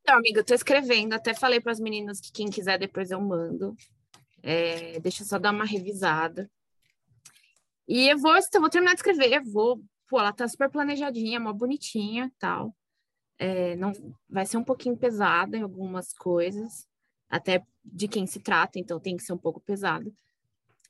Então, 0.00 0.16
amiga, 0.16 0.40
eu 0.40 0.44
tô 0.44 0.54
escrevendo, 0.54 1.14
até 1.14 1.34
falei 1.34 1.60
para 1.60 1.72
as 1.72 1.80
meninas 1.80 2.20
que 2.20 2.30
quem 2.30 2.48
quiser 2.48 2.78
depois 2.78 3.10
eu 3.10 3.20
mando. 3.20 3.74
É, 4.42 5.00
deixa 5.00 5.22
eu 5.22 5.26
só 5.26 5.38
dar 5.38 5.52
uma 5.52 5.64
revisada. 5.64 6.50
E 7.88 8.08
eu 8.08 8.18
vou, 8.18 8.34
eu 8.36 8.60
vou 8.60 8.70
terminar 8.70 8.94
de 8.94 9.00
escrever, 9.00 9.42
vou, 9.42 9.82
pô, 10.08 10.18
ela 10.18 10.32
tá 10.32 10.46
super 10.48 10.70
planejadinha, 10.70 11.40
mó 11.40 11.52
bonitinha, 11.52 12.32
tal. 12.38 12.74
É, 13.38 13.76
não 13.76 13.92
vai 14.28 14.46
ser 14.46 14.56
um 14.56 14.64
pouquinho 14.64 14.96
pesada 14.96 15.56
em 15.56 15.62
algumas 15.62 16.12
coisas, 16.12 16.88
até 17.28 17.64
de 17.84 18.08
quem 18.08 18.26
se 18.26 18.40
trata, 18.40 18.78
então 18.78 18.98
tem 18.98 19.16
que 19.16 19.22
ser 19.22 19.32
um 19.32 19.38
pouco 19.38 19.60
pesada. 19.60 20.10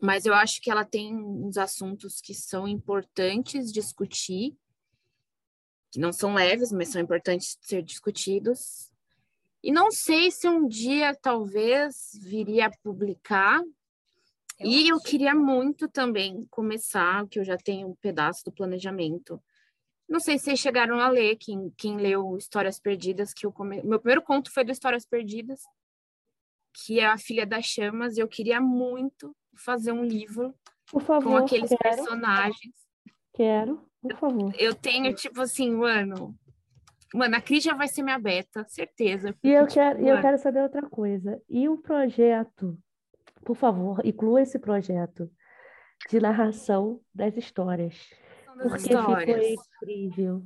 Mas 0.00 0.26
eu 0.26 0.34
acho 0.34 0.60
que 0.60 0.70
ela 0.70 0.84
tem 0.84 1.14
uns 1.14 1.56
assuntos 1.56 2.20
que 2.20 2.34
são 2.34 2.68
importantes 2.68 3.72
discutir, 3.72 4.56
que 5.90 5.98
não 5.98 6.12
são 6.12 6.34
leves, 6.34 6.70
mas 6.70 6.88
são 6.88 7.00
importantes 7.00 7.58
ser 7.62 7.82
discutidos. 7.82 8.90
E 9.62 9.72
não 9.72 9.90
sei 9.90 10.30
se 10.30 10.48
um 10.48 10.68
dia 10.68 11.14
talvez 11.14 12.10
viria 12.22 12.66
a 12.66 12.76
publicar. 12.82 13.62
Eu 14.58 14.70
e 14.70 14.88
eu 14.88 14.98
queria 15.00 15.34
muito 15.34 15.88
também 15.88 16.46
começar, 16.50 17.26
que 17.28 17.38
eu 17.38 17.44
já 17.44 17.56
tenho 17.56 17.88
um 17.88 17.94
pedaço 17.94 18.44
do 18.44 18.52
planejamento. 18.52 19.42
Não 20.08 20.20
sei 20.20 20.38
se 20.38 20.44
vocês 20.44 20.60
chegaram 20.60 21.00
a 21.00 21.08
ler, 21.08 21.36
quem, 21.36 21.70
quem 21.76 21.96
leu 21.96 22.36
Histórias 22.36 22.78
Perdidas, 22.78 23.34
que 23.34 23.44
eu 23.44 23.52
come... 23.52 23.82
meu 23.82 23.98
primeiro 23.98 24.22
conto 24.22 24.52
foi 24.52 24.64
do 24.64 24.72
Histórias 24.72 25.04
Perdidas, 25.04 25.60
que 26.84 27.00
é 27.00 27.06
a 27.06 27.18
Filha 27.18 27.44
das 27.44 27.64
Chamas, 27.64 28.16
e 28.16 28.20
eu 28.20 28.28
queria 28.28 28.60
muito 28.60 29.34
fazer 29.56 29.92
um 29.92 30.04
livro 30.04 30.54
Por 30.90 31.00
com 31.00 31.06
favor, 31.06 31.42
aqueles 31.42 31.70
quero, 31.70 31.80
personagens. 31.82 32.74
quero, 33.34 33.86
por 34.00 34.16
favor. 34.16 34.54
Eu 34.58 34.74
tenho, 34.74 35.12
tipo 35.14 35.40
assim, 35.40 35.70
mano. 35.72 36.34
Mano, 37.14 37.36
a 37.36 37.40
Cris 37.40 37.64
já 37.64 37.74
vai 37.74 37.88
ser 37.88 38.02
minha 38.02 38.18
beta, 38.18 38.64
certeza. 38.68 39.34
E 39.42 39.50
eu 39.50 39.66
tipo, 39.66 39.74
quero, 39.74 40.06
eu 40.06 40.20
quero 40.20 40.38
saber 40.38 40.62
outra 40.62 40.88
coisa. 40.88 41.40
E 41.48 41.68
o 41.68 41.78
projeto, 41.78 42.78
por 43.46 43.54
favor, 43.56 44.04
inclua 44.04 44.42
esse 44.42 44.58
projeto 44.58 45.30
de 46.10 46.18
narração 46.18 47.00
das 47.14 47.36
histórias. 47.36 47.94
das 48.44 48.56
Porque 48.68 48.88
ficou 48.88 49.00
histórias. 49.00 49.54
incrível. 49.80 50.42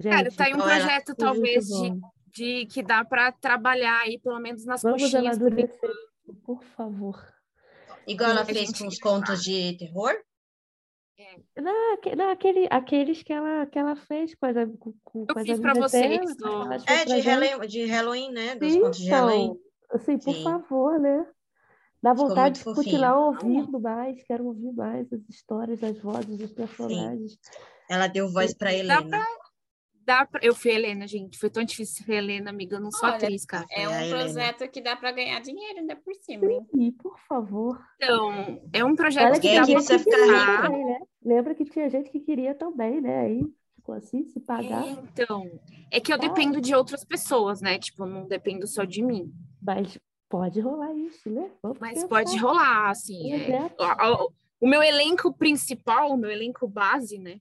Cara, 0.00 0.24
Gente, 0.30 0.36
tá 0.36 0.44
aí 0.44 0.54
um 0.54 0.58
projeto, 0.58 1.14
talvez, 1.16 1.66
de, 1.66 2.00
de 2.28 2.66
que 2.66 2.80
dá 2.80 3.04
para 3.04 3.32
trabalhar 3.32 4.02
aí, 4.02 4.20
pelo 4.20 4.38
menos 4.38 4.64
nas 4.64 4.80
Vamos 4.82 5.02
coxinhas. 5.02 5.36
por 6.44 6.62
favor. 6.62 7.26
Igual 8.06 8.30
ela 8.30 8.44
fez 8.44 8.78
com 8.78 8.86
os 8.86 9.00
contos 9.00 9.42
de 9.42 9.76
terror? 9.76 10.14
Não, 11.56 12.30
aquele, 12.30 12.68
aqueles 12.70 13.24
que 13.24 13.32
ela, 13.32 13.66
que 13.66 13.76
ela 13.76 13.96
fez 13.96 14.32
com 14.36 14.46
as, 14.46 14.54
com, 14.78 14.94
com 15.02 15.26
Eu 15.28 15.44
fiz 15.44 15.58
pra 15.58 15.72
amigas 15.72 15.90
vocês, 15.90 16.36
dela, 16.36 16.76
É, 16.86 17.04
de. 17.04 17.20
Halloween, 17.20 17.66
de 17.66 17.84
Halloween, 17.86 18.30
né? 18.30 18.54
Dos 18.54 18.72
Sim, 18.72 18.80
contos 18.80 19.00
de 19.00 19.10
Halloween. 19.10 19.44
então, 19.46 19.60
assim, 19.90 20.16
por 20.18 20.32
Sim. 20.32 20.44
favor, 20.44 21.00
né? 21.00 21.26
Dá 22.02 22.12
vontade 22.14 22.58
de 22.58 22.64
continuar 22.64 23.18
ouvindo 23.18 23.80
mais, 23.80 24.22
quero 24.22 24.46
ouvir 24.46 24.72
mais 24.72 25.12
as 25.12 25.20
histórias, 25.28 25.82
as 25.82 25.98
vozes 25.98 26.38
dos 26.38 26.52
personagens. 26.52 27.38
Ela 27.90 28.06
deu 28.06 28.30
voz 28.32 28.54
para 28.54 28.70
Dá 28.70 28.76
Helena. 28.76 29.08
pra, 29.08 29.26
dá 30.04 30.26
pra... 30.26 30.40
Eu 30.42 30.54
fui 30.54 30.70
a 30.70 30.74
Helena, 30.74 31.06
gente. 31.08 31.36
Foi 31.38 31.50
tão 31.50 31.64
difícil 31.64 32.04
ser 32.04 32.12
Helena, 32.12 32.50
amiga. 32.50 32.76
Eu 32.76 32.80
não 32.80 32.90
sou 32.92 33.08
Olha, 33.08 33.16
atriz, 33.16 33.44
cara. 33.44 33.66
É 33.70 33.88
um 33.88 34.10
projeto 34.10 34.68
que 34.70 34.80
dá 34.80 34.94
para 34.94 35.10
ganhar 35.10 35.40
dinheiro 35.40 35.80
ainda 35.80 35.96
por 35.96 36.14
cima, 36.14 36.46
hein? 36.46 36.66
Sim, 36.72 36.92
por 36.92 37.18
favor. 37.28 37.80
Então, 37.96 38.60
é 38.72 38.84
um 38.84 38.94
projeto 38.94 39.32
Olha 39.32 39.40
que 39.40 39.48
que 39.48 39.54
dá 39.56 39.64
gente 39.64 39.74
precisa 39.76 39.98
que 39.98 40.04
ficar 40.10 40.52
rico. 40.52 40.62
também, 40.62 40.84
né? 40.84 40.98
Lembra 41.24 41.54
que 41.54 41.64
tinha 41.64 41.90
gente 41.90 42.10
que 42.10 42.20
queria 42.20 42.54
também, 42.54 43.00
né? 43.00 43.20
Aí 43.22 43.42
ficou 43.74 43.94
assim, 43.94 44.24
se 44.24 44.38
pagar. 44.38 44.86
Então, 44.86 45.50
é 45.90 45.98
que 45.98 46.12
eu 46.12 46.18
Tá. 46.18 46.28
dependo 46.28 46.60
de 46.60 46.74
outras 46.74 47.04
pessoas, 47.04 47.60
né? 47.60 47.78
Tipo, 47.78 48.06
não 48.06 48.26
dependo 48.28 48.66
só 48.68 48.84
de 48.84 49.02
mim. 49.02 49.32
Mas 49.60 49.98
pode 50.28 50.60
rolar 50.60 50.92
isso, 50.94 51.30
né? 51.30 51.50
Vamos 51.62 51.78
Mas 51.80 51.94
pensar. 51.94 52.08
pode 52.08 52.36
rolar, 52.38 52.90
assim. 52.90 53.32
é. 53.32 53.70
O 54.60 54.68
meu 54.68 54.82
elenco 54.82 55.32
principal, 55.32 56.10
o 56.10 56.16
meu 56.16 56.30
elenco 56.30 56.66
base, 56.66 57.18
né? 57.18 57.40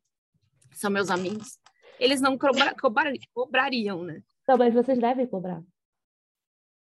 São 0.73 0.91
meus 0.91 1.09
amigos. 1.09 1.57
Eles 1.99 2.21
não 2.21 2.37
cobra- 2.37 2.75
cobra- 2.75 3.11
cobrariam, 3.33 4.03
né? 4.03 4.21
Não, 4.47 4.55
mas 4.57 4.73
vocês 4.73 4.99
devem 4.99 5.25
cobrar. 5.25 5.61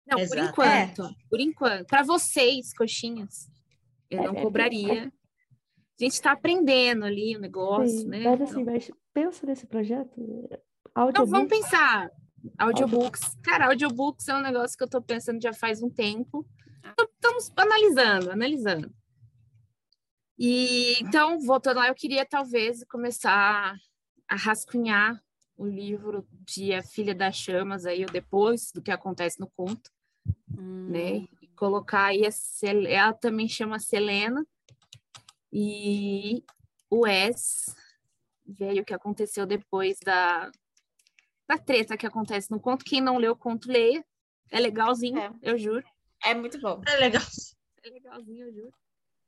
Não, 0.05 0.17
por 0.27 0.37
Exato. 0.37 0.49
enquanto. 0.49 1.15
Por 1.29 1.39
enquanto. 1.39 1.87
Para 1.87 2.03
vocês, 2.03 2.73
coxinhas, 2.73 3.47
eu 4.09 4.19
É, 4.19 4.27
não 4.27 4.35
é, 4.35 4.41
cobraria. 4.41 5.05
A 5.99 6.03
gente 6.03 6.13
está 6.13 6.33
aprendendo 6.33 7.05
ali 7.05 7.35
o 7.35 7.39
negócio, 7.39 8.01
Sim, 8.01 8.07
né? 8.09 8.19
mas 8.23 8.41
assim, 8.41 8.61
Então- 8.61 8.73
mas 8.73 8.91
pensa 9.13 9.47
nesse 9.47 9.65
projeto. 9.65 10.11
Então, 10.19 10.59
Audiobook, 10.93 11.31
vamos 11.31 11.49
pensar. 11.49 12.11
Audiobooks. 12.57 13.35
Cara, 13.43 13.67
audiobooks 13.67 14.27
é 14.27 14.35
um 14.35 14.41
negócio 14.41 14.77
que 14.77 14.83
eu 14.83 14.89
tô 14.89 15.01
pensando 15.01 15.41
já 15.41 15.53
faz 15.53 15.81
um 15.81 15.89
tempo. 15.89 16.45
Então, 16.79 17.05
Estamos 17.39 17.51
analisando, 17.57 18.31
analisando. 18.31 18.93
E 20.37 20.93
então, 21.01 21.39
voltando 21.39 21.77
lá, 21.77 21.87
eu 21.87 21.95
queria 21.95 22.25
talvez 22.25 22.83
começar 22.85 23.75
a 24.27 24.35
rascunhar 24.35 25.21
o 25.57 25.65
livro 25.65 26.27
de 26.45 26.73
A 26.73 26.83
Filha 26.83 27.15
das 27.15 27.35
Chamas 27.37 27.85
aí, 27.85 28.05
depois 28.05 28.71
do 28.73 28.81
que 28.81 28.91
acontece 28.91 29.39
no 29.39 29.49
conto, 29.55 29.89
Hum. 30.57 30.89
né? 30.89 31.27
E 31.41 31.47
colocar 31.55 32.05
aí 32.07 32.25
a 32.25 32.31
Sel- 32.31 32.85
ela 32.87 33.13
também 33.13 33.47
chama 33.47 33.79
Selena 33.79 34.45
e 35.51 36.43
o 36.89 37.01
Wes 37.05 37.73
veio 38.45 38.81
o 38.81 38.85
que 38.85 38.93
aconteceu 38.93 39.45
depois 39.45 39.97
da 40.03 40.51
da 41.47 41.57
treta 41.57 41.97
que 41.97 42.05
acontece 42.07 42.49
no 42.51 42.59
conto. 42.59 42.83
Quem 42.85 43.01
não 43.01 43.17
leu 43.17 43.33
o 43.33 43.35
conto, 43.37 43.71
leia. 43.71 44.03
É 44.51 44.59
legalzinho, 44.59 45.17
É. 45.19 45.31
eu 45.41 45.57
juro. 45.57 45.83
É 46.23 46.33
muito 46.33 46.59
bom. 46.59 46.81
É 46.87 46.95
legal. 46.97 47.21
É 47.83 47.89
legalzinho, 47.89 48.47
eu 48.47 48.53
juro. 48.53 48.73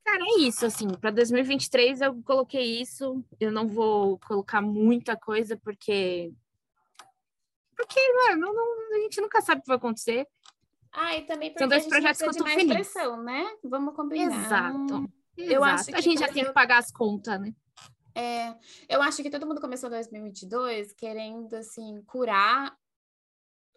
Cara, 0.04 0.22
é 0.24 0.40
isso, 0.40 0.64
assim, 0.64 0.88
para 0.88 1.10
2023 1.10 2.00
eu 2.00 2.22
coloquei 2.22 2.80
isso. 2.80 3.22
Eu 3.38 3.52
não 3.52 3.66
vou 3.68 4.18
colocar 4.20 4.60
muita 4.62 5.16
coisa, 5.16 5.56
porque. 5.56 6.32
Porque, 7.76 8.00
mano, 8.14 8.52
não- 8.52 8.96
a 8.96 9.00
gente 9.02 9.20
nunca 9.20 9.40
sabe 9.40 9.60
o 9.60 9.62
que 9.62 9.68
vai 9.68 9.76
acontecer. 9.76 10.26
Ah, 10.90 11.14
e 11.16 11.26
também 11.26 11.50
porque 11.50 11.60
São 11.60 11.68
dois 11.68 11.82
a 11.82 11.84
gente 11.84 11.90
projetos 11.90 12.22
que 12.22 12.28
eu 12.28 12.34
tô 12.34 12.44
feliz. 12.46 12.72
pressão, 12.72 13.22
né? 13.22 13.44
Vamos 13.62 13.94
combinar. 13.94 14.34
Exato. 14.34 15.08
Eu 15.36 15.62
acho 15.62 15.82
Exato. 15.84 15.90
a 15.90 15.96
que 15.96 16.02
gente 16.02 16.18
já 16.20 16.28
tem 16.32 16.44
que 16.44 16.52
pagar 16.52 16.78
as 16.78 16.90
contas, 16.90 17.38
né? 17.40 17.52
É, 18.18 18.58
eu 18.88 19.00
acho 19.00 19.22
que 19.22 19.30
todo 19.30 19.46
mundo 19.46 19.60
começou 19.60 19.88
2022 19.88 20.92
querendo, 20.92 21.54
assim, 21.54 22.02
curar 22.02 22.76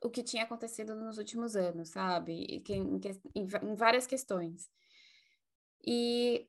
o 0.04 0.10
que 0.10 0.24
tinha 0.24 0.44
acontecido 0.44 0.96
nos 0.96 1.18
últimos 1.20 1.56
anos, 1.56 1.89
sabe? 1.89 2.34
Em, 2.34 3.00
em 3.36 3.42
em 3.64 3.76
várias 3.76 4.08
questões. 4.08 4.68
E 5.86 6.48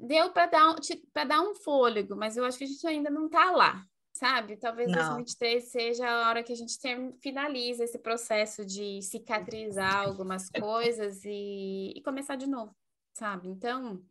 deu 0.00 0.32
para 0.32 0.46
dar, 0.46 0.70
um- 0.70 0.76
pra 1.12 1.24
dar 1.24 1.40
um 1.42 1.54
fôlego, 1.54 2.16
mas 2.16 2.36
eu 2.36 2.44
acho 2.44 2.58
que 2.58 2.64
a 2.64 2.66
gente 2.66 2.86
ainda 2.86 3.10
não 3.10 3.28
tá 3.28 3.50
lá, 3.50 3.84
sabe? 4.12 4.56
Talvez 4.56 4.90
Não. 4.90 4.96
2023 4.96 5.64
seja 5.70 6.08
a 6.08 6.28
hora 6.28 6.42
que 6.42 6.52
a 6.52 6.56
gente 6.56 6.74
finaliza 7.20 7.84
esse 7.84 7.98
processo 7.98 8.64
de 8.64 9.02
cicatrizar 9.02 10.06
algumas 10.08 10.48
coisas 10.50 11.24
e, 11.24 11.92
e 11.96 12.02
começar 12.02 12.36
de 12.36 12.46
novo, 12.46 12.74
sabe? 13.12 13.48
Então, 13.48 14.02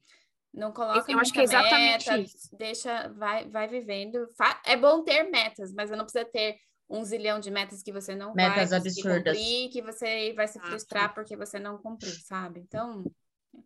não 0.53 0.71
coloca 0.71 1.11
Eu 1.11 1.19
acho 1.19 1.33
que 1.33 1.39
é 1.39 1.43
exatamente 1.43 2.09
meta, 2.09 2.17
isso. 2.19 2.55
deixa, 2.55 3.09
vai, 3.09 3.49
vai 3.49 3.67
vivendo. 3.67 4.27
É 4.65 4.77
bom 4.77 5.03
ter 5.03 5.23
metas, 5.23 5.73
mas 5.73 5.89
não 5.89 6.03
precisa 6.05 6.25
ter 6.25 6.57
um 6.89 7.03
zilhão 7.03 7.39
de 7.39 7.49
metas 7.49 7.81
que 7.81 7.91
você 7.91 8.13
não 8.13 8.33
Metas 8.35 8.69
vai 8.69 8.79
absurdas. 8.79 9.35
cumprir, 9.37 9.69
que 9.69 9.81
você 9.81 10.31
vai 10.33 10.47
se 10.47 10.57
Exato. 10.57 10.69
frustrar 10.69 11.13
porque 11.13 11.35
você 11.35 11.57
não 11.59 11.77
cumpriu, 11.77 12.11
sabe? 12.25 12.59
Então, 12.59 13.03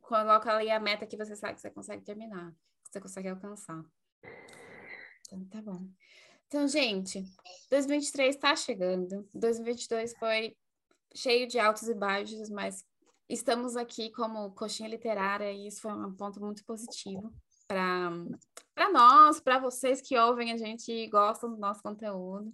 coloca 0.01 0.51
ali 0.55 0.69
a 0.71 0.79
meta 0.79 1.05
que 1.05 1.17
você 1.17 1.35
sabe 1.35 1.55
que 1.55 1.61
você 1.61 1.69
consegue 1.69 2.03
terminar, 2.03 2.51
que 2.85 2.91
você 2.91 3.01
consegue 3.01 3.27
alcançar. 3.27 3.83
Então, 5.27 5.45
tá 5.49 5.61
bom. 5.61 5.88
Então, 6.47 6.65
gente, 6.67 7.21
2023 7.69 8.35
está 8.35 8.55
chegando. 8.55 9.27
2022 9.33 10.13
foi 10.17 10.55
cheio 11.13 11.47
de 11.47 11.59
altos 11.59 11.89
e 11.89 11.93
baixos, 11.93 12.49
mas 12.49 12.85
estamos 13.30 13.75
aqui 13.75 14.11
como 14.11 14.51
coxinha 14.51 14.89
literária 14.89 15.51
e 15.51 15.67
isso 15.67 15.82
foi 15.82 15.91
um 15.91 16.13
ponto 16.15 16.39
muito 16.39 16.63
positivo 16.65 17.34
para 17.67 18.89
nós, 18.91 19.39
para 19.39 19.59
vocês 19.59 20.01
que 20.01 20.17
ouvem 20.17 20.51
a 20.51 20.57
gente 20.57 20.91
e 20.91 21.09
gostam 21.09 21.49
do 21.49 21.57
nosso 21.57 21.82
conteúdo. 21.82 22.53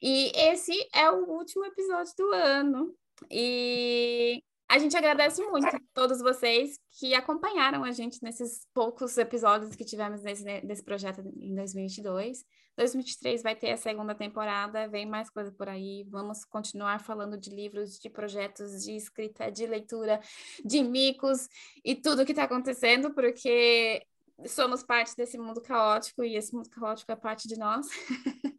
E 0.00 0.32
esse 0.34 0.72
é 0.92 1.08
o 1.10 1.24
último 1.28 1.64
episódio 1.64 2.12
do 2.18 2.32
ano. 2.32 2.94
E 3.30 4.42
a 4.72 4.78
gente 4.78 4.96
agradece 4.96 5.44
muito 5.48 5.66
a 5.66 5.78
todos 5.92 6.20
vocês 6.20 6.78
que 6.98 7.14
acompanharam 7.14 7.84
a 7.84 7.92
gente 7.92 8.22
nesses 8.22 8.66
poucos 8.72 9.18
episódios 9.18 9.76
que 9.76 9.84
tivemos 9.84 10.22
nesse, 10.22 10.42
nesse 10.64 10.82
projeto 10.82 11.20
em 11.20 11.54
2022. 11.54 12.42
2023 12.78 13.42
vai 13.42 13.54
ter 13.54 13.72
a 13.72 13.76
segunda 13.76 14.14
temporada, 14.14 14.88
vem 14.88 15.04
mais 15.04 15.28
coisa 15.28 15.52
por 15.52 15.68
aí. 15.68 16.06
Vamos 16.08 16.46
continuar 16.46 17.00
falando 17.00 17.36
de 17.36 17.50
livros, 17.50 17.98
de 17.98 18.08
projetos, 18.08 18.82
de 18.82 18.96
escrita, 18.96 19.50
de 19.50 19.66
leitura, 19.66 20.18
de 20.64 20.82
micos 20.82 21.50
e 21.84 21.94
tudo 21.94 22.24
que 22.24 22.32
está 22.32 22.44
acontecendo, 22.44 23.12
porque 23.12 24.02
somos 24.46 24.82
parte 24.82 25.14
desse 25.14 25.36
mundo 25.36 25.60
caótico 25.60 26.24
e 26.24 26.34
esse 26.34 26.54
mundo 26.54 26.70
caótico 26.70 27.12
é 27.12 27.16
parte 27.16 27.46
de 27.46 27.58
nós. 27.58 27.86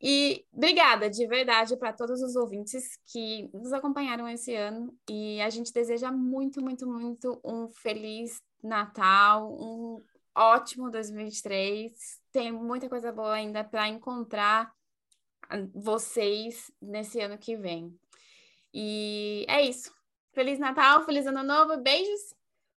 e 0.00 0.44
obrigada 0.52 1.08
de 1.08 1.26
verdade 1.26 1.76
para 1.76 1.92
todos 1.92 2.20
os 2.20 2.36
ouvintes 2.36 2.98
que 3.06 3.48
nos 3.52 3.72
acompanharam 3.72 4.28
esse 4.28 4.54
ano 4.54 4.94
e 5.08 5.40
a 5.40 5.48
gente 5.48 5.72
deseja 5.72 6.12
muito, 6.12 6.62
muito, 6.62 6.86
muito 6.86 7.40
um 7.44 7.68
feliz 7.68 8.40
Natal, 8.62 9.50
um 9.52 10.02
ótimo 10.34 10.90
2023. 10.90 11.92
Tem 12.30 12.52
muita 12.52 12.88
coisa 12.88 13.10
boa 13.10 13.34
ainda 13.34 13.64
para 13.64 13.88
encontrar 13.88 14.70
vocês 15.74 16.70
nesse 16.80 17.20
ano 17.20 17.38
que 17.38 17.56
vem. 17.56 17.94
E 18.74 19.46
é 19.48 19.62
isso. 19.62 19.90
Feliz 20.34 20.58
Natal, 20.58 21.04
feliz 21.04 21.26
ano 21.26 21.42
novo, 21.42 21.78
beijos. 21.78 22.34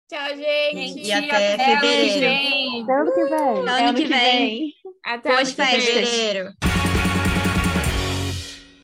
Tchau, 0.08 0.36
gente. 0.36 1.00
E 1.00 1.12
até 1.12 1.58
fevereiro. 1.58 2.90
Ano 2.90 3.12
que 3.12 3.24
vem. 3.24 3.68
Ano 3.68 3.94
que 3.94 4.04
vem. 4.06 4.74
Até 5.04 5.30
Boas 5.30 5.52
festas. 5.52 5.84
Fevereiro. 5.84 6.54